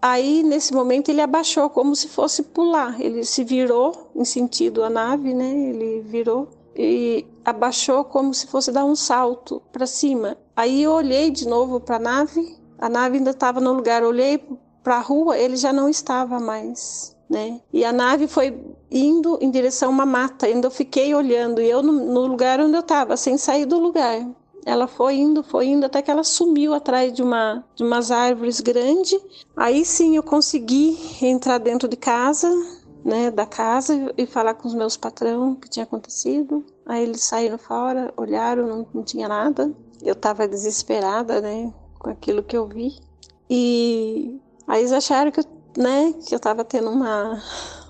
aí 0.01 0.43
nesse 0.43 0.73
momento 0.73 1.09
ele 1.09 1.21
abaixou 1.21 1.69
como 1.69 1.95
se 1.95 2.07
fosse 2.07 2.43
pular. 2.43 2.99
Ele 3.01 3.25
se 3.25 3.43
virou 3.43 4.11
em 4.15 4.23
sentido 4.23 4.83
a 4.83 4.89
nave, 4.89 5.33
né? 5.33 5.51
Ele 5.51 6.01
virou 6.01 6.47
e 6.75 7.25
abaixou 7.43 8.03
como 8.03 8.33
se 8.33 8.47
fosse 8.47 8.71
dar 8.71 8.85
um 8.85 8.95
salto 8.95 9.61
para 9.71 9.85
cima. 9.85 10.37
Aí 10.55 10.83
eu 10.83 10.91
olhei 10.91 11.29
de 11.29 11.47
novo 11.47 11.79
para 11.79 11.97
a 11.97 11.99
nave 11.99 12.62
a 12.83 12.89
nave 12.89 13.17
ainda 13.17 13.29
estava 13.29 13.61
no 13.61 13.71
lugar. 13.71 14.03
Olhei 14.03 14.43
para 14.83 14.97
a 14.97 14.99
rua, 14.99 15.37
ele 15.37 15.55
já 15.55 15.71
não 15.71 15.87
estava 15.87 16.37
mais, 16.37 17.15
né? 17.29 17.61
E 17.71 17.85
a 17.85 17.93
nave 17.93 18.27
foi 18.27 18.61
indo 18.91 19.37
em 19.39 19.49
direção 19.49 19.87
a 19.87 19.91
uma 19.93 20.05
mata. 20.05 20.47
Ainda 20.47 20.67
eu 20.67 20.71
fiquei 20.71 21.15
olhando 21.15 21.61
e 21.61 21.69
eu 21.69 21.81
no, 21.81 21.93
no 21.93 22.25
lugar 22.25 22.59
onde 22.59 22.75
eu 22.75 22.81
estava, 22.81 23.15
sem 23.15 23.37
sair 23.37 23.65
do 23.65 23.79
lugar. 23.79 24.27
Ela 24.65 24.85
foi 24.85 25.15
indo, 25.15 25.41
foi 25.41 25.67
indo 25.67 25.85
até 25.85 26.01
que 26.01 26.11
ela 26.11 26.25
sumiu 26.25 26.73
atrás 26.73 27.13
de 27.13 27.23
uma 27.23 27.63
de 27.73 27.85
umas 27.85 28.11
árvores 28.11 28.59
grandes. 28.59 29.17
Aí 29.55 29.85
sim 29.85 30.17
eu 30.17 30.23
consegui 30.23 30.99
entrar 31.21 31.59
dentro 31.59 31.87
de 31.87 31.95
casa, 31.95 32.49
né, 33.01 33.31
da 33.31 33.45
casa 33.45 34.13
e 34.17 34.25
falar 34.25 34.55
com 34.55 34.67
os 34.67 34.73
meus 34.73 34.97
patrão 34.97 35.53
o 35.53 35.55
que 35.55 35.69
tinha 35.69 35.85
acontecido. 35.85 36.65
Aí 36.85 37.01
eles 37.03 37.23
saíram 37.23 37.57
fora, 37.57 38.13
olharam, 38.17 38.67
não, 38.67 38.87
não 38.93 39.03
tinha 39.03 39.29
nada. 39.29 39.71
Eu 40.01 40.11
estava 40.11 40.45
desesperada, 40.45 41.39
né? 41.39 41.71
Com 42.03 42.09
aquilo 42.09 42.43
que 42.43 42.55
eu 42.55 42.67
vi. 42.67 42.99
E 43.49 44.39
aí 44.67 44.81
eles 44.81 44.91
acharam 44.91 45.31
que, 45.31 45.41
né, 45.77 46.13
que 46.27 46.35
eu 46.35 46.39
tava 46.39 46.63
tendo 46.63 46.89
uma, 46.89 47.41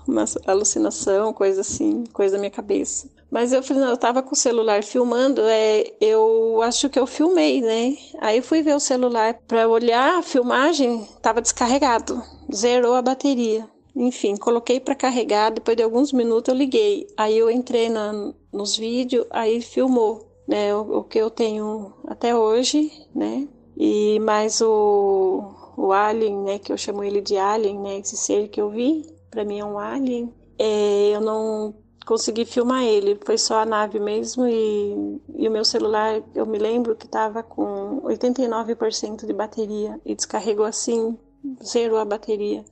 uma 0.06 0.24
alucinação, 0.46 1.32
coisa 1.32 1.60
assim, 1.60 2.04
coisa 2.12 2.36
da 2.36 2.38
minha 2.38 2.50
cabeça. 2.50 3.10
Mas 3.30 3.52
eu 3.52 3.62
falei, 3.64 3.82
não, 3.82 3.90
eu 3.90 3.96
tava 3.96 4.22
com 4.22 4.32
o 4.32 4.36
celular 4.36 4.84
filmando, 4.84 5.42
é, 5.42 5.92
eu 6.00 6.62
acho 6.62 6.88
que 6.88 6.98
eu 6.98 7.06
filmei, 7.06 7.60
né? 7.60 7.96
Aí 8.20 8.40
fui 8.40 8.62
ver 8.62 8.76
o 8.76 8.80
celular 8.80 9.34
para 9.48 9.68
olhar 9.68 10.18
a 10.18 10.22
filmagem, 10.22 11.04
tava 11.20 11.42
descarregado, 11.42 12.22
zerou 12.54 12.94
a 12.94 13.02
bateria. 13.02 13.68
Enfim, 13.96 14.36
coloquei 14.36 14.78
para 14.78 14.94
carregar, 14.94 15.50
depois 15.50 15.76
de 15.76 15.82
alguns 15.82 16.12
minutos 16.12 16.52
eu 16.52 16.58
liguei. 16.58 17.08
Aí 17.16 17.36
eu 17.36 17.50
entrei 17.50 17.88
na, 17.88 18.32
nos 18.52 18.76
vídeos, 18.76 19.26
aí 19.30 19.60
filmou, 19.60 20.28
né? 20.46 20.74
O, 20.74 20.98
o 20.98 21.04
que 21.04 21.18
eu 21.18 21.30
tenho 21.30 21.92
até 22.06 22.36
hoje, 22.36 22.92
né? 23.14 23.48
E 23.76 24.18
mais 24.20 24.60
o, 24.60 25.54
o 25.76 25.92
alien, 25.92 26.36
né, 26.42 26.58
que 26.58 26.72
eu 26.72 26.76
chamo 26.76 27.02
ele 27.02 27.20
de 27.20 27.36
alien, 27.36 27.78
né, 27.80 27.98
esse 27.98 28.16
ser 28.16 28.48
que 28.48 28.60
eu 28.60 28.70
vi, 28.70 29.04
para 29.30 29.44
mim 29.44 29.58
é 29.58 29.64
um 29.64 29.78
alien. 29.78 30.32
É, 30.58 31.10
eu 31.14 31.20
não 31.20 31.74
consegui 32.04 32.44
filmar 32.44 32.84
ele, 32.84 33.18
foi 33.24 33.38
só 33.38 33.60
a 33.60 33.66
nave 33.66 33.98
mesmo 33.98 34.46
e, 34.46 35.20
e 35.36 35.48
o 35.48 35.50
meu 35.50 35.64
celular, 35.64 36.22
eu 36.34 36.46
me 36.46 36.58
lembro 36.58 36.94
que 36.94 37.06
estava 37.06 37.42
com 37.42 38.00
89% 38.02 39.26
de 39.26 39.32
bateria 39.32 39.98
e 40.04 40.14
descarregou 40.14 40.66
assim, 40.66 41.18
zerou 41.62 41.98
a 41.98 42.04
bateria. 42.04 42.64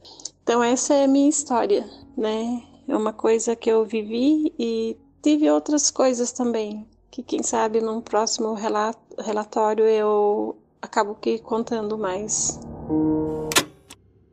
Então 0.43 0.62
essa 0.62 0.95
é 0.95 1.05
a 1.05 1.09
minha 1.09 1.29
história, 1.29 1.88
né? 2.17 2.62
É 2.87 2.97
uma 2.97 3.12
coisa 3.12 3.57
que 3.57 3.71
eu 3.71 3.85
vivi 3.85 4.53
e 4.59 4.97
tive 5.23 5.51
outras 5.51 5.91
coisas 5.91 6.33
também, 6.33 6.87
que 7.11 7.23
quem 7.23 7.43
sabe 7.43 7.81
num 7.81 8.01
próximo 8.01 8.55
relatório 9.19 9.85
eu 9.87 10.57
acabo 10.83 11.14
que 11.14 11.38
contando 11.38 11.97
mais. 11.97 12.61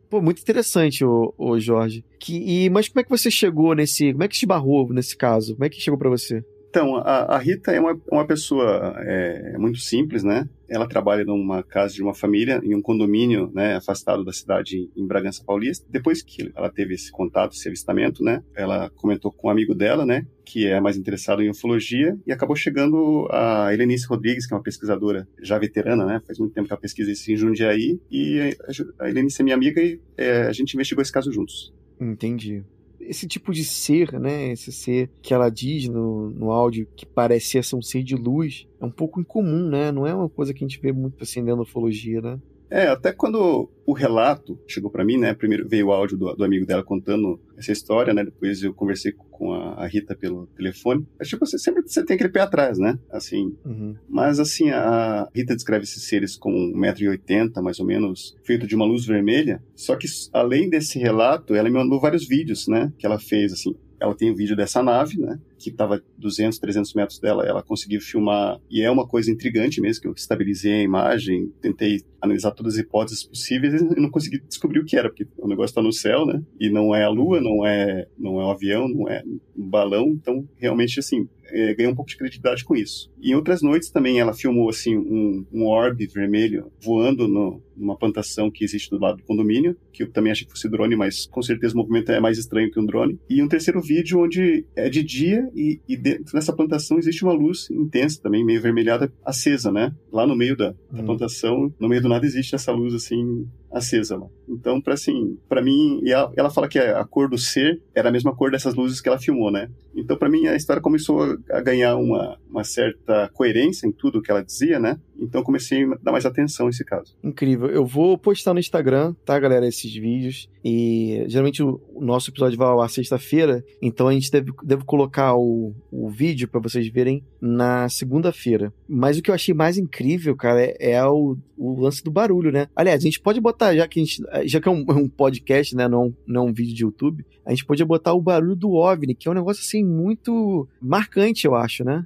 Pô, 0.10 0.20
muito 0.22 0.42
interessante, 0.42 1.06
o, 1.06 1.34
o 1.38 1.60
Jorge. 1.60 2.04
Que, 2.20 2.66
e, 2.66 2.70
mas 2.70 2.90
como 2.90 3.02
é 3.02 3.04
que 3.04 3.10
você 3.10 3.30
chegou 3.30 3.76
nesse. 3.76 4.12
Como 4.12 4.24
é 4.24 4.28
que 4.28 4.36
te 4.36 4.46
barrou 4.46 4.92
nesse 4.92 5.16
caso? 5.16 5.54
Como 5.54 5.66
é 5.66 5.70
que 5.70 5.80
chegou 5.80 6.00
para 6.00 6.10
você? 6.10 6.44
Então, 6.70 6.98
a, 6.98 7.36
a, 7.36 7.38
Rita 7.40 7.72
é 7.72 7.80
uma, 7.80 8.00
uma 8.12 8.28
pessoa 8.28 8.94
é, 9.00 9.58
muito 9.58 9.80
simples, 9.80 10.24
né? 10.24 10.48
Ela 10.68 10.88
trabalha 10.88 11.26
numa 11.26 11.64
casa 11.64 11.96
de 11.96 12.04
uma 12.04 12.14
família, 12.14 12.62
em 12.64 12.76
um 12.76 12.82
condomínio, 12.82 13.52
né, 13.56 13.78
afastado 13.78 14.24
da 14.24 14.32
cidade, 14.32 14.88
em 14.96 15.08
Bragança 15.08 15.44
Paulista. 15.44 15.84
Depois 15.90 16.22
que 16.22 16.52
ela 16.56 16.70
teve 16.70 16.94
esse 16.94 17.12
contato, 17.12 17.54
esse 17.54 17.68
avistamento, 17.68 18.24
né, 18.24 18.44
ela 18.56 18.88
comentou 18.92 19.32
com 19.32 19.48
um 19.48 19.50
amigo 19.50 19.74
dela, 19.74 20.06
né, 20.06 20.28
que 20.46 20.68
é 20.68 20.80
mais 20.80 20.96
interessado 20.96 21.42
em 21.42 21.50
ufologia, 21.50 22.16
e 22.28 22.32
acabou 22.32 22.56
chegando 22.56 23.28
a 23.32 23.74
Helenice 23.74 24.06
Rodrigues, 24.06 24.46
que 24.46 24.54
é 24.54 24.58
uma 24.58 24.62
pesquisadora 24.62 25.28
já 25.42 25.58
veterana, 25.58 26.06
né, 26.06 26.22
faz 26.24 26.38
muito 26.38 26.54
tempo 26.54 26.68
que 26.68 26.74
ela 26.74 26.80
pesquisa 26.80 27.12
isso 27.12 27.32
em 27.32 27.36
Jundiaí, 27.36 28.00
e 28.12 28.56
a 29.00 29.10
Helenice 29.10 29.42
é 29.42 29.44
minha 29.44 29.56
amiga 29.56 29.82
e 29.82 30.00
é, 30.16 30.44
a 30.44 30.54
gente 30.54 30.76
investigou 30.76 31.02
esse 31.02 31.12
caso 31.12 31.32
juntos. 31.32 31.74
Entendi 32.00 32.64
esse 33.10 33.28
tipo 33.28 33.52
de 33.52 33.66
ser, 33.66 34.20
né? 34.20 34.52
Esse 34.52 34.72
ser 34.72 35.10
que 35.22 35.34
ela 35.34 35.50
diz 35.50 35.88
no, 35.90 36.30
no 36.30 36.52
áudio 36.52 36.88
que 36.96 37.08
parecia 37.08 37.64
ser 37.64 37.76
um 37.76 37.82
ser 37.82 38.04
de 38.04 38.16
luz, 38.16 38.68
é 38.80 38.86
um 38.86 38.92
pouco 38.92 39.20
incomum, 39.20 39.68
né? 39.68 39.92
Não 39.92 40.06
é 40.06 40.14
uma 40.14 40.30
coisa 40.30 40.54
que 40.54 40.64
a 40.64 40.68
gente 40.68 40.80
vê 40.80 40.92
muito 40.92 41.24
assim 41.24 41.44
dentro 41.44 41.64
ufologia, 41.64 42.22
né? 42.22 42.40
É, 42.70 42.88
até 42.88 43.12
quando 43.12 43.70
o 43.86 43.94
relato 43.94 44.60
chegou 44.68 44.92
para 44.92 45.04
mim, 45.04 45.18
né? 45.18 45.34
Primeiro 45.34 45.68
veio 45.68 45.88
o 45.88 45.92
áudio 45.92 46.18
do, 46.18 46.36
do, 46.36 46.44
amigo 46.44 46.66
dela 46.66 46.84
contando 46.84 47.40
essa 47.58 47.72
história, 47.72 48.14
né? 48.14 48.24
Depois 48.24 48.62
eu 48.62 48.74
conversei 48.74 49.12
com 49.32 49.52
a, 49.54 49.84
a 49.84 49.88
Rita 49.88 50.16
pelo 50.16 50.46
telefone. 50.56 51.08
É 51.20 51.24
tipo, 51.24 51.46
você 51.46 51.58
sempre 51.58 51.82
você 51.82 52.06
tem 52.06 52.16
aquele 52.16 52.30
pé 52.30 52.42
atrás, 52.42 52.78
né? 52.78 53.00
Assim. 53.12 53.56
Uhum. 53.66 53.96
Mas 54.08 54.40
assim, 54.40 54.70
a 54.70 55.28
Rita 55.34 55.56
descreve 55.56 55.84
esses 55.84 56.04
seres 56.08 56.36
com 56.36 56.52
1,80m, 56.52 57.62
mais 57.62 57.80
ou 57.80 57.86
menos, 57.86 58.38
feito 58.44 58.68
de 58.68 58.76
uma 58.76 58.86
luz 58.86 59.06
vermelha. 59.06 59.64
Só 59.76 59.96
que 59.96 60.08
além 60.32 60.70
desse 60.70 61.00
relato, 61.00 61.56
ela 61.56 61.70
me 61.70 61.78
mandou 61.78 62.00
vários 62.00 62.28
vídeos, 62.28 62.68
né? 62.68 62.94
Que 63.00 63.06
ela 63.06 63.20
fez, 63.20 63.52
assim. 63.52 63.76
Ela 64.00 64.16
tem 64.16 64.32
um 64.32 64.36
vídeo 64.36 64.56
dessa 64.56 64.82
nave, 64.82 65.18
né? 65.20 65.40
Que 65.60 65.70
estava 65.70 66.02
200, 66.18 66.58
300 66.58 66.94
metros 66.94 67.20
dela. 67.20 67.46
Ela 67.46 67.62
conseguiu 67.62 68.02
filmar. 68.02 68.60
E 68.70 68.82
é 68.82 68.90
uma 68.90 69.08
coisa 69.08 69.32
intrigante 69.32 69.82
mesmo, 69.82 70.02
que 70.02 70.08
eu 70.08 70.14
estabilizei 70.14 70.74
a 70.74 70.84
imagem, 70.84 71.52
tentei 71.62 72.02
analisar 72.22 72.52
todas 72.52 72.74
as 72.74 72.80
hipóteses 72.80 73.24
possíveis 73.24 73.82
e 73.82 74.00
não 74.00 74.10
consegui 74.10 74.40
descobrir 74.40 74.80
o 74.80 74.86
que 74.86 74.98
era, 74.98 75.10
porque 75.10 75.28
o 75.38 75.48
negócio 75.48 75.72
está 75.72 75.82
no 75.82 75.94
céu, 75.94 76.26
né? 76.26 76.42
E 76.60 76.70
não 76.70 76.94
é 76.94 77.04
a 77.04 77.10
Lua, 77.10 77.40
não 77.40 77.66
é, 77.66 78.08
não 78.18 78.42
é 78.42 78.46
um 78.46 78.52
avião, 78.52 78.88
não 78.88 79.08
é 79.08 79.24
um 79.26 79.70
balão. 79.70 80.10
Então, 80.10 80.48
realmente, 80.58 81.00
assim, 81.00 81.28
é, 81.52 81.74
ganhou 81.74 81.92
um 81.92 81.96
pouco 81.96 82.10
de 82.10 82.18
credibilidade 82.18 82.64
com 82.64 82.76
isso. 82.76 83.12
E 83.22 83.32
em 83.32 83.36
outras 83.36 83.62
noites 83.62 83.90
também 83.90 84.20
ela 84.20 84.34
filmou 84.34 84.70
assim 84.70 84.98
um, 84.98 85.46
um 85.52 85.66
orbe 85.66 86.08
vermelho 86.08 86.72
voando 86.82 87.28
no, 87.28 87.62
numa 87.76 87.98
plantação 87.98 88.52
que 88.52 88.64
existe 88.64 88.90
do 88.90 89.00
lado 89.00 89.18
do 89.18 89.24
condomínio, 89.24 89.76
que 89.92 90.04
eu 90.04 90.12
também 90.12 90.32
achei 90.32 90.46
que 90.46 90.52
fosse 90.52 90.70
drone, 90.70 90.96
mas 90.96 91.26
com 91.26 91.42
certeza 91.42 91.74
o 91.74 91.78
movimento 91.78 92.12
é 92.12 92.20
mais 92.20 92.38
estranho 92.38 92.72
que 92.72 92.80
um 92.80 92.86
drone. 92.86 93.20
E 93.30 93.42
um 93.42 93.48
terceiro 93.48 93.82
vídeo 93.82 94.20
onde 94.20 94.66
é 94.76 94.90
de 94.90 95.04
dia 95.04 95.49
e, 95.56 95.80
e 95.88 95.98
dentro 95.98 96.34
dessa 96.34 96.54
plantação 96.54 96.98
existe 96.98 97.24
uma 97.24 97.34
luz 97.34 97.70
intensa 97.70 98.22
também, 98.22 98.46
meio 98.46 98.62
vermelhada, 98.62 99.12
acesa, 99.26 99.72
né? 99.72 99.94
Lá 100.12 100.26
no 100.26 100.36
meio 100.36 100.56
da, 100.56 100.76
da 100.92 101.02
hum. 101.02 101.06
plantação, 101.06 101.74
no 101.80 101.88
meio 101.88 102.02
do 102.02 102.10
nada 102.10 102.26
existe 102.26 102.56
essa 102.56 102.72
luz 102.72 102.94
assim 102.94 103.48
acesa 103.72 104.18
lá. 104.18 104.28
Então, 104.48 104.82
para 104.82 104.94
assim, 104.94 105.38
para 105.48 105.62
mim, 105.62 106.02
e 106.04 106.12
ela, 106.12 106.32
ela, 106.36 106.50
fala 106.50 106.68
que 106.68 106.80
a 106.80 107.04
cor 107.06 107.30
do 107.30 107.38
ser 107.38 107.82
era 107.94 108.10
a 108.10 108.12
mesma 108.12 108.36
cor 108.36 108.52
dessas 108.52 108.74
luzes 108.74 109.00
que 109.00 109.08
ela 109.08 109.20
filmou, 109.20 109.52
né? 109.52 109.70
Então, 109.96 110.18
para 110.18 110.30
mim, 110.30 110.48
a 110.48 110.56
história 110.56 110.82
começou 110.82 111.38
a 111.52 111.62
ganhar 111.62 111.96
uma, 111.98 112.38
uma 112.50 112.64
certa 112.64 113.30
coerência 113.34 113.88
em 113.88 113.92
tudo 113.92 114.22
que 114.22 114.32
ela 114.32 114.44
dizia, 114.44 114.80
né? 114.80 115.00
Então, 115.18 115.44
comecei 115.44 115.84
a 115.84 115.98
dar 116.02 116.12
mais 116.12 116.26
atenção 116.26 116.68
a 116.68 116.70
esse 116.70 116.86
caso. 116.86 117.16
Incrível. 117.24 117.70
Eu 117.70 117.86
vou 117.86 118.18
postar 118.18 118.54
no 118.54 118.60
Instagram, 118.60 119.14
tá, 119.26 119.38
galera, 119.40 119.68
esses 119.68 119.94
vídeos. 119.94 120.50
E 120.64 121.24
geralmente 121.28 121.64
o, 121.64 121.82
o 121.94 122.04
nosso 122.04 122.30
episódio 122.30 122.58
vai 122.58 122.68
ao 122.68 122.82
ar 122.82 122.90
sexta-feira, 122.90 123.64
então 123.82 124.08
a 124.08 124.14
gente 124.14 124.30
deve, 124.30 124.52
deve 124.64 124.84
colocar 124.84 125.36
o, 125.36 125.74
o 125.92 126.10
vídeo 126.10 126.48
para 126.48 126.60
vocês 126.60 126.88
verem 126.90 127.24
na 127.40 127.88
segunda-feira. 127.88 128.74
Mas 128.88 129.18
o 129.18 129.22
que 129.22 129.32
eu 129.32 129.36
achei 129.36 129.54
mais 129.54 129.78
incrível, 129.78 130.36
cara, 130.36 130.62
é, 130.62 130.92
é 130.92 131.06
o, 131.06 131.38
o 131.58 131.80
lance 131.80 132.04
do 132.04 132.12
barulho, 132.12 132.52
né? 132.52 132.68
Aliás, 132.76 133.02
a 133.02 133.06
gente 133.06 133.20
pode 133.20 133.40
botar, 133.40 133.59
já 133.76 133.88
que, 133.88 134.00
a 134.00 134.04
gente, 134.04 134.24
já 134.46 134.62
que 134.62 134.68
é 134.68 134.72
um, 134.72 134.86
um 134.90 135.08
podcast, 135.08 135.76
né, 135.76 135.88
não, 135.88 136.16
não 136.26 136.48
um 136.48 136.54
vídeo 136.54 136.76
de 136.76 136.84
YouTube, 136.84 137.26
a 137.46 137.52
gente 137.52 137.66
podia 137.66 137.86
botar 137.86 138.14
o 138.14 138.22
barulho 138.22 138.56
do 138.56 138.74
OVNI, 138.74 139.16
que 139.16 139.28
é 139.28 139.32
um 139.32 139.36
negócio 139.36 139.62
assim 139.62 139.84
muito 139.84 140.68
marcante, 140.82 141.46
eu 141.46 141.56
acho, 141.56 141.84
né? 141.84 142.06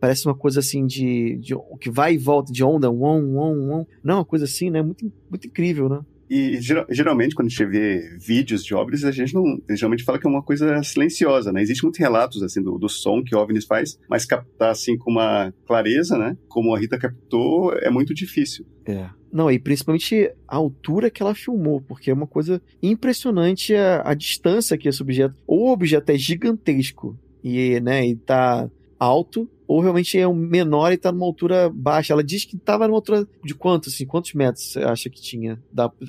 Parece 0.00 0.26
uma 0.26 0.34
coisa 0.34 0.60
assim 0.60 0.86
de, 0.86 1.38
de 1.38 1.54
que 1.80 1.90
vai 1.90 2.14
e 2.14 2.18
volta 2.18 2.52
de 2.52 2.62
onda, 2.62 2.90
on, 2.90 3.36
on, 3.36 3.80
on. 3.80 3.86
Não, 4.02 4.16
uma 4.16 4.24
coisa 4.24 4.44
assim, 4.44 4.70
né? 4.70 4.82
Muito, 4.82 5.10
muito 5.30 5.46
incrível, 5.46 5.88
né? 5.88 6.00
E 6.30 6.60
geralmente, 6.90 7.34
quando 7.34 7.46
a 7.46 7.48
gente 7.48 7.64
vê 7.64 8.16
vídeos 8.18 8.62
de 8.62 8.74
OVNIs, 8.74 9.02
a 9.04 9.10
gente 9.10 9.34
não. 9.34 9.58
geralmente 9.70 10.04
fala 10.04 10.18
que 10.18 10.26
é 10.26 10.30
uma 10.30 10.42
coisa 10.42 10.82
silenciosa, 10.82 11.50
né? 11.50 11.62
Existem 11.62 11.86
muitos 11.86 11.98
relatos, 11.98 12.42
assim, 12.42 12.62
do, 12.62 12.78
do 12.78 12.88
som 12.88 13.24
que 13.24 13.34
OVNIs 13.34 13.64
faz, 13.64 13.98
mas 14.10 14.26
captar, 14.26 14.70
assim, 14.70 14.96
com 14.98 15.10
uma 15.10 15.52
clareza, 15.66 16.18
né? 16.18 16.36
Como 16.46 16.74
a 16.74 16.78
Rita 16.78 16.98
captou, 16.98 17.72
é 17.78 17.88
muito 17.88 18.12
difícil. 18.12 18.66
É. 18.84 19.08
Não, 19.32 19.50
e 19.50 19.58
principalmente 19.58 20.30
a 20.46 20.56
altura 20.56 21.10
que 21.10 21.22
ela 21.22 21.34
filmou, 21.34 21.80
porque 21.80 22.10
é 22.10 22.14
uma 22.14 22.26
coisa 22.26 22.60
impressionante 22.82 23.74
a, 23.74 24.02
a 24.04 24.14
distância 24.14 24.76
que 24.76 24.88
esse 24.88 25.02
objeto. 25.02 25.34
Ou 25.46 25.68
o 25.68 25.72
objeto 25.72 26.10
é 26.10 26.18
gigantesco 26.18 27.18
e, 27.42 27.80
né, 27.80 28.06
e 28.06 28.16
tá 28.16 28.70
alto, 28.98 29.48
ou 29.68 29.80
realmente 29.82 30.18
é 30.18 30.26
um 30.26 30.34
menor 30.34 30.90
e 30.90 30.94
está 30.94 31.12
numa 31.12 31.26
altura 31.26 31.70
baixa. 31.72 32.14
Ela 32.14 32.24
diz 32.24 32.46
que 32.46 32.56
estava 32.56 32.88
numa 32.88 32.96
altura 32.96 33.28
de 33.44 33.54
quanto, 33.54 33.90
assim, 33.90 34.06
quantos 34.06 34.32
metros 34.32 34.72
você 34.72 34.80
acha 34.80 35.10
que 35.10 35.20
tinha? 35.20 35.62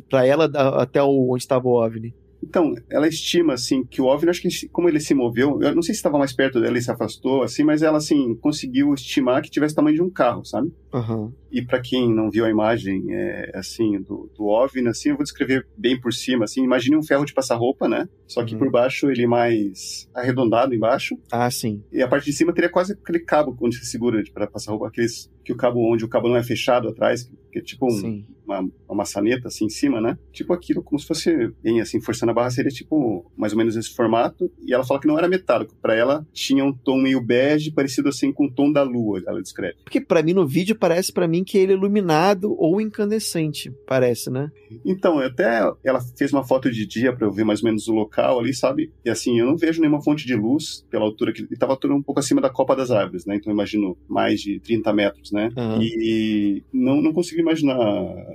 Para 0.10 0.26
ela 0.26 0.46
até 0.82 1.04
onde 1.04 1.44
estava 1.44 1.68
o 1.68 1.74
OVNI? 1.74 2.16
Então, 2.50 2.74
ela 2.90 3.08
estima, 3.08 3.54
assim, 3.54 3.86
que 3.86 4.02
o 4.02 4.06
OVNI, 4.06 4.32
acho 4.32 4.42
que 4.42 4.68
como 4.70 4.90
ele 4.90 5.00
se 5.00 5.14
moveu, 5.14 5.62
eu 5.62 5.76
não 5.76 5.84
sei 5.84 5.94
se 5.94 6.00
estava 6.00 6.18
mais 6.18 6.34
perto 6.34 6.60
dela 6.60 6.80
e 6.80 6.82
se 6.82 6.90
afastou, 6.90 7.44
assim, 7.44 7.64
mas 7.64 7.84
ela, 7.84 8.00
assim, 8.00 8.36
conseguiu 8.42 8.92
estimar 8.96 9.44
que 9.44 9.52
tivesse 9.52 9.74
o 9.74 9.76
tamanho 9.76 9.96
de 9.96 10.02
um 10.02 10.10
carro, 10.10 10.44
sabe? 10.44 10.74
Uhum. 10.92 11.32
E 11.52 11.62
para 11.62 11.80
quem 11.80 12.12
não 12.12 12.32
viu 12.32 12.46
a 12.46 12.50
imagem, 12.50 13.06
é, 13.12 13.52
assim, 13.54 14.02
do, 14.02 14.32
do 14.36 14.48
OVNI, 14.48 14.88
assim, 14.88 15.10
eu 15.10 15.16
vou 15.16 15.24
descrever 15.24 15.68
bem 15.78 16.00
por 16.00 16.12
cima, 16.12 16.46
assim, 16.46 16.64
imagine 16.64 16.98
um 16.98 17.04
ferro 17.04 17.24
de 17.24 17.36
passar 17.36 17.56
roupa, 17.56 17.88
né? 17.88 18.10
Só 18.26 18.44
que 18.44 18.54
uhum. 18.54 18.60
por 18.60 18.72
baixo 18.72 19.12
ele 19.12 19.28
mais 19.28 20.10
arredondado 20.16 20.74
embaixo. 20.74 21.16
Ah, 21.32 21.52
sim. 21.52 21.84
E 21.92 22.02
a 22.02 22.08
parte 22.08 22.26
de 22.26 22.34
cima 22.34 22.52
teria 22.52 22.70
quase 22.70 22.94
aquele 22.94 23.20
cabo 23.20 23.56
onde 23.62 23.76
se 23.76 23.86
segura 23.86 24.24
para 24.34 24.48
passar 24.48 24.72
roupa, 24.72 24.88
aqueles 24.88 25.30
que 25.50 25.54
o 25.54 25.58
cabo 25.58 25.80
onde 25.92 26.06
o 26.06 26.08
cabo 26.08 26.30
não 26.30 26.38
é 26.38 26.44
fechado 26.44 26.88
atrás, 26.88 27.30
que 27.52 27.58
é 27.58 27.62
tipo 27.62 27.88
um, 27.92 28.24
uma, 28.46 28.60
uma 28.60 28.98
maçaneta 28.98 29.48
assim 29.48 29.66
em 29.66 29.70
cima, 29.70 30.00
né? 30.00 30.16
Tipo 30.32 30.54
aquilo 30.54 30.84
como 30.84 31.00
se 31.00 31.08
fosse 31.08 31.52
bem 31.64 31.82
assim 31.82 32.00
forçando 32.00 32.32
a 32.32 32.36
barra 32.36 32.52
seria 32.52 32.70
tipo 32.70 33.32
mais 33.36 33.52
ou 33.52 33.58
menos 33.58 33.76
esse 33.76 33.96
formato. 33.96 34.52
E 34.64 34.72
ela 34.72 34.86
fala 34.86 35.00
que 35.00 35.08
não 35.08 35.18
era 35.18 35.28
metálico, 35.28 35.76
para 35.82 35.96
ela 35.96 36.26
tinha 36.32 36.64
um 36.64 36.72
tom 36.72 37.02
meio 37.02 37.20
bege, 37.20 37.72
parecido 37.72 38.10
assim 38.10 38.32
com 38.32 38.46
o 38.46 38.52
tom 38.52 38.72
da 38.72 38.84
lua, 38.84 39.24
ela 39.26 39.42
descreve. 39.42 39.78
Porque 39.84 40.00
para 40.00 40.22
mim 40.22 40.34
no 40.34 40.46
vídeo 40.46 40.76
parece 40.76 41.12
para 41.12 41.28
mim 41.28 41.44
que 41.44 41.58
ele 41.58 41.74
é 41.74 41.76
iluminado 41.76 42.56
ou 42.60 42.80
incandescente, 42.80 43.72
parece, 43.88 44.30
né? 44.30 44.52
Então, 44.86 45.18
até 45.20 45.62
ela 45.84 46.00
fez 46.16 46.32
uma 46.32 46.44
foto 46.44 46.70
de 46.70 46.86
dia 46.86 47.12
para 47.12 47.26
eu 47.26 47.32
ver 47.32 47.44
mais 47.44 47.62
ou 47.64 47.66
menos 47.66 47.88
o 47.88 47.94
local 47.94 48.40
ali, 48.40 48.54
sabe? 48.54 48.92
E 49.04 49.10
assim, 49.10 49.40
eu 49.40 49.48
não 49.48 49.58
vejo 49.58 49.82
nenhuma 49.82 50.02
fonte 50.02 50.28
de 50.28 50.36
luz 50.36 50.86
pela 50.92 51.06
altura 51.06 51.34
que 51.34 51.42
ele 51.42 51.50
estava 51.52 51.78
um 51.86 52.04
pouco 52.04 52.20
acima 52.20 52.40
da 52.40 52.50
copa 52.50 52.76
das 52.76 52.92
árvores, 52.92 53.26
né? 53.26 53.36
Então 53.36 53.52
eu 53.52 53.56
imagino 53.56 53.98
mais 54.08 54.42
de 54.42 54.60
30 54.60 54.94
metros, 54.94 55.32
né? 55.32 55.39
Uhum. 55.56 55.82
E 55.82 56.64
não, 56.72 57.02
não 57.02 57.14
consigo 57.14 57.42
imaginar 57.42 57.78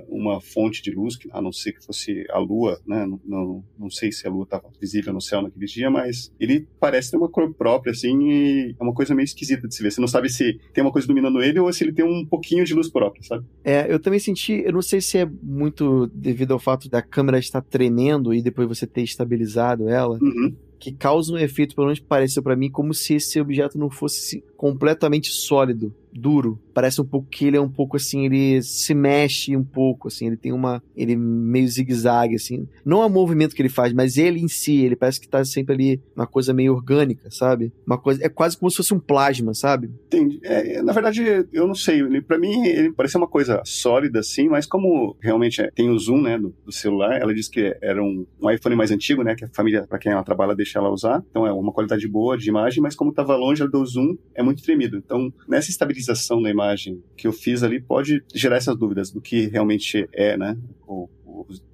uma 0.07 0.41
fonte 0.41 0.81
de 0.81 0.91
luz, 0.91 1.17
a 1.31 1.41
não 1.41 1.51
ser 1.51 1.73
que 1.73 1.85
fosse 1.85 2.25
a 2.29 2.39
lua, 2.39 2.79
né? 2.85 3.05
Não, 3.05 3.19
não, 3.25 3.63
não 3.77 3.89
sei 3.89 4.11
se 4.11 4.27
a 4.27 4.31
lua 4.31 4.43
estava 4.43 4.69
visível 4.79 5.13
no 5.13 5.21
céu 5.21 5.41
naquele 5.41 5.65
dia, 5.65 5.89
mas 5.89 6.31
ele 6.39 6.67
parece 6.79 7.11
ter 7.11 7.17
uma 7.17 7.29
cor 7.29 7.53
própria, 7.53 7.91
assim, 7.91 8.29
e 8.29 8.75
é 8.79 8.83
uma 8.83 8.93
coisa 8.93 9.13
meio 9.13 9.25
esquisita 9.25 9.67
de 9.67 9.75
se 9.75 9.83
ver. 9.83 9.91
Você 9.91 10.01
não 10.01 10.07
sabe 10.07 10.29
se 10.29 10.59
tem 10.73 10.83
uma 10.83 10.91
coisa 10.91 11.07
iluminando 11.07 11.41
ele 11.41 11.59
ou 11.59 11.71
se 11.71 11.83
ele 11.83 11.93
tem 11.93 12.05
um 12.05 12.25
pouquinho 12.25 12.65
de 12.65 12.73
luz 12.73 12.89
própria, 12.89 13.23
sabe? 13.23 13.45
É, 13.63 13.91
eu 13.91 13.99
também 13.99 14.19
senti, 14.19 14.63
eu 14.65 14.73
não 14.73 14.81
sei 14.81 15.01
se 15.01 15.17
é 15.17 15.29
muito 15.43 16.07
devido 16.07 16.53
ao 16.53 16.59
fato 16.59 16.89
da 16.89 17.01
câmera 17.01 17.37
estar 17.37 17.61
tremendo 17.61 18.33
e 18.33 18.41
depois 18.41 18.67
você 18.67 18.87
ter 18.87 19.03
estabilizado 19.03 19.89
ela. 19.89 20.17
Uhum 20.21 20.55
que 20.85 20.91
causa 20.91 21.33
um 21.33 21.37
efeito, 21.37 21.73
pelo 21.73 21.87
menos 21.87 21.99
pareceu 21.99 22.43
para 22.43 22.55
mim, 22.55 22.69
como 22.69 22.93
se 22.93 23.15
esse 23.15 23.39
objeto 23.39 23.75
não 23.75 23.89
fosse 23.89 24.43
completamente 24.55 25.29
sólido 25.29 25.93
duro. 26.15 26.59
Parece 26.73 27.01
um 27.01 27.05
pouco 27.05 27.27
que 27.29 27.45
ele 27.45 27.57
é 27.57 27.61
um 27.61 27.69
pouco 27.69 27.97
assim, 27.97 28.25
ele 28.25 28.61
se 28.61 28.93
mexe 28.93 29.55
um 29.55 29.63
pouco, 29.63 30.07
assim, 30.07 30.27
ele 30.27 30.37
tem 30.37 30.53
uma. 30.53 30.81
Ele 30.95 31.15
meio 31.15 31.67
zigue-zague, 31.67 32.35
assim. 32.35 32.67
Não 32.85 33.03
é 33.03 33.05
o 33.05 33.09
movimento 33.09 33.55
que 33.55 33.61
ele 33.61 33.69
faz, 33.69 33.93
mas 33.93 34.17
ele 34.17 34.39
em 34.39 34.47
si, 34.47 34.83
ele 34.83 34.95
parece 34.95 35.19
que 35.19 35.27
tá 35.27 35.43
sempre 35.43 35.73
ali 35.73 36.01
uma 36.15 36.25
coisa 36.25 36.53
meio 36.53 36.73
orgânica, 36.73 37.29
sabe? 37.29 37.71
Uma 37.85 37.97
coisa. 37.97 38.23
É 38.25 38.29
quase 38.29 38.57
como 38.57 38.69
se 38.69 38.77
fosse 38.77 38.93
um 38.93 38.99
plasma, 38.99 39.53
sabe? 39.53 39.89
Entendi. 40.07 40.39
É, 40.43 40.81
na 40.81 40.93
verdade, 40.93 41.45
eu 41.51 41.67
não 41.67 41.75
sei. 41.75 42.03
Para 42.21 42.37
mim, 42.37 42.65
ele 42.65 42.91
parecia 42.91 43.17
uma 43.17 43.27
coisa 43.27 43.61
sólida, 43.65 44.19
assim, 44.19 44.47
mas 44.47 44.65
como 44.65 45.15
realmente 45.19 45.61
é, 45.61 45.69
tem 45.71 45.89
o 45.89 45.99
zoom, 45.99 46.21
né, 46.21 46.37
do, 46.37 46.53
do, 46.65 46.71
celular, 46.71 47.19
ela 47.19 47.33
disse 47.33 47.49
que 47.49 47.75
era 47.81 48.01
um, 48.01 48.25
um 48.41 48.49
iPhone 48.49 48.75
mais 48.75 48.91
antigo, 48.91 49.23
né, 49.23 49.35
que 49.35 49.45
a 49.45 49.49
família, 49.49 49.85
para 49.87 49.99
quem 49.99 50.11
ela 50.11 50.23
trabalha, 50.23 50.55
deixa 50.55 50.79
ela 50.79 50.89
usar. 50.89 51.23
Então 51.29 51.45
é 51.45 51.51
uma 51.51 51.71
qualidade 51.71 52.07
boa 52.07 52.37
de 52.37 52.49
imagem, 52.49 52.81
mas 52.81 52.95
como 52.95 53.13
tava 53.13 53.35
longe, 53.35 53.61
ela 53.61 53.71
deu 53.71 53.85
zoom, 53.85 54.15
é 54.33 54.43
muito 54.45 54.63
tremido. 54.63 54.97
Então, 54.97 55.33
nessa 55.47 55.69
estabilização 55.69 56.41
da 56.41 56.49
imagem 56.49 57.03
que 57.17 57.27
eu 57.27 57.33
fiz 57.33 57.63
ali, 57.63 57.81
pode 57.81 58.23
gerar 58.33 58.57
essas 58.57 58.77
dúvidas 58.77 59.11
do 59.11 59.19
que 59.19 59.47
realmente 59.47 60.07
é, 60.13 60.37
né? 60.37 60.57
O, 60.87 61.09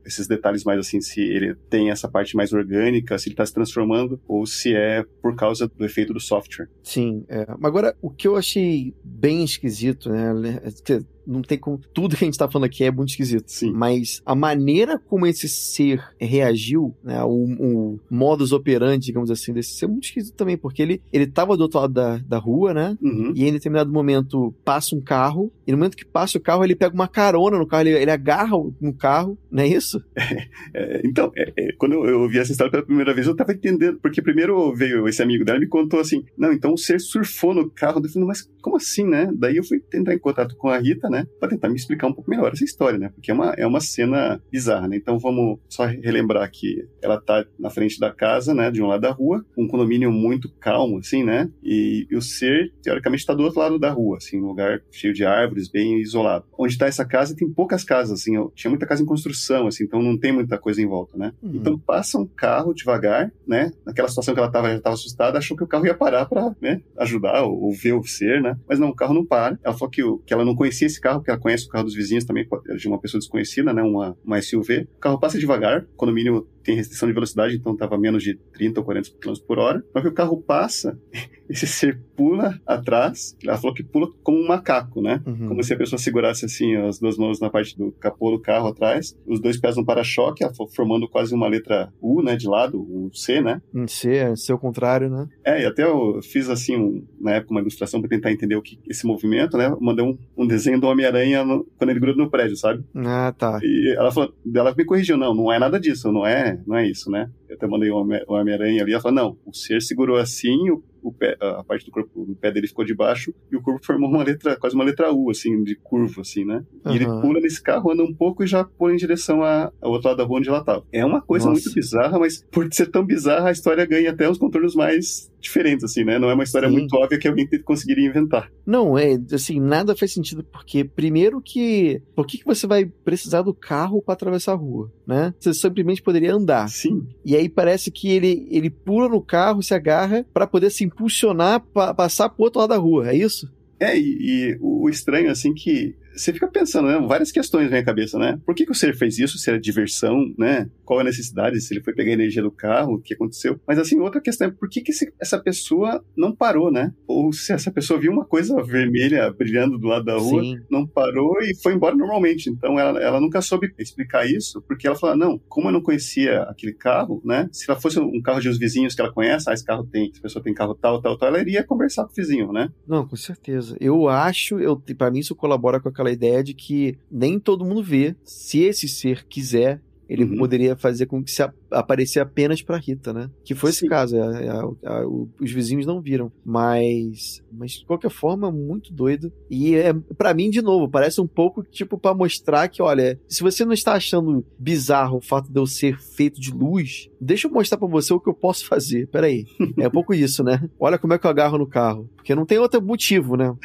esses 0.06 0.28
detalhes 0.28 0.64
mais 0.64 0.80
assim, 0.80 1.02
se 1.02 1.22
ele 1.22 1.56
tem 1.70 1.90
essa 1.90 2.08
parte 2.08 2.36
mais 2.36 2.54
orgânica, 2.54 3.18
se 3.18 3.30
ele 3.30 3.34
está 3.34 3.46
se 3.46 3.54
transformando, 3.54 4.20
ou 4.28 4.46
se 4.46 4.74
é 4.74 5.04
por 5.22 5.36
causa 5.36 5.68
do 5.68 5.86
efeito 5.86 6.14
do 6.14 6.20
software. 6.20 6.70
Sim, 6.84 7.24
é. 7.28 7.46
agora 7.64 7.96
o 8.02 8.10
que 8.10 8.28
eu 8.28 8.36
achei 8.36 8.94
bem 9.04 9.44
esquisito, 9.44 10.10
né? 10.10 10.32
É 10.64 11.02
não 11.26 11.42
tem 11.42 11.58
como. 11.58 11.80
Tudo 11.94 12.16
que 12.16 12.24
a 12.24 12.28
gente 12.28 12.38
tá 12.38 12.50
falando 12.50 12.66
aqui 12.66 12.84
é 12.84 12.92
muito 12.92 13.10
esquisito. 13.10 13.46
Sim. 13.48 13.72
Mas 13.72 14.22
a 14.26 14.36
maneira 14.36 15.00
como 15.00 15.26
esse 15.26 15.48
ser 15.48 16.04
reagiu, 16.20 16.96
né? 17.04 17.24
O, 17.24 17.30
o 17.30 18.00
modus 18.10 18.52
operandi, 18.52 19.08
digamos 19.08 19.30
assim, 19.32 19.54
desse 19.54 19.74
ser 19.74 19.86
é 19.86 19.88
muito 19.88 20.06
esquisito 20.06 20.36
também, 20.36 20.58
porque 20.58 20.82
ele, 20.82 21.02
ele 21.12 21.28
tava 21.28 21.56
do 21.56 21.62
outro 21.62 21.80
lado 21.80 21.94
da, 21.94 22.18
da 22.18 22.38
rua, 22.38 22.74
né? 22.74 22.98
Uhum. 23.02 23.34
E 23.36 23.46
em 23.46 23.52
determinado 23.52 23.92
momento 23.92 24.54
passa 24.64 24.96
um 24.96 25.02
carro, 25.02 25.52
e 25.66 25.72
no 25.72 25.78
momento 25.78 25.98
que 25.98 26.06
passa 26.06 26.38
o 26.38 26.42
carro, 26.42 26.64
ele 26.64 26.76
pega 26.76 26.94
uma 26.94 27.08
carona 27.08 27.58
no 27.58 27.68
carro, 27.68 27.84
ele, 27.84 27.98
ele 27.98 28.12
agarra 28.12 28.58
no 28.80 28.94
carro, 28.94 29.38
não 29.52 29.64
é 29.64 29.68
isso? 29.68 30.04
É, 30.74 31.02
então, 31.04 31.32
é, 31.36 31.52
é, 31.58 31.72
quando 31.74 31.94
eu, 31.94 32.06
eu 32.06 32.22
ouvi 32.22 32.40
essa 32.40 32.52
história 32.52 32.72
pela 32.72 32.86
primeira 32.86 33.14
vez, 33.14 33.28
eu 33.28 33.36
tava 33.36 33.52
entendendo, 33.52 34.00
porque 34.02 34.22
primeiro 34.22 34.74
veio 34.74 35.06
esse 35.08 35.22
amigo 35.22 35.44
dela 35.44 35.58
e 35.58 35.62
me 35.62 35.68
contou 35.68 36.00
assim: 36.00 36.24
não, 36.38 36.54
então 36.54 36.74
o 36.74 36.78
ser 36.78 37.00
surfou 37.00 37.54
no 37.54 37.70
carro. 37.70 38.02
Eu 38.02 38.10
falei, 38.10 38.28
mas 38.28 38.50
como 38.62 38.78
assim, 38.78 39.06
né? 39.06 39.30
Daí 39.34 39.58
eu 39.58 39.64
fui 39.64 39.80
tentar 39.80 40.14
em 40.14 40.20
contato 40.20 40.56
com 40.56 40.70
a 40.70 40.78
Rita, 40.78 41.10
né? 41.10 41.28
Pra 41.40 41.50
tentar 41.50 41.68
me 41.68 41.76
explicar 41.76 42.08
um 42.08 42.14
pouco 42.14 42.30
melhor 42.30 42.54
essa 42.54 42.64
história, 42.64 42.98
né? 42.98 43.10
Porque 43.14 43.32
é 43.32 43.34
uma, 43.34 43.54
é 43.58 43.68
uma 43.68 43.82
cena 43.82 44.42
bizarra, 44.52 44.88
né? 44.88 44.96
Então 44.96 45.20
vamos 45.20 45.60
só 45.68 45.86
relembrar 45.86 46.50
que 46.52 46.86
ela 47.02 47.20
tá 47.20 47.46
na 47.60 47.70
frente 47.70 48.00
da 48.00 48.12
casa, 48.12 48.54
né? 48.54 48.72
De 48.72 48.82
um 48.82 48.88
lado 48.88 49.02
da 49.02 49.12
rua, 49.12 49.46
um 49.58 49.68
condomínio 49.68 50.12
muito 50.12 50.50
calmo, 50.60 51.00
assim, 51.00 51.24
né? 51.24 51.50
E, 51.64 52.08
e 52.10 52.16
o 52.16 52.22
ser, 52.22 52.72
teoricamente, 52.82 53.26
tá 53.26 53.34
do 53.34 53.44
outro 53.44 53.60
lado 53.60 53.80
da 53.80 53.92
rua, 53.92 54.18
assim, 54.18 54.40
um 54.40 54.48
lugar 54.48 54.82
cheio 54.92 55.14
de 55.14 55.26
árvores, 55.26 55.68
bem 55.68 56.00
isolado. 56.00 56.46
Onde 56.58 56.78
tá 56.78 56.88
essa 56.88 57.06
casa, 57.06 57.36
tem 57.36 57.52
poucas 57.52 57.84
casas, 57.84 58.22
assim, 58.22 58.34
tinha 58.56 58.70
muita 58.70 58.86
casa 58.86 59.02
em 59.02 59.06
construção, 59.06 59.41
assim, 59.68 59.84
então 59.84 60.02
não 60.02 60.18
tem 60.18 60.32
muita 60.32 60.58
coisa 60.58 60.82
em 60.82 60.88
volta, 60.88 61.18
né? 61.18 61.34
Uhum. 61.42 61.52
Então 61.56 61.78
passa 61.78 62.18
um 62.18 62.26
carro 62.26 62.74
devagar, 62.74 63.32
né? 63.48 63.72
Naquela 63.86 64.08
situação 64.08 64.34
que 64.34 64.40
ela 64.40 64.52
tava, 64.52 64.72
já 64.72 64.80
tava 64.80 64.96
assustada, 64.96 65.38
achou 65.38 65.56
que 65.56 65.64
o 65.64 65.68
carro 65.68 65.86
ia 65.86 65.94
parar 65.94 66.26
pra, 66.26 66.56
né? 66.62 66.82
Ajudar 66.98 67.44
ou, 67.44 67.64
ou 67.64 67.74
ver 67.74 67.94
o 67.94 68.04
ser, 68.04 68.42
né? 68.42 68.58
Mas 68.68 68.80
não, 68.80 68.90
o 68.90 68.96
carro 68.96 69.14
não 69.14 69.26
para. 69.26 69.60
Ela 69.64 69.78
falou 69.78 69.90
que, 69.90 70.02
que 70.26 70.34
ela 70.34 70.46
não 70.46 70.56
conhecia 70.56 70.88
esse 70.88 71.00
carro, 71.00 71.20
porque 71.20 71.32
ela 71.32 71.40
conhece 71.40 71.66
o 71.66 71.70
carro 71.70 71.86
dos 71.86 71.96
vizinhos 71.96 72.26
também, 72.26 72.48
de 72.78 72.88
uma 72.88 73.00
pessoa 73.00 73.20
desconhecida, 73.20 73.74
né? 73.74 73.82
Uma, 73.82 74.18
uma 74.24 74.42
SUV. 74.42 74.88
O 74.98 75.00
carro 75.00 75.20
passa 75.20 75.40
devagar, 75.40 75.86
condomínio 75.96 76.48
tem 76.64 76.76
restrição 76.76 77.08
de 77.08 77.14
velocidade, 77.14 77.56
então 77.56 77.74
estava 77.74 77.98
menos 77.98 78.24
de 78.24 78.36
30 78.54 78.80
ou 78.80 78.86
40 78.86 79.10
km 79.20 79.34
por 79.48 79.60
hora. 79.60 79.84
Só 79.92 80.02
que 80.02 80.08
o 80.08 80.14
carro 80.14 80.42
passa, 80.42 81.00
esse 81.50 81.68
ser 81.68 82.00
pula 82.16 82.60
atrás, 82.66 83.36
ela 83.44 83.58
falou 83.58 83.76
que 83.76 83.84
pula 83.84 84.08
como 84.24 84.40
um 84.40 84.48
macaco, 84.48 85.02
né? 85.02 85.22
Uhum. 85.26 85.48
Como 85.50 85.64
se 85.64 85.74
a 85.74 85.78
pessoa 85.78 86.00
segurasse 86.00 86.46
assim 86.46 86.76
as 86.76 87.00
duas 87.00 87.18
mãos 87.18 87.40
na 87.40 87.50
parte 87.50 87.78
do 87.78 87.92
capô 87.94 88.32
do 88.32 88.40
carro 88.40 88.68
atrás, 88.68 89.18
os 89.26 89.42
dois 89.42 89.58
pés 89.58 89.76
no 89.76 89.86
para-choque, 89.86 90.46
formando 90.76 91.10
quase 91.10 91.34
uma 91.34 91.48
letra 91.48 91.92
U, 92.02 92.22
né, 92.22 92.36
de 92.36 92.48
lado, 92.48 92.80
um 92.80 93.12
C, 93.14 93.42
né? 93.42 93.62
Um 93.74 93.88
C, 93.88 94.16
é 94.16 94.36
seu 94.36 94.58
contrário, 94.58 95.10
né? 95.10 95.28
É, 95.44 95.64
e 95.64 95.66
até 95.66 95.84
eu 95.84 96.22
fiz 96.22 96.50
assim, 96.50 96.78
um, 96.78 97.04
na 97.20 97.32
época, 97.32 97.52
uma 97.52 97.62
ilustração 97.62 98.00
para 98.00 98.10
tentar 98.10 98.32
entender 98.32 98.56
o 98.56 98.62
que 98.62 98.80
esse 98.88 99.06
movimento, 99.06 99.58
né? 99.58 99.68
Eu 99.68 99.80
mandei 99.82 100.06
um, 100.06 100.18
um 100.38 100.48
desenho 100.48 100.80
do 100.80 100.88
Homem-Aranha 100.88 101.44
quando 101.78 101.90
ele 101.90 102.00
gruda 102.00 102.22
no 102.22 102.30
prédio, 102.30 102.56
sabe? 102.56 102.84
Ah, 102.96 103.34
tá. 103.38 103.60
E 103.62 103.96
ela 103.98 104.12
falou, 104.12 104.34
ela 104.56 104.74
me 104.76 104.86
corrigiu, 104.86 105.18
não, 105.18 105.34
não 105.34 105.52
é 105.52 105.60
nada 105.60 105.80
disso, 105.80 106.12
não 106.12 106.26
é, 106.26 106.51
não 106.66 106.78
é 106.78 106.88
isso, 106.88 107.10
né? 107.10 107.30
Eu 107.48 107.56
até 107.56 107.68
mandei 107.68 107.90
o 107.92 107.98
Homem-Aranha 107.98 108.82
ali, 108.82 108.94
ela 108.94 109.02
falou, 109.02 109.16
não, 109.16 109.38
o 109.46 109.54
ser 109.54 109.82
segurou 109.82 110.18
assim, 110.18 110.70
o 110.70 110.84
o 111.04 111.12
pé, 111.12 111.36
a 111.40 111.64
parte 111.64 111.86
do 111.86 111.92
corpo 111.92 112.26
do 112.26 112.36
pé 112.36 112.52
dele 112.52 112.68
ficou 112.68 112.86
de 112.86 112.94
baixo 112.94 113.34
e 113.52 113.56
o 113.56 113.62
corpo 113.62 113.86
formou 113.86 114.10
uma 114.10 114.24
letra, 114.24 114.56
quase 114.58 114.76
uma 114.76 114.84
letra 114.84 115.12
U, 115.12 115.30
assim, 115.30 115.64
de 115.64 115.76
curva, 115.76 116.22
assim, 116.22 116.46
né? 116.46 116.64
E 116.86 116.96
ele 116.96 117.06
pula 117.06 117.40
nesse 117.40 117.62
carro, 117.62 117.92
anda 117.92 118.04
um 118.04 118.14
pouco 118.14 118.44
e 118.44 118.48
já 118.48 118.64
pula 118.64 118.94
em 118.94 118.98
direção 118.98 119.44
ao 119.44 119.92
outro 119.92 120.10
lado 120.10 120.18
da 120.18 120.24
rua 120.24 120.40
onde 120.40 120.50
ela 120.50 120.64
tava. 120.64 120.86
É 120.92 121.04
uma 121.04 121.22
coisa 121.22 121.48
Nossa. 121.48 121.62
muito 121.62 121.74
bizarra, 121.74 122.20
mas 122.20 122.46
por 122.52 122.72
ser 122.72 122.88
tão 122.88 123.04
bizarra, 123.04 123.50
a 123.50 123.52
história 123.52 123.86
ganha 123.86 124.12
até 124.12 124.30
os 124.30 124.38
contornos 124.38 124.76
mais 124.76 125.31
diferentes, 125.42 125.84
assim, 125.84 126.04
né? 126.04 126.18
Não 126.18 126.30
é 126.30 126.34
uma 126.34 126.44
história 126.44 126.70
Sim. 126.70 126.76
muito 126.76 126.96
óbvia 126.96 127.20
que 127.20 127.28
alguém 127.28 127.48
conseguiria 127.64 128.08
inventar. 128.08 128.52
Não, 128.66 128.98
é, 128.98 129.20
assim, 129.34 129.60
nada 129.60 129.96
faz 129.96 130.14
sentido, 130.14 130.44
porque 130.44 130.84
primeiro 130.84 131.42
que. 131.42 132.02
Por 132.16 132.26
que, 132.26 132.38
que 132.38 132.46
você 132.46 132.68
vai 132.68 132.86
precisar 132.86 133.42
do 133.42 133.54
carro 133.54 134.02
para 134.02 134.14
atravessar 134.14 134.54
a 134.54 134.56
rua, 134.56 134.92
né? 135.06 135.34
Você 135.40 135.54
simplesmente 135.54 136.02
poderia 136.02 136.34
andar. 136.34 136.70
Sim. 136.70 137.08
E 137.26 137.36
aí 137.36 137.50
parece 137.50 137.92
que 137.92 138.10
ele, 138.10 138.48
ele 138.50 138.70
pula 138.70 139.10
no 139.10 139.22
carro, 139.22 139.62
se 139.62 139.74
agarra 139.74 140.26
para 140.34 140.48
poder 140.48 140.70
se 140.70 140.84
impulsionar 140.84 141.62
para 141.74 141.94
passar 141.94 142.30
pro 142.30 142.44
outro 142.44 142.62
lado 142.62 142.70
da 142.70 142.78
rua, 142.78 143.10
é 143.10 143.16
isso? 143.16 143.52
É, 143.80 143.98
e, 143.98 144.18
e 144.20 144.58
o 144.62 144.88
estranho, 144.90 145.32
assim, 145.32 145.54
que 145.54 145.96
você 146.16 146.34
fica 146.34 146.48
pensando, 146.48 146.88
né? 146.88 147.00
Várias 147.08 147.32
questões 147.32 147.70
vêm 147.70 147.80
à 147.80 147.86
cabeça, 147.86 148.18
né? 148.18 148.40
Por 148.46 148.56
que, 148.56 148.66
que 148.66 148.72
o 148.72 148.76
ser 148.76 148.96
fez 148.96 149.18
isso? 149.18 149.38
Se 149.38 149.50
era 149.50 149.60
diversão, 149.60 150.34
né? 150.38 150.70
Qual 150.84 151.00
a 151.00 151.04
necessidade? 151.04 151.60
Se 151.62 151.74
ele 151.74 151.84
foi 151.84 151.94
pegar 151.94 152.12
a 152.12 152.14
energia 152.14 152.42
do 152.42 152.52
carro, 152.52 152.96
o 152.96 153.02
que 153.02 153.14
aconteceu? 153.14 153.60
Mas 153.68 153.80
assim, 153.80 154.00
outra 154.00 154.22
questão 154.22 154.48
é 154.48 154.52
por 154.52 154.70
que, 154.70 154.82
que 154.82 154.92
esse, 154.92 155.14
essa 155.20 155.40
pessoa 155.40 156.04
não 156.16 156.36
parou, 156.36 156.72
né? 156.72 156.94
Ou 157.08 157.32
se 157.32 157.54
essa 157.54 157.72
pessoa 157.72 158.00
viu 158.00 158.12
uma 158.12 158.26
coisa 158.26 158.62
vermelha 158.64 159.32
brilhando 159.32 159.78
do 159.78 159.88
lado 159.88 160.06
da 160.06 160.18
rua, 160.18 160.42
Sim. 160.42 160.60
não 160.70 160.86
parou 160.86 161.38
e 161.42 161.56
foi 161.62 161.74
embora 161.74 161.96
normalmente. 161.96 162.50
Então 162.50 162.80
ela, 162.80 163.02
ela 163.02 163.20
nunca 163.20 163.42
soube 163.42 163.74
explicar 163.78 164.26
isso, 164.26 164.62
porque 164.62 164.88
ela 164.88 164.96
falou: 164.96 165.16
não, 165.16 165.40
como 165.48 165.68
eu 165.68 165.72
não 165.72 165.82
conhecia 165.82 166.44
aquele 166.44 166.74
carro, 166.74 167.22
né? 167.24 167.50
Se 167.52 167.70
ela 167.70 167.80
fosse 167.80 168.00
um 168.00 168.22
carro 168.22 168.40
de 168.40 168.50
uns 168.50 168.58
vizinhos 168.58 168.96
que 168.96 169.02
ela 169.02 169.12
conhece, 169.12 169.50
ah, 169.50 169.54
esse 169.54 169.66
carro 169.66 169.86
tem, 169.86 170.10
essa 170.12 170.22
pessoa 170.22 170.44
tem 170.44 170.54
carro 170.54 170.76
tal, 170.76 171.02
tal, 171.02 171.18
tal, 171.18 171.30
ela 171.30 171.40
iria 171.40 171.64
conversar 171.64 172.04
com 172.06 172.12
o 172.12 172.16
vizinho, 172.16 172.52
né? 172.52 172.70
Não, 172.88 173.08
com 173.08 173.16
certeza. 173.16 173.78
Eu 173.80 174.08
acho, 174.10 174.60
eu, 174.60 174.82
para 174.98 175.12
mim 175.12 175.20
isso 175.20 175.36
colabora 175.36 175.80
com 175.80 175.90
a 175.90 175.92
aquela 176.02 176.12
ideia 176.12 176.44
de 176.44 176.54
que 176.54 176.98
nem 177.10 177.40
todo 177.40 177.66
mundo 177.66 177.84
vê. 177.84 178.16
Se 178.24 178.62
esse 178.62 178.88
ser 178.88 179.26
quiser, 179.28 179.80
ele 180.10 180.26
uhum. 180.26 180.38
poderia 180.40 180.76
fazer 180.76 181.06
com 181.06 181.24
que 181.24 181.32
se 181.32 181.42
aparecer 181.72 182.20
apenas 182.20 182.62
para 182.62 182.76
Rita, 182.76 183.14
né? 183.14 183.30
Que 183.46 183.56
foi 183.56 183.72
Sim. 183.72 183.78
esse 183.78 183.88
caso. 183.88 184.18
A, 184.18 184.26
a, 184.26 184.98
a, 184.98 185.08
os 185.08 185.52
vizinhos 185.52 185.86
não 185.86 186.02
viram, 186.02 186.30
mas, 186.44 187.42
mas 187.50 187.72
de 187.72 187.86
qualquer 187.86 188.12
forma 188.12 188.52
muito 188.52 188.92
doido. 188.92 189.32
E 189.50 189.76
é 189.76 189.94
para 190.18 190.34
mim 190.34 190.50
de 190.50 190.62
novo 190.62 190.90
parece 190.90 191.22
um 191.22 191.28
pouco 191.28 191.64
tipo 191.64 191.98
para 191.98 192.14
mostrar 192.14 192.68
que, 192.68 192.82
olha, 192.82 193.18
se 193.26 193.42
você 193.42 193.64
não 193.64 193.72
está 193.72 193.94
achando 193.94 194.46
bizarro 194.60 195.20
o 195.20 195.22
fato 195.22 195.50
de 195.50 195.58
eu 195.58 195.66
ser 195.66 195.98
feito 195.98 196.42
de 196.42 196.52
luz, 196.52 197.10
deixa 197.20 197.48
eu 197.48 197.52
mostrar 197.52 197.78
para 197.78 197.88
você 197.88 198.14
o 198.14 198.20
que 198.20 198.30
eu 198.30 198.34
posso 198.34 198.66
fazer. 198.68 199.08
Peraí, 199.08 199.46
é 199.80 199.88
um 199.88 199.92
pouco 199.92 200.14
isso, 200.14 200.44
né? 200.44 200.70
Olha 200.78 200.98
como 200.98 201.14
é 201.14 201.18
que 201.18 201.26
eu 201.26 201.32
agarro 201.32 201.58
no 201.58 201.68
carro, 201.68 202.10
porque 202.18 202.36
não 202.36 202.46
tem 202.46 202.60
outro 202.60 202.82
motivo, 202.82 203.38
né? 203.38 203.56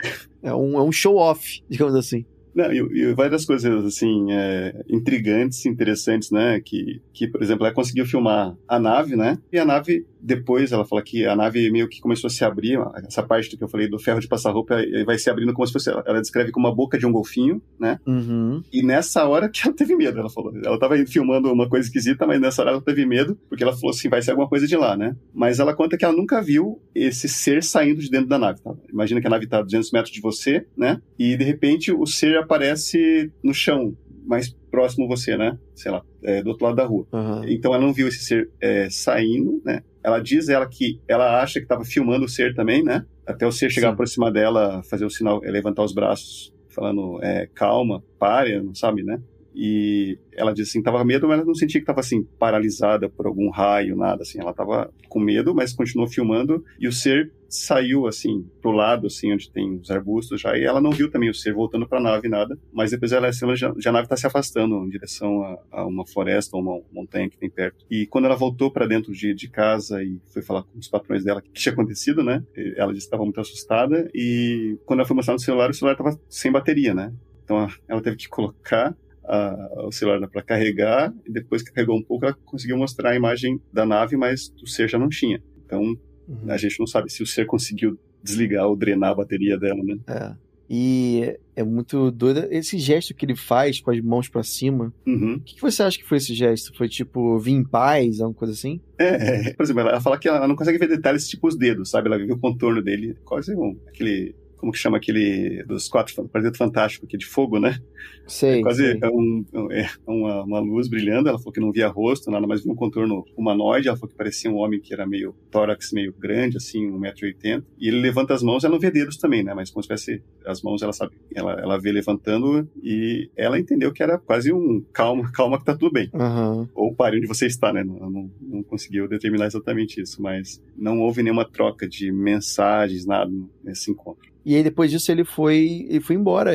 É 0.47 0.55
um, 0.55 0.79
é 0.79 0.83
um 0.83 0.93
show 0.93 1.17
off, 1.17 1.63
digamos 1.69 1.95
assim. 1.95 2.25
Não, 2.55 2.73
e, 2.73 2.79
e, 2.79 3.13
várias 3.13 3.45
coisas, 3.45 3.85
assim, 3.85 4.33
é, 4.33 4.83
intrigantes, 4.89 5.67
interessantes, 5.67 6.31
né? 6.31 6.59
Que, 6.59 7.03
que, 7.13 7.29
por 7.29 7.43
exemplo, 7.43 7.67
ela 7.67 7.75
conseguiu 7.75 8.07
filmar 8.07 8.57
a 8.67 8.79
nave, 8.79 9.15
né? 9.15 9.39
E 9.53 9.59
a 9.59 9.65
nave 9.65 10.07
depois 10.27 10.73
ela 10.73 10.85
fala 10.85 11.03
que 11.03 11.25
a 11.25 11.37
nave 11.37 11.71
meio 11.71 11.89
que 11.89 12.01
começou 12.01 12.27
a 12.27 12.31
se 12.31 12.45
abrir, 12.45 12.77
essa 13.07 13.23
parte 13.23 13.49
do 13.49 13.57
que 13.57 13.63
eu 13.63 13.69
falei 13.69 13.89
do 13.89 13.97
ferro 13.97 14.19
de 14.19 14.27
passar 14.27 14.51
roupa, 14.51 14.77
vai 15.05 15.17
se 15.19 15.31
abrindo 15.31 15.53
como 15.53 15.65
se 15.65 15.73
fosse, 15.73 15.89
ela 15.89 16.21
descreve 16.21 16.51
como 16.51 16.67
a 16.67 16.75
boca 16.75 16.99
de 16.99 17.07
um 17.07 17.13
golfinho, 17.13 17.63
né? 17.79 18.01
Uhum. 18.05 18.61
E 18.73 18.83
nessa 18.83 19.25
hora 19.29 19.49
que 19.49 19.61
ela 19.65 19.73
teve 19.73 19.95
medo, 19.95 20.19
ela 20.19 20.29
falou. 20.29 20.53
Ela 20.65 20.79
tava 20.81 20.97
filmando 21.07 21.53
uma 21.53 21.69
coisa 21.69 21.87
esquisita, 21.87 22.27
mas 22.27 22.41
nessa 22.41 22.61
hora 22.61 22.73
ela 22.73 22.81
teve 22.81 23.07
medo, 23.07 23.39
porque 23.49 23.63
ela 23.63 23.73
falou 23.73 23.91
assim, 23.91 24.09
vai 24.09 24.21
ser 24.21 24.33
alguma 24.33 24.49
coisa 24.49 24.67
de 24.67 24.77
lá, 24.77 24.97
né? 24.97 25.15
Mas 25.33 25.61
ela 25.61 25.75
conta 25.75 25.97
que 25.97 26.05
ela 26.05 26.15
nunca 26.15 26.43
viu 26.43 26.83
esse 26.93 27.29
ser 27.29 27.63
saindo 27.63 28.01
de 28.01 28.11
dentro 28.11 28.27
da 28.27 28.39
nave, 28.39 28.61
tá? 28.61 28.75
Imagina 28.93 29.21
que 29.21 29.29
a 29.29 29.31
nave 29.31 29.47
tá 29.47 29.59
a 29.59 29.63
200 29.63 29.93
metros 29.93 30.13
de 30.13 30.21
você, 30.21 30.67
né? 30.77 31.01
E 31.17 31.37
de 31.37 31.45
repente 31.45 31.93
o 31.93 32.05
ser 32.05 32.37
aparece 32.37 33.31
no 33.45 33.55
chão, 33.55 33.97
mais 34.27 34.53
próximo 34.71 35.09
você, 35.09 35.37
né? 35.37 35.57
Sei 35.75 35.91
lá, 35.91 36.03
é, 36.23 36.43
do 36.43 36.51
outro 36.51 36.67
lado 36.67 36.77
da 36.77 36.85
rua. 36.85 37.07
Uhum. 37.13 37.45
Então 37.49 37.73
ela 37.73 37.85
não 37.85 37.93
viu 37.93 38.09
esse 38.09 38.19
ser 38.19 38.51
é, 38.61 38.89
saindo, 38.91 39.63
né? 39.65 39.83
Ela 40.07 40.21
diz 40.21 40.49
ela 40.49 40.69
que 40.69 41.01
ela 41.09 41.43
acha 41.43 41.59
que 41.59 41.65
estava 41.65 41.85
filmando 41.85 42.27
o 42.27 42.29
ser 42.29 42.55
também, 42.55 42.81
né? 42.81 43.05
Até 43.27 43.45
o 43.45 43.51
ser 43.51 43.73
chegar 43.73 43.89
Sim. 43.89 43.95
aproximar 43.95 44.31
dela, 44.31 44.81
fazer 44.89 45.05
o 45.05 45.11
sinal, 45.11 45.41
levantar 45.43 45.83
os 45.83 45.93
braços, 45.93 46.55
falando 46.69 47.19
é, 47.25 47.49
calma, 47.53 48.05
pare, 48.17 48.63
não 48.63 48.73
sabe, 48.73 49.03
né? 49.03 49.21
E 49.57 50.19
ela 50.35 50.53
disse 50.53 50.71
assim, 50.71 50.83
tava 50.83 51.03
medo, 51.03 51.27
mas 51.27 51.39
ela 51.39 51.47
não 51.47 51.55
sentia 51.55 51.81
que 51.81 51.85
estava 51.85 52.01
assim 52.01 52.23
paralisada 52.39 53.09
por 53.09 53.27
algum 53.27 53.49
raio, 53.49 53.97
nada 53.97 54.23
assim. 54.23 54.39
Ela 54.39 54.51
estava 54.51 54.93
com 55.09 55.19
medo, 55.19 55.55
mas 55.55 55.73
continuou 55.73 56.07
filmando 56.07 56.63
e 56.79 56.87
o 56.87 56.93
ser 56.93 57.33
saiu 57.49 58.07
assim 58.07 58.45
pro 58.61 58.73
lado 58.73 59.07
assim 59.07 59.33
onde 59.33 59.51
tem 59.51 59.79
os 59.79 59.91
arbustos 59.91 60.41
já 60.41 60.59
e 60.59 60.65
ela 60.65 60.81
não 60.81 60.91
viu 60.91 61.11
também 61.11 61.31
o 61.31 61.35
ser 61.35 61.55
voltando 61.55 61.87
para 61.89 61.99
a 61.99 62.03
nave 62.03 62.29
nada, 62.29 62.59
mas 62.73 62.91
depois 62.91 63.13
ela 63.13 63.31
já, 63.31 63.73
já 63.79 63.91
a 63.91 63.93
nave 63.93 64.07
está 64.07 64.17
se 64.17 64.27
afastando 64.27 64.75
em 64.85 64.89
direção 64.89 65.43
a, 65.43 65.59
a, 65.71 65.87
uma 65.87 66.05
floresta 66.05 66.57
ou 66.57 66.63
uma 66.63 66.83
montanha 66.93 67.31
que 67.31 67.39
tem 67.39 67.49
perto. 67.49 67.85
E 67.91 68.07
quando 68.07 68.27
ela 68.27 68.37
voltou 68.37 68.71
para 68.71 68.87
dentro 68.87 69.13
de, 69.13 69.33
de 69.33 69.49
casa 69.49 70.03
e 70.03 70.21
foi 70.27 70.43
falar 70.43 70.65
com 70.65 70.79
os 70.79 70.89
patrões 70.89 71.25
dela 71.25 71.41
o 71.41 71.43
que 71.43 71.53
tinha 71.53 71.73
acontecido, 71.73 72.23
né? 72.23 72.43
Ela 72.77 72.93
disse 72.93 73.07
que 73.07 73.09
estava 73.09 73.25
muito 73.25 73.41
assustada 73.41 74.11
e 74.15 74.77
quando 74.85 75.01
ela 75.01 75.07
foi 75.07 75.17
mostrar 75.17 75.35
no 75.35 75.41
celular, 75.41 75.71
o 75.71 75.75
celular 75.75 75.93
estava 75.93 76.21
sem 76.29 76.53
bateria, 76.53 76.95
né? 76.95 77.13
Então 77.45 77.69
ela 77.89 78.03
teve 78.03 78.17
que 78.17 78.29
colocar 78.29 78.97
a, 79.27 79.87
o 79.87 79.93
celular 79.93 80.29
para 80.29 80.43
carregar, 80.43 81.13
e 81.27 81.33
depois 81.33 81.63
que 81.63 81.73
carregou 81.73 81.97
um 81.97 82.03
pouco, 82.03 82.25
ela 82.25 82.35
conseguiu 82.45 82.77
mostrar 82.77 83.11
a 83.11 83.17
imagem 83.17 83.61
da 83.73 83.85
nave, 83.85 84.17
mas 84.17 84.53
o 84.63 84.67
ser 84.67 84.89
já 84.89 84.99
não 84.99 85.09
tinha. 85.09 85.43
Então, 85.65 85.83
uhum. 86.29 86.51
a 86.51 86.57
gente 86.57 86.79
não 86.79 86.87
sabe 86.87 87.11
se 87.11 87.23
o 87.23 87.27
ser 87.27 87.47
conseguiu 87.47 87.99
desligar 88.23 88.67
ou 88.67 88.77
drenar 88.77 89.11
a 89.11 89.15
bateria 89.15 89.59
dela, 89.59 89.83
né? 89.83 89.99
É. 90.07 90.47
E 90.69 91.39
é 91.55 91.63
muito 91.63 92.11
doido 92.11 92.49
esse 92.51 92.77
gesto 92.77 93.15
que 93.15 93.25
ele 93.25 93.37
faz 93.37 93.81
com 93.81 93.93
as 93.93 94.01
mãos 94.01 94.29
para 94.29 94.43
cima. 94.43 94.93
Uhum. 95.07 95.35
O 95.35 95.41
que, 95.41 95.55
que, 95.55 95.61
você 95.61 95.83
acha 95.83 95.97
que 95.97 96.05
foi 96.05 96.19
esse 96.19 96.35
gesto? 96.35 96.77
Foi 96.77 96.89
tipo, 96.89 97.39
vir 97.39 97.53
em 97.53 97.65
paz, 97.65 98.21
alguma 98.21 98.37
coisa 98.37 98.53
assim? 98.53 98.81
É, 98.99 99.51
é, 99.51 99.55
por 99.55 99.63
exemplo, 99.63 99.83
ela 99.83 100.01
fala 100.01 100.19
que 100.19 100.29
ela 100.29 100.47
não 100.49 100.57
consegue 100.57 100.79
ver 100.79 100.89
detalhes 100.89 101.29
tipo 101.29 101.47
os 101.47 101.57
dedos, 101.57 101.91
sabe? 101.91 102.09
Ela 102.09 102.19
vê 102.19 102.33
o 102.33 102.39
contorno 102.39 102.83
dele, 102.83 103.17
quase 103.25 103.55
um, 103.55 103.79
aquele 103.87 104.35
como 104.57 104.73
que 104.73 104.79
chama 104.79 104.97
aquele 104.97 105.63
dos 105.65 105.89
quatro 105.89 106.15
Quarteto 106.29 106.57
Fantástico, 106.57 107.07
que 107.07 107.17
é 107.17 107.19
de 107.19 107.27
fogo, 107.27 107.59
né? 107.59 107.79
Sei, 108.27 108.59
é 108.59 108.63
quase 108.63 108.83
sei. 108.85 108.99
É 109.01 109.09
um, 109.09 109.45
é 109.71 109.89
uma, 110.07 110.43
uma 110.43 110.61
luz 110.61 110.89
brilhando. 110.89 111.29
Ela 111.29 111.39
falou 111.39 111.53
que 111.53 111.61
não 111.61 111.71
via 111.71 111.89
rosto, 111.89 112.31
nada 112.31 112.47
mais 112.47 112.63
via 112.63 112.73
um 112.73 112.77
contorno 112.77 113.25
humanoide. 113.37 113.89
Ela 113.89 113.97
falou 113.97 114.11
que 114.11 114.17
parecia 114.17 114.51
um 114.51 114.57
homem 114.57 114.81
que 114.81 114.93
era 114.93 115.07
meio 115.07 115.35
tórax, 115.51 115.93
meio 115.93 116.13
grande, 116.13 116.57
assim, 116.57 116.91
1,80m. 116.91 117.63
E 117.79 117.89
ele 117.89 118.01
levanta 118.01 118.35
as 118.35 118.43
mãos, 118.43 118.65
ela 118.65 118.73
não 118.73 118.81
vê 118.81 118.91
dedos 118.91 119.17
também, 119.17 119.45
né? 119.45 119.55
Mas 119.55 119.71
como 119.71 119.83
se 119.83 119.89
tivesse 119.89 120.23
as 120.45 120.63
mãos, 120.63 120.83
ela 120.83 120.93
sabe, 120.93 121.13
ela, 121.35 121.53
ela 121.53 121.79
vê 121.79 121.93
levantando 121.93 122.69
e 122.83 123.31
ela 123.37 123.59
entendeu 123.59 123.93
que 123.93 124.03
era 124.03 124.19
quase 124.19 124.53
um 124.53 124.85
calma, 124.93 125.31
calma 125.33 125.59
que 125.59 125.65
tá 125.65 125.77
tudo 125.77 125.93
bem. 125.93 126.11
Uhum. 126.13 126.69
Ou 126.75 126.95
pare 126.95 127.19
onde 127.19 127.27
você 127.27 127.47
está, 127.47 127.73
né? 127.73 127.85
Não, 127.85 128.11
não, 128.11 128.31
não 128.41 128.63
conseguiu 128.63 129.07
determinar 129.09 129.47
exatamente 129.47 130.01
isso, 130.01 130.21
mas 130.21 130.63
não 130.77 131.01
houve 131.01 131.23
nenhuma 131.23 131.45
troca 131.45 131.89
de 131.89 132.11
mensagens, 132.11 133.07
nada 133.07 133.31
nesse 133.63 133.91
encontro. 133.91 134.36
E 134.47 134.55
aí 134.55 134.63
depois 134.63 134.93
disso 134.93 135.11
ele 135.11 135.25
foi, 135.25 135.89
ele 135.91 136.01
foi 136.01 136.15
embora, 136.15 136.53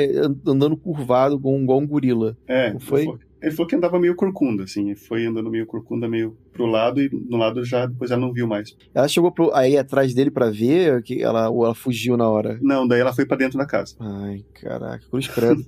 andando 0.47 0.77
curvado 0.77 1.37
com 1.37 1.61
igual 1.61 1.77
um 1.77 1.85
gorila. 1.85 2.37
É, 2.47 2.73
foi? 2.79 3.05
Ele 3.41 3.51
falou 3.51 3.67
que 3.67 3.75
andava 3.75 3.99
meio 3.99 4.15
corcunda, 4.15 4.63
assim, 4.63 4.85
ele 4.91 4.95
foi 4.95 5.25
andando 5.25 5.51
meio 5.51 5.65
corcunda, 5.65 6.07
meio 6.07 6.37
pro 6.61 6.71
lado, 6.71 7.01
e 7.01 7.09
no 7.29 7.37
lado 7.37 7.63
já, 7.65 7.85
depois 7.85 8.11
ela 8.11 8.21
não 8.21 8.31
viu 8.33 8.47
mais. 8.47 8.75
Ela 8.93 9.07
chegou 9.07 9.31
pro, 9.31 9.53
aí 9.53 9.77
atrás 9.77 10.13
dele 10.13 10.29
pra 10.31 10.49
ver, 10.49 11.01
que 11.03 11.21
ela, 11.21 11.49
ou 11.49 11.65
ela 11.65 11.73
fugiu 11.75 12.15
na 12.17 12.29
hora? 12.29 12.59
Não, 12.61 12.87
daí 12.87 12.99
ela 13.01 13.13
foi 13.13 13.25
para 13.25 13.37
dentro 13.37 13.57
da 13.57 13.65
casa. 13.65 13.95
Ai, 13.99 14.43
caraca, 14.53 15.03
cruz 15.09 15.27
credo. 15.33 15.63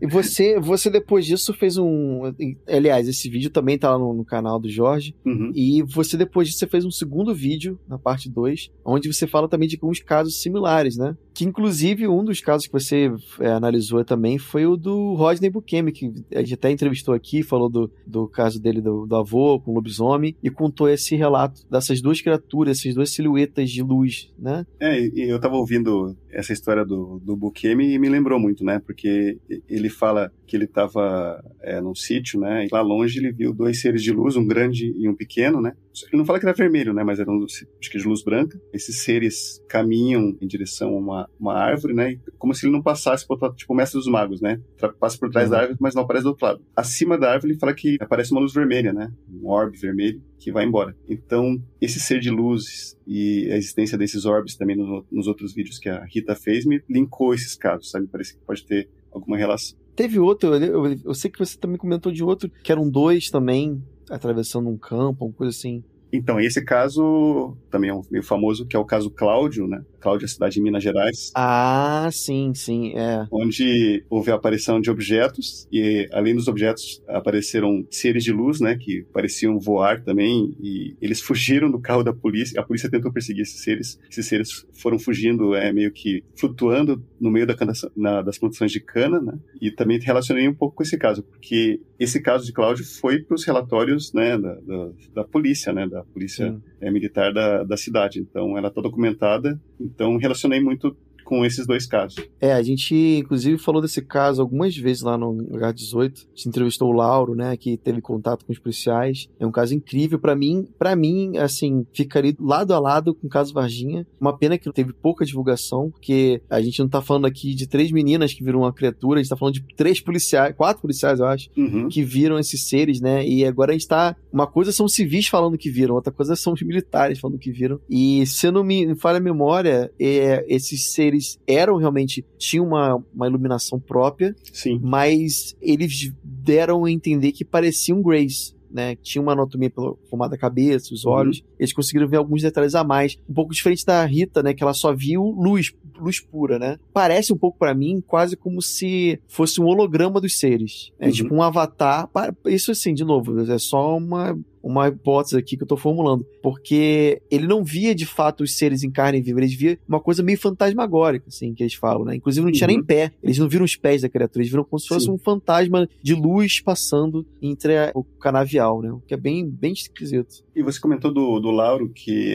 e 0.00 0.06
você, 0.06 0.58
você 0.58 0.90
depois 0.90 1.26
disso 1.26 1.52
fez 1.52 1.76
um... 1.76 2.22
Aliás, 2.66 3.08
esse 3.08 3.28
vídeo 3.28 3.50
também 3.50 3.78
tá 3.78 3.90
lá 3.90 3.98
no, 3.98 4.12
no 4.14 4.24
canal 4.24 4.58
do 4.58 4.68
Jorge, 4.68 5.14
Uhum. 5.24 5.50
e 5.54 5.82
você 5.82 6.16
depois 6.16 6.48
disso 6.48 6.60
você 6.60 6.66
fez 6.66 6.84
um 6.84 6.90
segundo 6.90 7.34
vídeo, 7.34 7.78
na 7.88 7.98
parte 7.98 8.28
2, 8.30 8.70
onde 8.84 9.12
você 9.12 9.26
fala 9.26 9.48
também 9.48 9.68
de 9.68 9.76
alguns 9.80 10.00
casos 10.00 10.40
similares, 10.40 10.96
né? 10.96 11.16
Que 11.32 11.44
inclusive 11.44 12.06
um 12.06 12.24
dos 12.24 12.40
casos 12.40 12.66
que 12.66 12.72
você 12.72 13.10
é, 13.40 13.48
analisou 13.50 14.04
também 14.04 14.38
foi 14.38 14.66
o 14.66 14.76
do 14.76 15.14
Rodney 15.14 15.50
Bukemi, 15.50 15.92
que 15.92 16.12
a 16.34 16.40
gente 16.40 16.54
até 16.54 16.70
entrevistou 16.70 17.14
aqui, 17.14 17.42
falou 17.42 17.68
do, 17.68 17.90
do 18.06 18.28
caso 18.28 18.60
dele 18.60 18.80
do, 18.80 19.06
do 19.06 19.16
avô 19.16 19.58
com 19.60 19.76
o 19.76 19.82
lobisomem, 20.14 20.36
e 20.42 20.50
contou 20.50 20.88
esse 20.88 21.16
relato 21.16 21.60
dessas 21.70 22.00
duas 22.00 22.20
criaturas, 22.20 22.78
essas 22.78 22.94
duas 22.94 23.10
silhuetas 23.10 23.70
de 23.70 23.82
luz, 23.82 24.32
né? 24.38 24.66
É, 24.80 24.98
e 25.00 25.28
eu 25.28 25.40
tava 25.40 25.56
ouvindo 25.56 26.16
essa 26.30 26.52
história 26.52 26.84
do, 26.84 27.20
do 27.20 27.36
Bukemi 27.36 27.92
e 27.92 27.98
me 27.98 28.08
lembrou 28.08 28.38
muito, 28.38 28.64
né? 28.64 28.80
Porque 28.84 29.38
ele 29.68 29.88
fala 29.88 30.32
que 30.46 30.56
ele 30.56 30.66
tava 30.66 31.42
é, 31.62 31.80
num 31.80 31.94
sítio, 31.94 32.40
né? 32.40 32.66
E 32.66 32.68
lá 32.72 32.80
longe 32.80 33.18
ele 33.18 33.32
viu 33.32 33.52
dois 33.52 33.80
seres 33.80 34.02
de 34.02 34.12
luz, 34.12 34.36
um 34.36 34.46
grande 34.46 34.92
e 34.96 35.08
um 35.08 35.14
pequeno, 35.14 35.60
né? 35.60 35.74
Ele 36.08 36.18
não 36.18 36.24
fala 36.24 36.38
que 36.40 36.46
era 36.46 36.54
vermelho, 36.54 36.92
né? 36.92 37.04
Mas 37.04 37.20
eram, 37.20 37.42
acho 37.44 37.66
que 37.90 37.98
de 37.98 38.06
luz 38.08 38.22
branca. 38.22 38.60
Esses 38.72 39.02
seres 39.02 39.62
caminham 39.68 40.36
em 40.40 40.46
direção 40.46 40.90
a 40.94 40.98
uma, 40.98 41.30
uma 41.38 41.54
árvore, 41.54 41.94
né? 41.94 42.18
Como 42.38 42.54
se 42.54 42.66
ele 42.66 42.72
não 42.72 42.82
passasse 42.82 43.26
por 43.26 43.38
tipo 43.54 43.72
o 43.72 43.76
mestre 43.76 43.98
dos 43.98 44.08
magos, 44.08 44.40
né? 44.40 44.60
Passa 44.98 45.18
por 45.18 45.30
trás 45.30 45.46
Uhum. 45.48 45.52
da 45.52 45.60
árvore, 45.60 45.78
mas 45.80 45.94
não 45.94 46.02
aparece 46.02 46.24
do 46.24 46.28
outro 46.30 46.46
lado. 46.46 46.62
Acima 46.74 47.16
da 47.18 47.32
árvore 47.32 47.52
ele 47.52 47.58
fala 47.58 47.74
que 47.74 47.96
aparece 48.00 48.32
uma 48.32 48.40
luz 48.40 48.52
vermelha, 48.52 48.92
né? 48.92 49.12
Um 49.30 49.46
orbe 49.48 49.78
vermelho 49.78 50.22
que 50.38 50.50
vai 50.52 50.64
embora. 50.64 50.94
Então, 51.08 51.62
esse 51.80 51.98
ser 52.00 52.20
de 52.20 52.30
luz 52.30 52.96
e 53.06 53.48
a 53.50 53.56
existência 53.56 53.96
desses 53.96 54.24
orbes 54.24 54.56
também 54.56 54.76
no- 54.76 55.04
nos 55.10 55.26
outros 55.26 55.54
vídeos 55.54 55.78
que 55.78 55.88
a 55.88 56.04
Rita 56.04 56.34
fez 56.34 56.64
me 56.66 56.82
linkou 56.88 57.34
esses 57.34 57.54
casos, 57.54 57.90
sabe? 57.90 58.06
Parece 58.08 58.34
que 58.34 58.44
pode 58.44 58.64
ter 58.66 58.88
alguma 59.12 59.36
relação. 59.36 59.78
Teve 59.96 60.18
outro, 60.18 60.54
eu, 60.56 60.86
eu- 60.86 60.98
eu 61.04 61.14
sei 61.14 61.30
que 61.30 61.38
você 61.38 61.56
também 61.56 61.76
comentou 61.78 62.10
de 62.10 62.22
outro, 62.24 62.50
que 62.62 62.72
eram 62.72 62.90
dois 62.90 63.30
também, 63.30 63.80
atravessando 64.10 64.68
um 64.68 64.76
campo, 64.76 65.24
uma 65.24 65.34
coisa 65.34 65.50
assim. 65.50 65.82
Então, 66.14 66.38
esse 66.38 66.64
caso 66.64 67.56
também 67.70 67.90
é 67.90 67.94
um 67.94 68.02
meio 68.08 68.22
famoso, 68.22 68.66
que 68.66 68.76
é 68.76 68.78
o 68.78 68.84
caso 68.84 69.10
Cláudio, 69.10 69.66
né? 69.66 69.82
Cláudio 70.00 70.26
é 70.26 70.26
a 70.26 70.28
cidade 70.28 70.54
de 70.54 70.62
Minas 70.62 70.82
Gerais, 70.82 71.32
Ah, 71.34 72.08
sim, 72.12 72.52
sim, 72.54 72.92
é. 72.94 73.26
onde 73.32 74.04
houve 74.08 74.30
a 74.30 74.34
aparição 74.34 74.80
de 74.80 74.90
objetos 74.90 75.66
e 75.72 76.06
além 76.12 76.34
dos 76.36 76.46
objetos 76.46 77.02
apareceram 77.08 77.86
seres 77.90 78.22
de 78.22 78.30
luz, 78.30 78.60
né, 78.60 78.76
que 78.76 79.04
pareciam 79.12 79.58
voar 79.58 80.04
também 80.04 80.54
e 80.60 80.94
eles 81.00 81.20
fugiram 81.20 81.70
do 81.70 81.80
carro 81.80 82.02
da 82.02 82.12
polícia. 82.12 82.60
A 82.60 82.62
polícia 82.64 82.90
tentou 82.90 83.12
perseguir 83.12 83.42
esses 83.42 83.62
seres. 83.62 83.98
Esses 84.10 84.26
seres 84.26 84.66
foram 84.72 84.98
fugindo, 84.98 85.54
é 85.54 85.72
meio 85.72 85.90
que 85.90 86.22
flutuando 86.36 87.02
no 87.18 87.30
meio 87.30 87.46
da 87.46 87.56
na, 87.96 88.22
das 88.22 88.38
plantações 88.38 88.70
de 88.70 88.80
cana, 88.80 89.20
né? 89.20 89.38
E 89.60 89.70
também 89.70 89.98
relacionei 89.98 90.46
um 90.46 90.54
pouco 90.54 90.76
com 90.76 90.82
esse 90.82 90.98
caso, 90.98 91.22
porque 91.22 91.80
esse 91.98 92.20
caso 92.20 92.44
de 92.44 92.52
Cláudio 92.52 92.84
foi 92.84 93.20
para 93.22 93.34
os 93.34 93.44
relatórios, 93.44 94.12
né, 94.12 94.36
da, 94.36 94.54
da, 94.54 94.90
da 95.14 95.24
polícia, 95.24 95.72
né, 95.72 95.86
da 95.88 96.03
polícia 96.04 96.50
Sim. 96.50 96.62
é, 96.80 96.90
militar 96.90 97.32
da, 97.32 97.64
da 97.64 97.76
cidade. 97.76 98.20
Então, 98.20 98.56
ela 98.56 98.68
está 98.68 98.80
documentada. 98.80 99.60
Então, 99.80 100.16
relacionei 100.16 100.60
muito 100.60 100.96
com 101.24 101.44
esses 101.44 101.66
dois 101.66 101.86
casos. 101.86 102.22
É, 102.40 102.52
a 102.52 102.62
gente 102.62 102.94
inclusive 102.94 103.58
falou 103.58 103.80
desse 103.80 104.02
caso 104.02 104.40
algumas 104.42 104.76
vezes 104.76 105.02
lá 105.02 105.16
no 105.16 105.30
Lugar 105.32 105.72
18. 105.72 106.20
A 106.20 106.36
gente 106.36 106.48
entrevistou 106.48 106.88
o 106.88 106.92
Lauro, 106.92 107.34
né, 107.34 107.56
que 107.56 107.76
teve 107.76 108.00
contato 108.00 108.44
com 108.44 108.52
os 108.52 108.58
policiais. 108.58 109.28
É 109.38 109.46
um 109.46 109.50
caso 109.52 109.74
incrível 109.74 110.18
pra 110.18 110.34
mim. 110.36 110.66
Para 110.78 110.94
mim, 110.94 111.36
assim, 111.38 111.86
ficaria 111.92 112.34
lado 112.38 112.72
a 112.74 112.78
lado 112.78 113.14
com 113.14 113.26
o 113.26 113.30
caso 113.30 113.52
Varginha. 113.54 114.06
Uma 114.20 114.36
pena 114.36 114.58
que 114.58 114.70
teve 114.72 114.92
pouca 114.92 115.24
divulgação, 115.24 115.90
porque 115.90 116.42
a 116.50 116.60
gente 116.60 116.78
não 116.80 116.88
tá 116.88 117.00
falando 117.00 117.26
aqui 117.26 117.54
de 117.54 117.66
três 117.66 117.90
meninas 117.90 118.32
que 118.32 118.44
viram 118.44 118.60
uma 118.60 118.72
criatura, 118.72 119.20
a 119.20 119.22
gente 119.22 119.30
tá 119.30 119.36
falando 119.36 119.54
de 119.54 119.64
três 119.76 120.00
policiais, 120.00 120.54
quatro 120.56 120.82
policiais, 120.82 121.20
eu 121.20 121.26
acho, 121.26 121.48
Uhum. 121.56 121.88
que 121.88 122.02
viram 122.02 122.38
esses 122.38 122.68
seres, 122.68 123.00
né? 123.00 123.26
E 123.26 123.44
agora 123.44 123.70
a 123.70 123.74
gente 123.74 123.86
tá. 123.88 124.16
Uma 124.32 124.46
coisa 124.46 124.72
são 124.72 124.88
civis 124.88 125.26
falando 125.28 125.56
que 125.56 125.70
viram, 125.70 125.94
outra 125.94 126.12
coisa 126.12 126.34
são 126.36 126.52
os 126.52 126.62
militares 126.62 127.18
falando 127.18 127.38
que 127.38 127.50
viram. 127.50 127.78
E 127.88 128.26
se 128.26 128.46
eu 128.46 128.52
não 128.52 128.64
me 128.64 128.94
falha 128.96 129.18
a 129.18 129.20
memória, 129.20 129.90
é, 129.98 130.44
esses 130.48 130.92
seres 130.92 131.13
eram 131.46 131.76
realmente. 131.76 132.24
tinham 132.38 132.66
uma, 132.66 133.02
uma 133.14 133.26
iluminação 133.26 133.78
própria, 133.80 134.34
Sim. 134.52 134.80
mas 134.82 135.56
eles 135.60 136.12
deram 136.22 136.84
a 136.84 136.90
entender 136.90 137.32
que 137.32 137.44
pareciam 137.44 138.02
Grace. 138.02 138.54
Né, 138.74 138.96
tinha 138.96 139.22
uma 139.22 139.30
anatomia 139.34 139.70
pela 139.70 139.94
formada 140.10 140.32
da 140.32 140.36
cabeça, 140.36 140.92
os 140.92 141.06
olhos, 141.06 141.44
eles 141.60 141.72
conseguiram 141.72 142.08
ver 142.08 142.16
alguns 142.16 142.42
detalhes 142.42 142.74
a 142.74 142.82
mais, 142.82 143.16
um 143.30 143.32
pouco 143.32 143.54
diferente 143.54 143.86
da 143.86 144.04
Rita, 144.04 144.42
né, 144.42 144.52
que 144.52 144.64
ela 144.64 144.74
só 144.74 144.92
viu 144.92 145.22
luz, 145.22 145.72
luz 145.96 146.18
pura, 146.18 146.58
né? 146.58 146.76
Parece 146.92 147.32
um 147.32 147.36
pouco 147.36 147.56
pra 147.56 147.72
mim 147.72 148.02
quase 148.04 148.36
como 148.36 148.60
se 148.60 149.20
fosse 149.28 149.60
um 149.60 149.66
holograma 149.66 150.20
dos 150.20 150.40
seres, 150.40 150.90
é 150.98 151.06
Uhum. 151.06 151.12
tipo 151.12 151.34
um 151.36 151.40
avatar. 151.40 152.10
Isso 152.46 152.72
assim, 152.72 152.92
de 152.92 153.04
novo, 153.04 153.38
é 153.48 153.58
só 153.58 153.96
uma 153.96 154.36
uma 154.64 154.88
hipótese 154.88 155.36
aqui 155.36 155.56
que 155.56 155.62
eu 155.62 155.66
tô 155.66 155.76
formulando, 155.76 156.24
porque 156.42 157.20
ele 157.30 157.46
não 157.46 157.62
via 157.62 157.94
de 157.94 158.06
fato 158.06 158.42
os 158.42 158.56
seres 158.56 158.82
em 158.82 158.90
carne 158.90 159.20
viva, 159.20 159.40
eles 159.40 159.54
via 159.54 159.78
uma 159.88 160.00
coisa 160.00 160.22
meio 160.22 160.38
fantasmagórica, 160.38 161.26
assim, 161.28 161.52
que 161.54 161.62
eles 161.62 161.74
falam, 161.74 162.04
né? 162.04 162.16
Inclusive 162.16 162.44
não 162.44 162.52
tinha 162.52 162.68
Uhum. 162.68 162.74
nem 162.76 162.82
pé, 162.84 163.12
eles 163.22 163.38
não 163.38 163.48
viram 163.48 163.64
os 163.64 163.76
pés 163.76 164.02
da 164.02 164.08
criatura, 164.08 164.40
eles 164.42 164.50
viram 164.50 164.64
como 164.64 164.80
se 164.80 164.88
fosse 164.88 165.06
Sim. 165.06 165.12
um 165.12 165.18
fantasma 165.18 165.88
de 166.02 166.14
luz 166.14 166.60
passando 166.60 167.26
entre 167.42 167.76
a- 167.76 167.92
o 167.94 168.02
canavial, 168.02 168.80
né? 168.82 168.90
O 168.90 169.00
que 169.00 169.14
é 169.14 169.16
bem, 169.16 169.46
bem 169.48 169.72
esquisito. 169.72 170.42
E 170.56 170.62
você 170.62 170.80
comentou 170.80 171.12
do, 171.12 171.38
do 171.40 171.50
Lauro, 171.50 171.90
que 171.94 172.30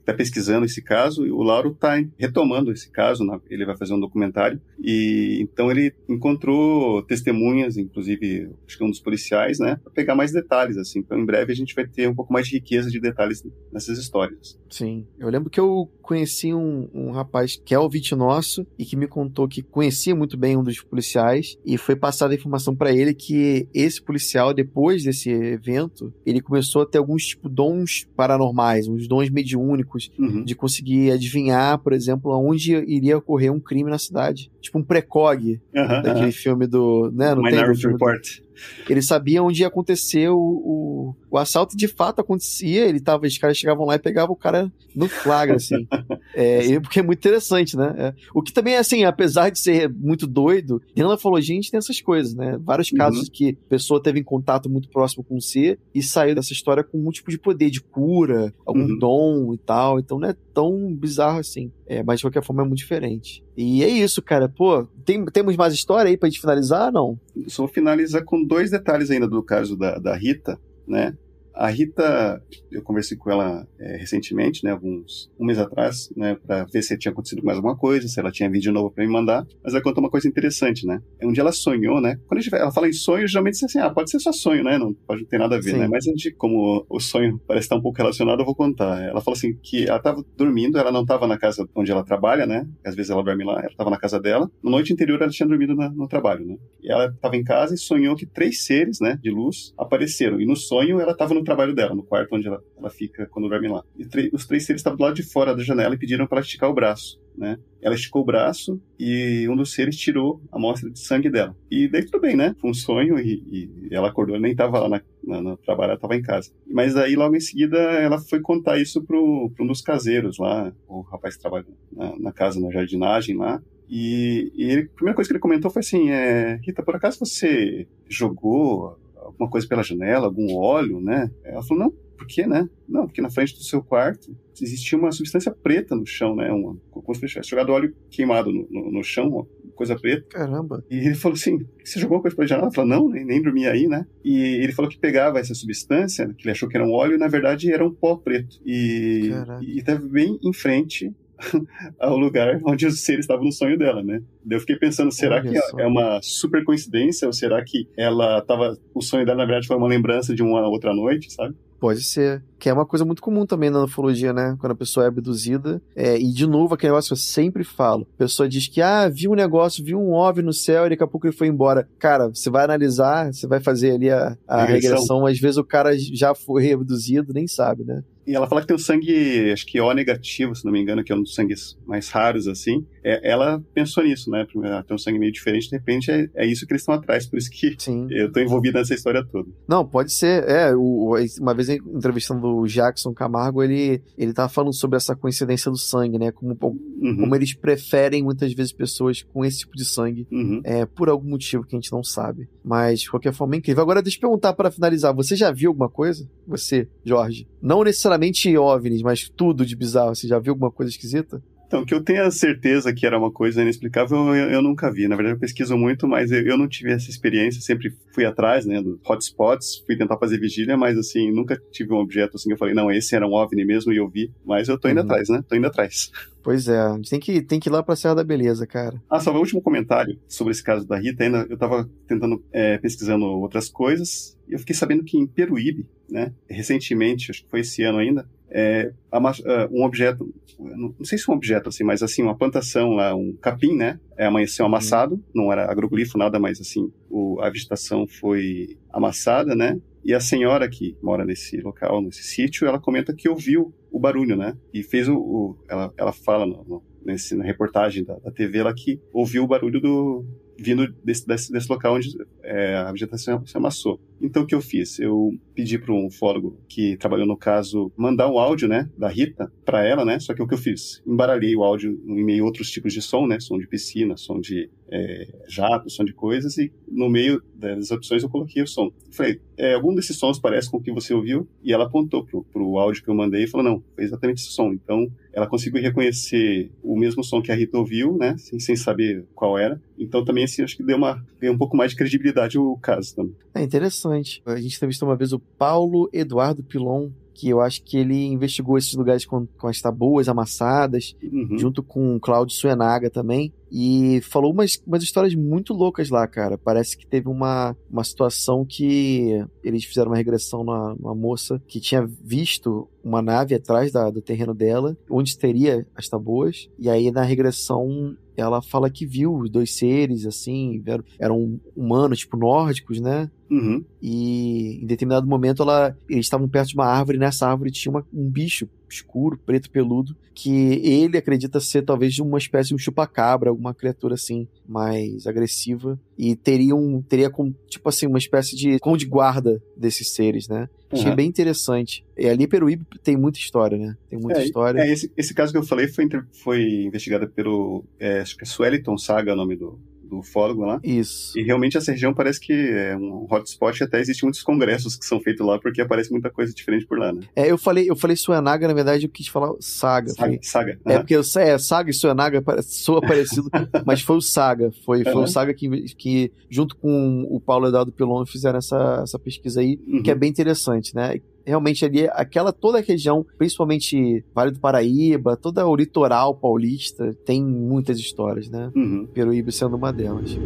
está 0.00 0.12
pesquisando 0.14 0.64
esse 0.66 0.82
caso, 0.82 1.26
e 1.26 1.30
o 1.30 1.42
Lauro 1.42 1.70
está 1.70 2.02
retomando 2.18 2.72
esse 2.72 2.90
caso, 2.90 3.24
né? 3.24 3.38
ele 3.48 3.64
vai 3.64 3.76
fazer 3.76 3.94
um 3.94 4.00
documentário, 4.00 4.60
e 4.82 5.38
então 5.40 5.70
ele 5.70 5.92
encontrou 6.08 7.02
testemunhas, 7.02 7.76
inclusive, 7.76 8.50
acho 8.66 8.76
que 8.78 8.84
um 8.84 8.90
dos 8.90 9.00
policiais, 9.00 9.58
né, 9.58 9.78
para 9.82 9.92
pegar 9.92 10.14
mais 10.14 10.32
detalhes, 10.32 10.76
assim. 10.76 10.98
Então, 11.00 11.18
em 11.18 11.24
breve, 11.24 11.52
a 11.52 11.56
gente 11.56 11.67
vai 11.74 11.86
ter 11.86 12.08
um 12.08 12.14
pouco 12.14 12.32
mais 12.32 12.46
de 12.46 12.54
riqueza 12.54 12.90
de 12.90 13.00
detalhes 13.00 13.42
nessas 13.72 13.98
histórias. 13.98 14.58
Sim. 14.70 15.06
Eu 15.18 15.28
lembro 15.28 15.48
que 15.50 15.58
eu 15.60 15.90
conheci 16.02 16.54
um, 16.54 16.88
um 16.94 17.10
rapaz 17.10 17.56
que 17.64 17.74
é 17.74 17.78
ouvinte 17.78 18.14
nosso 18.14 18.66
e 18.78 18.84
que 18.84 18.96
me 18.96 19.06
contou 19.06 19.46
que 19.48 19.62
conhecia 19.62 20.14
muito 20.14 20.36
bem 20.36 20.56
um 20.56 20.62
dos 20.62 20.80
policiais 20.82 21.56
e 21.64 21.76
foi 21.76 21.94
passada 21.96 22.32
a 22.32 22.36
informação 22.36 22.74
pra 22.74 22.92
ele 22.92 23.12
que 23.14 23.68
esse 23.74 24.02
policial, 24.02 24.52
depois 24.54 25.02
desse 25.04 25.30
evento, 25.30 26.12
ele 26.24 26.40
começou 26.40 26.82
a 26.82 26.86
ter 26.86 26.98
alguns 26.98 27.24
tipo 27.26 27.48
dons 27.48 28.06
paranormais, 28.16 28.88
uns 28.88 29.06
dons 29.08 29.30
mediúnicos 29.30 30.10
Uhum. 30.18 30.44
de 30.44 30.54
conseguir 30.54 31.10
adivinhar, 31.12 31.78
por 31.78 31.92
exemplo, 31.92 32.32
aonde 32.32 32.72
iria 32.74 33.16
ocorrer 33.18 33.52
um 33.52 33.60
crime 33.60 33.90
na 33.90 33.98
cidade. 33.98 34.50
Tipo 34.60 34.78
um 34.78 34.82
precog 34.84 35.60
Aham, 35.74 36.02
daquele 36.02 36.24
aham. 36.26 36.32
filme 36.32 36.66
do, 36.66 37.10
né, 37.12 37.34
não 37.34 37.42
tem 37.42 37.52
do 37.52 37.56
Minority 37.56 37.80
filme 37.80 37.96
do- 37.98 38.04
Report. 38.04 38.40
Ele 38.88 39.02
sabia 39.02 39.42
onde 39.42 39.62
ia 39.62 39.68
acontecer 39.68 40.28
o, 40.28 40.36
o, 40.36 41.16
o 41.30 41.38
assalto 41.38 41.74
e 41.74 41.78
de 41.78 41.88
fato 41.88 42.20
acontecia. 42.20 42.86
Ele 42.86 43.00
tava, 43.00 43.26
os 43.26 43.38
caras 43.38 43.56
chegavam 43.56 43.86
lá 43.86 43.94
e 43.94 43.98
pegavam 43.98 44.34
o 44.34 44.38
cara 44.38 44.72
no 44.94 45.08
flagra, 45.08 45.56
assim. 45.56 45.86
É, 46.34 46.78
porque 46.80 47.00
é 47.00 47.02
muito 47.02 47.18
interessante, 47.18 47.76
né? 47.76 47.94
É. 47.96 48.14
O 48.34 48.42
que 48.42 48.52
também, 48.52 48.76
assim, 48.76 49.04
apesar 49.04 49.50
de 49.50 49.58
ser 49.58 49.88
muito 49.88 50.26
doido, 50.26 50.80
Renan 50.94 51.16
falou, 51.16 51.40
gente, 51.40 51.70
tem 51.70 51.78
essas 51.78 52.00
coisas, 52.00 52.34
né? 52.34 52.58
Vários 52.60 52.90
casos 52.90 53.24
uhum. 53.24 53.32
que 53.32 53.50
a 53.66 53.68
pessoa 53.68 54.02
teve 54.02 54.20
em 54.20 54.24
contato 54.24 54.68
muito 54.68 54.88
próximo 54.88 55.24
com 55.24 55.40
ser 55.40 55.78
e 55.94 56.02
saiu 56.02 56.34
dessa 56.34 56.52
história 56.52 56.84
com 56.84 56.98
algum 56.98 57.10
tipo 57.10 57.30
de 57.30 57.38
poder 57.38 57.70
de 57.70 57.80
cura, 57.80 58.54
algum 58.64 58.82
uhum. 58.82 58.98
dom 58.98 59.54
e 59.54 59.58
tal. 59.58 59.98
Então 59.98 60.18
não 60.18 60.28
é 60.28 60.36
tão 60.52 60.94
bizarro 60.94 61.38
assim. 61.38 61.70
É, 61.88 62.02
mas 62.02 62.20
de 62.20 62.26
qualquer 62.26 62.44
forma 62.44 62.62
é 62.62 62.66
muito 62.66 62.78
diferente. 62.78 63.42
E 63.56 63.82
é 63.82 63.88
isso, 63.88 64.20
cara. 64.20 64.46
Pô, 64.46 64.86
tem, 65.06 65.24
temos 65.26 65.56
mais 65.56 65.72
história 65.72 66.10
aí 66.10 66.18
pra 66.18 66.28
gente 66.28 66.40
finalizar? 66.40 66.92
Não. 66.92 67.18
Só 67.46 67.66
finalizar 67.66 68.22
com 68.24 68.44
dois 68.44 68.70
detalhes 68.70 69.10
ainda 69.10 69.26
do 69.26 69.42
caso 69.42 69.74
da, 69.74 69.98
da 69.98 70.14
Rita, 70.14 70.60
né? 70.86 71.16
A 71.58 71.68
Rita, 71.70 72.40
eu 72.70 72.80
conversei 72.82 73.16
com 73.16 73.32
ela 73.32 73.66
é, 73.80 73.96
recentemente, 73.96 74.62
né, 74.64 74.70
alguns 74.70 75.28
um 75.36 75.44
mês 75.44 75.58
atrás, 75.58 76.08
né, 76.16 76.36
para 76.46 76.64
ver 76.64 76.82
se 76.82 76.96
tinha 76.96 77.10
acontecido 77.10 77.42
mais 77.42 77.56
alguma 77.58 77.76
coisa, 77.76 78.06
se 78.06 78.20
ela 78.20 78.30
tinha 78.30 78.48
vídeo 78.48 78.72
novo 78.72 78.92
para 78.92 79.04
me 79.04 79.10
mandar. 79.10 79.44
Mas 79.64 79.74
ela 79.74 79.82
contou 79.82 80.02
uma 80.02 80.08
coisa 80.08 80.28
interessante, 80.28 80.86
né? 80.86 81.02
É 81.20 81.26
um 81.26 81.32
dia 81.32 81.40
ela 81.42 81.50
sonhou, 81.50 82.00
né? 82.00 82.16
Quando 82.28 82.38
a 82.38 82.42
gente, 82.42 82.54
ela 82.54 82.70
fala 82.70 82.88
em 82.88 82.92
sonho, 82.92 83.26
geralmente 83.26 83.64
assim, 83.64 83.80
ah, 83.80 83.90
pode 83.90 84.08
ser 84.08 84.20
só 84.20 84.30
sonho, 84.30 84.62
né? 84.62 84.78
Não 84.78 84.94
pode 84.94 85.24
ter 85.24 85.38
nada 85.38 85.56
a 85.56 85.60
ver, 85.60 85.72
Sim. 85.72 85.78
né? 85.78 85.88
Mas 85.88 86.06
a 86.06 86.10
gente, 86.10 86.30
como 86.30 86.86
o 86.88 87.00
sonho 87.00 87.40
parece 87.44 87.64
estar 87.64 87.74
um 87.74 87.82
pouco 87.82 87.98
relacionado, 87.98 88.38
eu 88.38 88.46
vou 88.46 88.54
contar. 88.54 89.02
Ela 89.02 89.20
falou 89.20 89.36
assim 89.36 89.58
que 89.60 89.88
ela 89.88 89.98
estava 89.98 90.24
dormindo, 90.36 90.78
ela 90.78 90.92
não 90.92 91.02
estava 91.02 91.26
na 91.26 91.36
casa 91.36 91.68
onde 91.74 91.90
ela 91.90 92.04
trabalha, 92.04 92.46
né? 92.46 92.68
Às 92.86 92.94
vezes 92.94 93.10
ela 93.10 93.24
dorme 93.24 93.44
lá, 93.44 93.58
ela 93.58 93.66
estava 93.66 93.90
na 93.90 93.98
casa 93.98 94.20
dela. 94.20 94.48
Na 94.62 94.70
noite 94.70 94.92
anterior 94.92 95.20
ela 95.20 95.30
tinha 95.30 95.48
dormido 95.48 95.74
na, 95.74 95.90
no 95.90 96.06
trabalho, 96.06 96.46
né? 96.46 96.56
E 96.80 96.90
ela 96.90 97.06
estava 97.06 97.36
em 97.36 97.42
casa 97.42 97.74
e 97.74 97.78
sonhou 97.78 98.14
que 98.14 98.26
três 98.26 98.64
seres, 98.64 99.00
né, 99.00 99.18
de 99.20 99.30
luz 99.30 99.74
apareceram. 99.76 100.40
E 100.40 100.46
no 100.46 100.54
sonho 100.54 101.00
ela 101.00 101.12
estava 101.12 101.34
no 101.34 101.42
trabalho 101.48 101.74
dela, 101.74 101.94
no 101.94 102.02
quarto 102.02 102.34
onde 102.34 102.46
ela, 102.46 102.62
ela 102.78 102.90
fica 102.90 103.26
quando 103.26 103.48
dorme 103.48 103.68
lá. 103.68 103.82
E 103.98 104.06
os 104.32 104.46
três 104.46 104.64
seres 104.64 104.80
estavam 104.80 104.96
do 104.96 105.02
lado 105.02 105.14
de 105.14 105.22
fora 105.22 105.54
da 105.54 105.62
janela 105.62 105.94
e 105.94 105.98
pediram 105.98 106.26
para 106.26 106.40
esticar 106.40 106.70
o 106.70 106.74
braço, 106.74 107.20
né? 107.36 107.58
Ela 107.80 107.94
esticou 107.94 108.22
o 108.22 108.24
braço 108.24 108.80
e 108.98 109.48
um 109.48 109.56
dos 109.56 109.72
seres 109.72 109.96
tirou 109.96 110.40
a 110.52 110.56
amostra 110.56 110.90
de 110.90 110.98
sangue 110.98 111.30
dela. 111.30 111.56
E 111.70 111.88
daí 111.88 112.04
tudo 112.04 112.20
bem, 112.20 112.36
né? 112.36 112.54
Foi 112.60 112.70
um 112.70 112.74
sonho 112.74 113.18
e, 113.18 113.70
e 113.90 113.94
ela 113.94 114.08
acordou, 114.08 114.38
nem 114.38 114.52
estava 114.52 114.80
lá 114.80 114.88
na, 114.88 115.02
na, 115.24 115.40
no 115.40 115.56
trabalho, 115.56 115.90
ela 115.90 115.96
estava 115.96 116.16
em 116.16 116.22
casa. 116.22 116.50
Mas 116.66 116.96
aí 116.96 117.16
logo 117.16 117.34
em 117.34 117.40
seguida 117.40 117.78
ela 117.78 118.18
foi 118.18 118.40
contar 118.40 118.78
isso 118.78 119.02
para 119.02 119.16
um 119.18 119.66
dos 119.66 119.80
caseiros 119.80 120.38
lá, 120.38 120.72
o 120.86 121.00
rapaz 121.00 121.36
que 121.36 121.42
trabalha 121.42 121.66
na, 121.92 122.18
na 122.18 122.32
casa, 122.32 122.60
na 122.60 122.70
jardinagem 122.70 123.36
lá. 123.36 123.62
E, 123.88 124.52
e 124.54 124.64
ele, 124.64 124.82
a 124.82 124.94
primeira 124.94 125.14
coisa 125.14 125.28
que 125.28 125.32
ele 125.32 125.40
comentou 125.40 125.70
foi 125.70 125.80
assim: 125.80 126.10
é, 126.10 126.60
Rita, 126.62 126.82
por 126.82 126.94
acaso 126.94 127.18
você 127.18 127.86
jogou 128.08 128.98
alguma 129.38 129.50
coisa 129.50 129.66
pela 129.66 129.82
janela, 129.82 130.26
algum 130.26 130.54
óleo, 130.56 131.00
né? 131.00 131.30
Ela 131.44 131.62
falou: 131.62 131.84
não, 131.84 131.90
por 131.90 132.26
quê, 132.26 132.46
né? 132.46 132.68
Não, 132.88 133.06
porque 133.06 133.22
na 133.22 133.30
frente 133.30 133.54
do 133.54 133.62
seu 133.62 133.82
quarto 133.82 134.36
existia 134.60 134.98
uma 134.98 135.12
substância 135.12 135.52
preta 135.52 135.94
no 135.94 136.04
chão, 136.04 136.34
né? 136.34 136.50
Uma, 136.50 136.76
como 136.90 137.14
se 137.14 137.26
tivesse 137.26 137.48
jogado 137.48 137.70
óleo 137.70 137.94
queimado 138.10 138.52
no, 138.52 138.66
no, 138.68 138.90
no 138.90 139.04
chão, 139.04 139.28
uma 139.28 139.46
coisa 139.76 139.96
preta. 139.96 140.26
Caramba. 140.28 140.84
E 140.90 140.96
ele 140.96 141.14
falou 141.14 141.36
assim: 141.36 141.64
você 141.82 142.00
jogou 142.00 142.16
uma 142.16 142.22
coisa 142.22 142.36
pela 142.36 142.48
janela? 142.48 142.66
Ela 142.66 142.74
falou: 142.74 142.90
não, 142.90 143.08
nem, 143.08 143.24
nem 143.24 143.40
dormia 143.40 143.70
aí, 143.70 143.86
né? 143.86 144.04
E 144.24 144.36
ele 144.36 144.72
falou 144.72 144.90
que 144.90 144.98
pegava 144.98 145.38
essa 145.38 145.54
substância, 145.54 146.28
que 146.36 146.44
ele 146.44 146.52
achou 146.52 146.68
que 146.68 146.76
era 146.76 146.86
um 146.86 146.92
óleo, 146.92 147.14
e 147.14 147.18
na 147.18 147.28
verdade 147.28 147.72
era 147.72 147.86
um 147.86 147.94
pó 147.94 148.16
preto. 148.16 148.58
E, 148.66 149.30
e 149.62 149.78
estava 149.78 150.00
bem 150.00 150.38
em 150.42 150.52
frente 150.52 151.14
ao 151.98 152.16
lugar 152.16 152.60
onde 152.64 152.86
os 152.86 153.02
seres 153.02 153.24
estavam 153.24 153.44
no 153.44 153.52
sonho 153.52 153.78
dela, 153.78 154.02
né? 154.02 154.20
Eu 154.50 154.60
fiquei 154.60 154.76
pensando, 154.76 155.12
será 155.12 155.36
Olha 155.36 155.50
que 155.50 155.58
só. 155.58 155.78
é 155.78 155.86
uma 155.86 156.20
super 156.22 156.64
coincidência 156.64 157.26
ou 157.26 157.32
será 157.32 157.62
que 157.64 157.88
ela 157.96 158.40
tava, 158.42 158.76
o 158.94 159.02
sonho 159.02 159.24
dela 159.24 159.38
na 159.38 159.46
verdade 159.46 159.66
foi 159.66 159.76
uma 159.76 159.88
lembrança 159.88 160.34
de 160.34 160.42
uma 160.42 160.66
outra 160.68 160.94
noite, 160.94 161.32
sabe? 161.32 161.54
Pode 161.80 162.02
ser. 162.02 162.42
Que 162.58 162.68
é 162.68 162.72
uma 162.72 162.84
coisa 162.84 163.04
muito 163.04 163.22
comum 163.22 163.46
também 163.46 163.70
na 163.70 163.84
ufologia, 163.84 164.32
né? 164.32 164.56
Quando 164.58 164.72
a 164.72 164.76
pessoa 164.76 165.04
é 165.04 165.08
abduzida. 165.08 165.80
É, 165.94 166.18
e, 166.18 166.32
de 166.32 166.46
novo, 166.46 166.74
aquele 166.74 166.90
negócio 166.90 167.10
que 167.10 167.12
eu 167.12 167.24
sempre 167.24 167.62
falo. 167.62 168.06
A 168.14 168.18
pessoa 168.18 168.48
diz 168.48 168.66
que, 168.66 168.82
ah, 168.82 169.08
viu 169.08 169.30
um 169.30 169.36
negócio, 169.36 169.84
viu 169.84 169.98
um 169.98 170.12
OVNI 170.12 170.44
no 170.44 170.52
céu 170.52 170.86
e 170.86 170.90
daqui 170.90 171.04
a 171.04 171.06
pouco 171.06 171.26
ele 171.26 171.36
foi 171.36 171.46
embora. 171.46 171.88
Cara, 171.98 172.28
você 172.28 172.50
vai 172.50 172.64
analisar, 172.64 173.32
você 173.32 173.46
vai 173.46 173.60
fazer 173.60 173.92
ali 173.92 174.10
a, 174.10 174.36
a 174.46 174.64
regressão. 174.64 174.90
regressão. 174.90 175.26
Às 175.26 175.38
vezes 175.38 175.56
o 175.56 175.64
cara 175.64 175.96
já 175.96 176.34
foi 176.34 176.72
abduzido, 176.72 177.32
nem 177.32 177.46
sabe, 177.46 177.84
né? 177.84 178.02
E 178.28 178.34
ela 178.34 178.46
fala 178.46 178.60
que 178.60 178.66
tem 178.66 178.76
o 178.76 178.78
sangue, 178.78 179.50
acho 179.50 179.64
que 179.64 179.80
O 179.80 179.90
negativo, 179.94 180.54
se 180.54 180.62
não 180.62 180.70
me 180.70 180.78
engano, 180.78 181.02
que 181.02 181.10
é 181.10 181.16
um 181.16 181.22
dos 181.22 181.34
sangues 181.34 181.78
mais 181.86 182.10
raros, 182.10 182.46
assim. 182.46 182.86
É, 183.02 183.30
ela 183.30 183.62
pensou 183.74 184.04
nisso, 184.04 184.30
né? 184.30 184.46
Ela 184.62 184.82
tem 184.82 184.94
um 184.94 184.98
sangue 184.98 185.18
meio 185.18 185.32
diferente, 185.32 185.70
de 185.70 185.76
repente 185.76 186.10
é, 186.10 186.28
é 186.34 186.46
isso 186.46 186.66
que 186.66 186.72
eles 186.72 186.82
estão 186.82 186.94
atrás, 186.94 187.26
por 187.26 187.38
isso 187.38 187.50
que 187.50 187.74
Sim. 187.78 188.06
eu 188.12 188.30
tô 188.30 188.40
envolvido 188.40 188.78
nessa 188.78 188.94
história 188.94 189.24
toda. 189.24 189.48
Não, 189.66 189.86
pode 189.86 190.12
ser. 190.12 190.48
É, 190.48 190.74
o, 190.74 191.14
uma 191.40 191.54
vez 191.54 191.68
entrevistando 191.68 192.46
o 192.46 192.66
Jackson 192.66 193.12
Camargo, 193.12 193.62
ele, 193.62 194.02
ele 194.16 194.32
tava 194.32 194.48
falando 194.48 194.74
sobre 194.74 194.96
essa 194.96 195.14
coincidência 195.14 195.70
do 195.70 195.78
sangue, 195.78 196.18
né? 196.18 196.30
Como, 196.32 196.56
uhum. 196.60 197.16
como 197.16 197.34
eles 197.34 197.54
preferem 197.54 198.22
muitas 198.22 198.52
vezes 198.52 198.72
pessoas 198.72 199.22
com 199.22 199.44
esse 199.44 199.60
tipo 199.60 199.76
de 199.76 199.84
sangue, 199.84 200.26
uhum. 200.30 200.60
é, 200.64 200.86
por 200.86 201.08
algum 201.08 201.28
motivo 201.28 201.64
que 201.64 201.74
a 201.74 201.78
gente 201.78 201.92
não 201.92 202.02
sabe. 202.02 202.48
Mas, 202.64 203.00
de 203.00 203.10
qualquer 203.10 203.32
forma, 203.32 203.54
é 203.54 203.58
incrível. 203.58 203.82
Agora, 203.82 204.02
deixa 204.02 204.18
eu 204.18 204.22
perguntar 204.22 204.52
para 204.52 204.70
finalizar: 204.70 205.14
você 205.14 205.34
já 205.34 205.50
viu 205.50 205.70
alguma 205.70 205.88
coisa? 205.88 206.28
Você, 206.46 206.88
Jorge? 207.04 207.46
Não 207.62 207.82
necessariamente 207.82 208.08
necessariamente 208.08 208.56
OVNIs, 208.56 209.02
mas 209.02 209.28
tudo 209.28 209.64
de 209.64 209.76
bizarro. 209.76 210.14
Você 210.14 210.26
já 210.26 210.38
viu 210.38 210.52
alguma 210.52 210.70
coisa 210.70 210.90
esquisita? 210.90 211.42
Então, 211.68 211.84
que 211.84 211.92
eu 211.92 212.02
tenha 212.02 212.30
certeza 212.30 212.94
que 212.94 213.06
era 213.06 213.18
uma 213.18 213.30
coisa 213.30 213.60
inexplicável, 213.60 214.34
eu, 214.34 214.50
eu 214.50 214.62
nunca 214.62 214.90
vi. 214.90 215.06
Na 215.06 215.14
verdade, 215.14 215.36
eu 215.36 215.40
pesquiso 215.40 215.76
muito, 215.76 216.08
mas 216.08 216.32
eu, 216.32 216.40
eu, 216.40 216.56
não 216.56 216.66
tive 216.66 216.92
essa 216.92 217.10
experiência. 217.10 217.60
Sempre 217.60 217.94
fui 218.10 218.24
atrás, 218.24 218.64
né, 218.64 218.80
do 218.80 218.98
hotspots, 219.06 219.84
fui 219.86 219.94
tentar 219.94 220.16
fazer 220.16 220.40
vigília, 220.40 220.78
mas 220.78 220.96
assim, 220.96 221.30
nunca 221.30 221.60
tive 221.70 221.92
um 221.92 221.98
objeto 221.98 222.36
assim 222.36 222.48
que 222.48 222.54
eu 222.54 222.58
falei, 222.58 222.72
não, 222.72 222.90
esse 222.90 223.14
era 223.14 223.26
um 223.26 223.34
OVNI 223.34 223.66
mesmo 223.66 223.92
e 223.92 223.98
eu 223.98 224.08
vi. 224.08 224.32
Mas 224.46 224.68
eu 224.68 224.78
tô 224.78 224.88
indo 224.88 225.00
uhum. 225.00 225.04
atrás, 225.04 225.28
né? 225.28 225.44
Tô 225.46 225.54
indo 225.54 225.66
atrás. 225.66 226.10
Pois 226.42 226.66
é, 226.66 226.78
a 226.80 226.94
gente 226.94 227.10
tem 227.10 227.20
que, 227.20 227.42
tem 227.42 227.60
que 227.60 227.68
ir 227.68 227.72
lá 227.72 227.82
pra 227.82 227.94
Serra 227.94 228.14
da 228.14 228.24
Beleza, 228.24 228.66
cara. 228.66 228.98
Ah, 229.10 229.20
só 229.20 229.30
o 229.30 229.38
último 229.38 229.60
comentário 229.60 230.18
sobre 230.26 230.52
esse 230.52 230.64
caso 230.64 230.88
da 230.88 230.98
Rita. 230.98 231.22
Ainda 231.22 231.46
eu 231.50 231.58
tava 231.58 231.86
tentando, 232.06 232.42
é, 232.50 232.78
pesquisando 232.78 233.26
outras 233.26 233.68
coisas, 233.68 234.34
e 234.48 234.54
eu 234.54 234.58
fiquei 234.58 234.74
sabendo 234.74 235.04
que 235.04 235.18
em 235.18 235.26
Peruíbe, 235.26 235.86
né, 236.10 236.32
recentemente, 236.48 237.30
acho 237.30 237.44
que 237.44 237.50
foi 237.50 237.60
esse 237.60 237.82
ano 237.82 237.98
ainda, 237.98 238.26
é, 238.50 238.92
é, 239.12 239.68
um 239.70 239.84
objeto, 239.84 240.32
não 240.58 241.04
sei 241.04 241.18
se 241.18 241.30
um 241.30 241.34
objeto 241.34 241.68
assim, 241.68 241.84
mas 241.84 242.02
assim, 242.02 242.22
uma 242.22 242.36
plantação 242.36 242.90
lá, 242.90 243.14
um 243.14 243.34
capim, 243.34 243.76
né? 243.76 244.00
É, 244.16 244.26
amanheceu 244.26 244.64
uhum. 244.64 244.72
amassado, 244.72 245.22
não 245.34 245.52
era 245.52 245.70
agroglifo, 245.70 246.16
nada, 246.16 246.38
mas 246.38 246.60
assim, 246.60 246.90
o, 247.10 247.40
a 247.40 247.50
vegetação 247.50 248.06
foi 248.06 248.78
amassada, 248.90 249.54
né? 249.54 249.78
E 250.04 250.14
a 250.14 250.20
senhora 250.20 250.68
que 250.68 250.96
mora 251.02 251.24
nesse 251.24 251.60
local, 251.60 252.00
nesse 252.00 252.22
sítio, 252.22 252.66
ela 252.66 252.80
comenta 252.80 253.14
que 253.14 253.28
ouviu 253.28 253.74
o 253.90 254.00
barulho, 254.00 254.36
né? 254.36 254.56
E 254.72 254.82
fez 254.82 255.08
o. 255.08 255.16
o 255.16 255.58
ela, 255.68 255.92
ela 255.96 256.12
fala 256.12 256.46
no, 256.46 256.64
no, 256.64 256.82
nesse, 257.04 257.34
na 257.34 257.44
reportagem 257.44 258.04
da, 258.04 258.18
da 258.18 258.30
TV 258.30 258.62
lá 258.62 258.72
que 258.72 259.00
ouviu 259.12 259.44
o 259.44 259.46
barulho 259.46 259.80
do, 259.80 260.24
vindo 260.58 260.92
desse, 261.04 261.26
desse, 261.26 261.52
desse 261.52 261.70
local 261.70 261.94
onde 261.94 262.08
é, 262.42 262.74
a 262.74 262.90
vegetação 262.90 263.46
se 263.46 263.56
amassou. 263.56 264.00
Então, 264.20 264.42
o 264.42 264.46
que 264.46 264.54
eu 264.54 264.60
fiz? 264.60 264.98
Eu 264.98 265.30
pedi 265.54 265.78
para 265.78 265.92
um 265.92 266.06
ufólogo 266.06 266.58
que 266.68 266.96
trabalhou 266.96 267.26
no 267.26 267.36
caso 267.36 267.92
mandar 267.96 268.28
um 268.28 268.38
áudio, 268.38 268.68
né, 268.68 268.90
da 268.98 269.08
Rita 269.08 269.50
para 269.64 269.86
ela, 269.86 270.04
né? 270.04 270.18
Só 270.18 270.34
que 270.34 270.42
o 270.42 270.46
que 270.46 270.54
eu 270.54 270.58
fiz? 270.58 271.00
Embaralhei 271.06 271.54
o 271.54 271.62
áudio 271.62 272.00
em 272.04 272.24
meio 272.24 272.42
a 272.42 272.46
outros 272.46 272.70
tipos 272.70 272.92
de 272.92 273.00
som, 273.00 273.26
né? 273.26 273.38
Som 273.38 273.58
de 273.58 273.68
piscina, 273.68 274.16
som 274.16 274.40
de 274.40 274.68
é, 274.90 275.28
jato, 275.48 275.90
som 275.90 276.04
de 276.04 276.12
coisas, 276.12 276.56
e 276.58 276.72
no 276.90 277.08
meio 277.08 277.42
das 277.54 277.90
opções 277.90 278.22
eu 278.22 278.28
coloquei 278.28 278.62
o 278.62 278.66
som. 278.66 278.90
Falei, 279.10 279.40
é, 279.56 279.74
algum 279.74 279.94
desses 279.94 280.16
sons 280.16 280.38
parece 280.38 280.70
com 280.70 280.78
o 280.78 280.82
que 280.82 280.92
você 280.92 281.12
ouviu? 281.12 281.46
E 281.62 281.72
ela 281.72 281.84
apontou 281.84 282.24
pro, 282.24 282.44
pro 282.44 282.78
áudio 282.78 283.02
que 283.02 283.10
eu 283.10 283.14
mandei 283.14 283.44
e 283.44 283.46
falou, 283.46 283.64
não, 283.64 283.82
foi 283.94 284.04
exatamente 284.04 284.42
esse 284.42 284.52
som. 284.52 284.72
Então, 284.72 285.10
ela 285.32 285.46
conseguiu 285.46 285.82
reconhecer 285.82 286.70
o 286.82 286.96
mesmo 286.96 287.22
som 287.22 287.42
que 287.42 287.52
a 287.52 287.54
Rita 287.54 287.78
ouviu, 287.78 288.16
né? 288.16 288.36
Sem, 288.38 288.58
sem 288.58 288.76
saber 288.76 289.24
qual 289.34 289.58
era. 289.58 289.80
Então, 289.98 290.24
também, 290.24 290.44
assim, 290.44 290.62
acho 290.62 290.76
que 290.76 290.82
deu, 290.82 290.96
uma, 290.96 291.24
deu 291.40 291.52
um 291.52 291.58
pouco 291.58 291.76
mais 291.76 291.90
de 291.90 291.96
credibilidade 291.96 292.58
o 292.58 292.76
caso 292.76 293.14
também. 293.14 293.34
É 293.54 293.62
interessante. 293.62 294.42
A 294.46 294.56
gente 294.56 294.76
entrevistou 294.76 295.08
uma 295.08 295.16
vez 295.16 295.32
o 295.32 295.38
Paulo 295.38 296.08
Eduardo 296.12 296.62
Pilon, 296.62 297.10
que 297.34 297.48
eu 297.48 297.60
acho 297.60 297.82
que 297.84 297.96
ele 297.96 298.24
investigou 298.24 298.76
esses 298.76 298.94
lugares 298.94 299.24
com, 299.24 299.46
com 299.46 299.68
as 299.68 299.80
tabuas 299.80 300.28
amassadas, 300.28 301.16
uhum. 301.22 301.56
junto 301.56 301.84
com 301.84 302.16
o 302.16 302.20
Claudio 302.20 302.56
Suenaga 302.56 303.08
também. 303.08 303.52
E 303.70 304.20
falou 304.22 304.52
umas, 304.52 304.80
umas 304.86 305.02
histórias 305.02 305.34
muito 305.34 305.74
loucas 305.74 306.10
lá, 306.10 306.26
cara. 306.26 306.56
Parece 306.56 306.96
que 306.96 307.06
teve 307.06 307.28
uma, 307.28 307.76
uma 307.90 308.04
situação 308.04 308.64
que 308.64 309.44
eles 309.62 309.84
fizeram 309.84 310.10
uma 310.10 310.16
regressão 310.16 310.60
numa, 310.64 310.94
numa 310.94 311.14
moça 311.14 311.62
que 311.66 311.80
tinha 311.80 312.06
visto 312.22 312.88
uma 313.02 313.22
nave 313.22 313.54
atrás 313.54 313.92
da, 313.92 314.10
do 314.10 314.20
terreno 314.20 314.54
dela, 314.54 314.96
onde 315.10 315.36
teria 315.36 315.86
as 315.94 316.08
tabuas. 316.08 316.68
E 316.78 316.88
aí 316.88 317.10
na 317.10 317.22
regressão 317.22 318.16
ela 318.36 318.62
fala 318.62 318.88
que 318.88 319.04
viu 319.04 319.34
os 319.34 319.50
dois 319.50 319.76
seres, 319.76 320.24
assim, 320.24 320.80
eram, 320.86 321.04
eram 321.18 321.60
humanos, 321.76 322.20
tipo, 322.20 322.36
nórdicos, 322.36 323.00
né? 323.00 323.28
Uhum. 323.50 323.84
E 324.00 324.80
em 324.82 324.86
determinado 324.86 325.26
momento 325.26 325.62
ela, 325.62 325.96
eles 326.08 326.26
estavam 326.26 326.48
perto 326.48 326.68
de 326.68 326.74
uma 326.74 326.86
árvore 326.86 327.16
e 327.16 327.20
nessa 327.20 327.48
árvore 327.48 327.72
tinha 327.72 327.90
uma, 327.90 328.06
um 328.12 328.30
bicho 328.30 328.68
escuro, 328.94 329.38
preto 329.38 329.70
peludo, 329.70 330.16
que 330.34 330.50
ele 330.50 331.16
acredita 331.16 331.60
ser 331.60 331.82
talvez 331.82 332.18
uma 332.18 332.38
espécie 332.38 332.68
de 332.68 332.74
um 332.74 332.78
chupacabra, 332.78 333.50
alguma 333.50 333.74
criatura 333.74 334.14
assim 334.14 334.46
mais 334.66 335.26
agressiva 335.26 335.98
e 336.16 336.36
teria 336.36 336.74
um 336.74 337.02
teria 337.02 337.30
como 337.30 337.54
tipo 337.68 337.88
assim 337.88 338.06
uma 338.06 338.18
espécie 338.18 338.54
de 338.54 338.78
cão 338.78 338.96
de 338.96 339.06
guarda 339.06 339.62
desses 339.76 340.14
seres, 340.14 340.48
né? 340.48 340.68
Uhum. 340.92 340.98
Achei 340.98 341.14
bem 341.14 341.28
interessante. 341.28 342.04
E 342.16 342.26
ali 342.26 342.46
Peruíbe 342.46 342.86
tem 343.02 343.16
muita 343.16 343.38
história, 343.38 343.76
né? 343.76 343.96
Tem 344.08 344.18
muita 344.18 344.40
é, 344.40 344.44
história. 344.44 344.80
É, 344.80 344.92
esse, 344.92 345.12
esse 345.16 345.34
caso 345.34 345.52
que 345.52 345.58
eu 345.58 345.62
falei 345.62 345.88
foi, 345.88 346.08
foi 346.42 346.62
investigado 346.84 347.28
pelo 347.28 347.84
é, 347.98 348.20
acho 348.20 348.36
que 348.36 348.44
é 348.44 348.46
Swellington 348.46 348.96
Saga, 348.96 349.30
é 349.30 349.34
o 349.34 349.36
nome 349.36 349.56
do, 349.56 349.78
do 350.08 350.22
fórum 350.22 350.60
lá. 350.60 350.80
Isso. 350.82 351.38
E 351.38 351.42
realmente 351.42 351.76
essa 351.76 351.92
região 351.92 352.14
parece 352.14 352.40
que 352.40 352.52
é 352.52 352.96
um 352.96 353.26
hotspot, 353.30 353.82
até 353.82 354.00
existem 354.00 354.26
muitos 354.26 354.42
congressos 354.42 354.96
que 354.96 355.04
são 355.04 355.20
feitos 355.20 355.46
lá, 355.46 355.58
porque 355.58 355.80
aparece 355.80 356.10
muita 356.10 356.30
coisa 356.30 356.52
diferente 356.52 356.86
por 356.86 356.98
lá, 356.98 357.12
né? 357.12 357.22
É, 357.36 357.50
eu 357.50 357.58
falei, 357.58 357.88
eu 357.88 357.96
falei 357.96 358.16
Suenaga, 358.16 358.66
na 358.66 358.74
verdade 358.74 359.04
eu 359.04 359.10
quis 359.10 359.28
falar 359.28 359.52
Saga. 359.60 360.10
Saga. 360.42 360.78
É, 360.86 360.98
porque 360.98 361.14
eu, 361.14 361.22
é, 361.36 361.58
Saga 361.58 361.90
e 361.90 361.94
Suenaga 361.94 362.42
soa 362.62 363.00
parecido, 363.00 363.50
mas 363.84 364.02
foi 364.02 364.16
o 364.16 364.20
Saga. 364.20 364.70
Foi, 364.84 365.04
foi 365.04 365.14
uhum. 365.14 365.22
o 365.22 365.28
Saga 365.28 365.52
que, 365.54 365.68
que, 365.94 366.32
junto 366.48 366.76
com 366.76 367.26
o 367.28 367.40
Paulo 367.40 367.68
Eduardo 367.68 367.92
Pelon, 367.92 368.24
fizeram 368.24 368.58
essa, 368.58 369.00
essa 369.02 369.18
pesquisa 369.18 369.60
aí, 369.60 369.78
uhum. 369.86 370.02
que 370.02 370.10
é 370.10 370.14
bem 370.14 370.30
interessante, 370.30 370.94
né? 370.94 371.20
Realmente 371.48 371.84
ali, 371.84 372.06
aquela 372.12 372.52
toda 372.52 372.78
a 372.78 372.82
região, 372.82 373.24
principalmente 373.38 374.22
Vale 374.34 374.50
do 374.50 374.60
Paraíba, 374.60 375.36
toda 375.36 375.66
o 375.66 375.74
litoral 375.74 376.34
paulista, 376.34 377.14
tem 377.24 377.42
muitas 377.42 377.98
histórias, 377.98 378.50
né? 378.50 378.70
Uhum. 378.76 379.08
Peruíbe 379.12 379.50
sendo 379.50 379.76
uma 379.76 379.92
delas. 379.92 380.36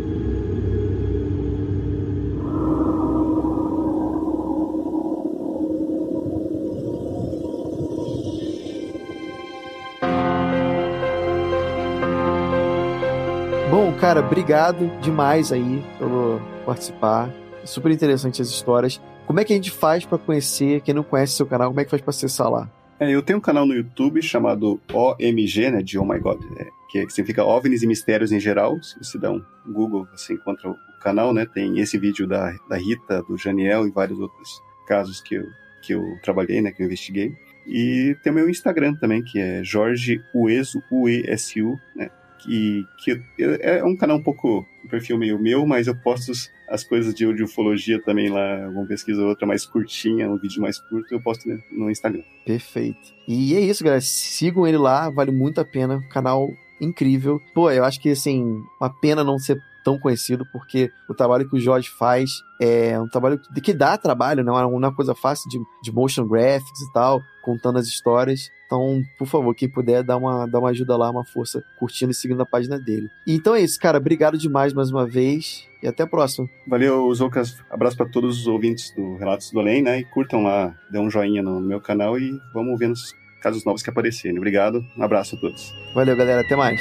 Bom, 13.68 13.92
cara, 13.98 14.20
obrigado 14.20 14.86
demais 15.00 15.50
aí 15.50 15.82
pelo 15.98 16.40
participar. 16.64 17.28
Super 17.64 17.90
interessante 17.90 18.40
as 18.40 18.48
histórias. 18.48 19.00
Como 19.32 19.40
é 19.40 19.46
que 19.46 19.52
a 19.54 19.56
gente 19.56 19.70
faz 19.70 20.04
para 20.04 20.18
conhecer, 20.18 20.82
quem 20.82 20.92
não 20.92 21.02
conhece 21.02 21.32
seu 21.32 21.46
canal, 21.46 21.70
como 21.70 21.80
é 21.80 21.84
que 21.84 21.90
faz 21.90 22.02
para 22.02 22.10
acessar 22.10 22.50
lá? 22.50 22.70
É, 23.00 23.10
eu 23.10 23.22
tenho 23.22 23.38
um 23.38 23.40
canal 23.40 23.64
no 23.64 23.74
YouTube 23.74 24.20
chamado 24.20 24.78
OMG, 24.92 25.70
né, 25.70 25.82
de 25.82 25.98
Oh 25.98 26.04
My 26.04 26.18
God, 26.18 26.38
é, 26.58 26.68
que 26.90 27.08
significa 27.08 27.42
OVNIs 27.42 27.82
e 27.82 27.86
Mistérios 27.86 28.30
em 28.30 28.38
geral. 28.38 28.82
Se 28.82 28.98
você 28.98 29.16
dá 29.18 29.32
um 29.32 29.42
Google, 29.66 30.06
você 30.14 30.34
encontra 30.34 30.68
o 30.68 30.76
canal, 31.00 31.32
né, 31.32 31.46
tem 31.46 31.78
esse 31.78 31.96
vídeo 31.96 32.26
da, 32.26 32.54
da 32.68 32.76
Rita, 32.76 33.22
do 33.22 33.38
Janiel 33.38 33.88
e 33.88 33.90
vários 33.90 34.20
outros 34.20 34.60
casos 34.86 35.22
que 35.22 35.36
eu, 35.36 35.46
que 35.82 35.94
eu 35.94 36.04
trabalhei, 36.22 36.60
né, 36.60 36.70
que 36.70 36.82
eu 36.82 36.86
investiguei. 36.86 37.34
E 37.66 38.14
tem 38.22 38.30
o 38.30 38.34
meu 38.34 38.50
Instagram 38.50 38.96
também, 38.96 39.24
que 39.24 39.40
é 39.40 39.64
Jorge 39.64 40.20
Ueso, 40.34 40.82
U-E-S-U, 40.92 41.80
né, 41.96 42.10
que, 42.42 42.84
que 42.98 43.22
é 43.38 43.82
um 43.82 43.96
canal 43.96 44.18
um 44.18 44.22
pouco, 44.22 44.66
um 44.84 44.88
perfil 44.88 45.16
meio 45.16 45.38
meu, 45.38 45.64
mas 45.64 45.86
eu 45.86 45.96
posto 45.96 46.32
as 46.72 46.82
coisas 46.82 47.14
de 47.14 47.26
ufologia 47.44 48.02
também 48.02 48.30
lá, 48.30 48.64
alguma 48.64 48.86
pesquisa 48.86 49.20
ou 49.20 49.28
outra 49.28 49.46
mais 49.46 49.66
curtinha, 49.66 50.30
um 50.30 50.38
vídeo 50.38 50.62
mais 50.62 50.78
curto, 50.78 51.12
eu 51.12 51.20
posto 51.20 51.46
no 51.70 51.90
Instagram. 51.90 52.22
Perfeito. 52.46 53.12
E 53.28 53.54
é 53.54 53.60
isso, 53.60 53.84
galera. 53.84 54.00
Sigam 54.00 54.66
ele 54.66 54.78
lá, 54.78 55.10
vale 55.10 55.30
muito 55.30 55.60
a 55.60 55.64
pena. 55.64 56.02
Canal 56.08 56.48
incrível. 56.80 57.40
Pô, 57.54 57.70
eu 57.70 57.84
acho 57.84 58.00
que, 58.00 58.08
assim, 58.08 58.62
uma 58.80 58.88
pena 58.88 59.22
não 59.22 59.38
ser 59.38 59.60
tão 59.82 59.98
conhecido, 59.98 60.46
porque 60.52 60.90
o 61.08 61.14
trabalho 61.14 61.48
que 61.48 61.56
o 61.56 61.60
Jorge 61.60 61.88
faz 61.88 62.30
é 62.60 62.98
um 63.00 63.08
trabalho 63.08 63.40
que 63.62 63.72
dá 63.72 63.98
trabalho, 63.98 64.44
não 64.44 64.58
é 64.58 64.64
uma 64.64 64.94
coisa 64.94 65.14
fácil 65.14 65.48
de, 65.50 65.58
de 65.82 65.92
motion 65.92 66.26
graphics 66.26 66.80
e 66.80 66.92
tal, 66.92 67.20
contando 67.42 67.78
as 67.78 67.86
histórias. 67.86 68.50
Então, 68.66 69.02
por 69.18 69.26
favor, 69.26 69.54
quem 69.54 69.68
puder, 69.68 70.02
dá 70.02 70.16
uma, 70.16 70.46
dá 70.46 70.58
uma 70.58 70.70
ajuda 70.70 70.96
lá, 70.96 71.10
uma 71.10 71.24
força, 71.24 71.62
curtindo 71.78 72.12
e 72.12 72.14
seguindo 72.14 72.40
a 72.40 72.46
página 72.46 72.78
dele. 72.78 73.08
Então 73.26 73.54
é 73.54 73.60
isso, 73.60 73.78
cara. 73.78 73.98
Obrigado 73.98 74.38
demais 74.38 74.72
mais 74.72 74.90
uma 74.90 75.06
vez 75.06 75.68
e 75.82 75.88
até 75.88 76.04
a 76.04 76.06
próxima. 76.06 76.48
Valeu, 76.66 77.12
Zoucas. 77.14 77.58
Abraço 77.70 77.96
para 77.96 78.08
todos 78.08 78.40
os 78.40 78.46
ouvintes 78.46 78.94
do 78.94 79.16
Relatos 79.16 79.50
do 79.50 79.60
Além, 79.60 79.82
né? 79.82 79.98
E 79.98 80.04
curtam 80.04 80.42
lá, 80.42 80.74
dê 80.90 80.98
um 80.98 81.10
joinha 81.10 81.42
no 81.42 81.60
meu 81.60 81.80
canal 81.80 82.18
e 82.18 82.32
vamos 82.54 82.78
vendo 82.78 82.92
os 82.92 83.14
casos 83.42 83.64
novos 83.64 83.82
que 83.82 83.90
aparecerem. 83.90 84.38
Obrigado, 84.38 84.82
um 84.96 85.02
abraço 85.02 85.36
a 85.36 85.40
todos. 85.40 85.74
Valeu, 85.94 86.16
galera. 86.16 86.40
Até 86.40 86.56
mais. 86.56 86.80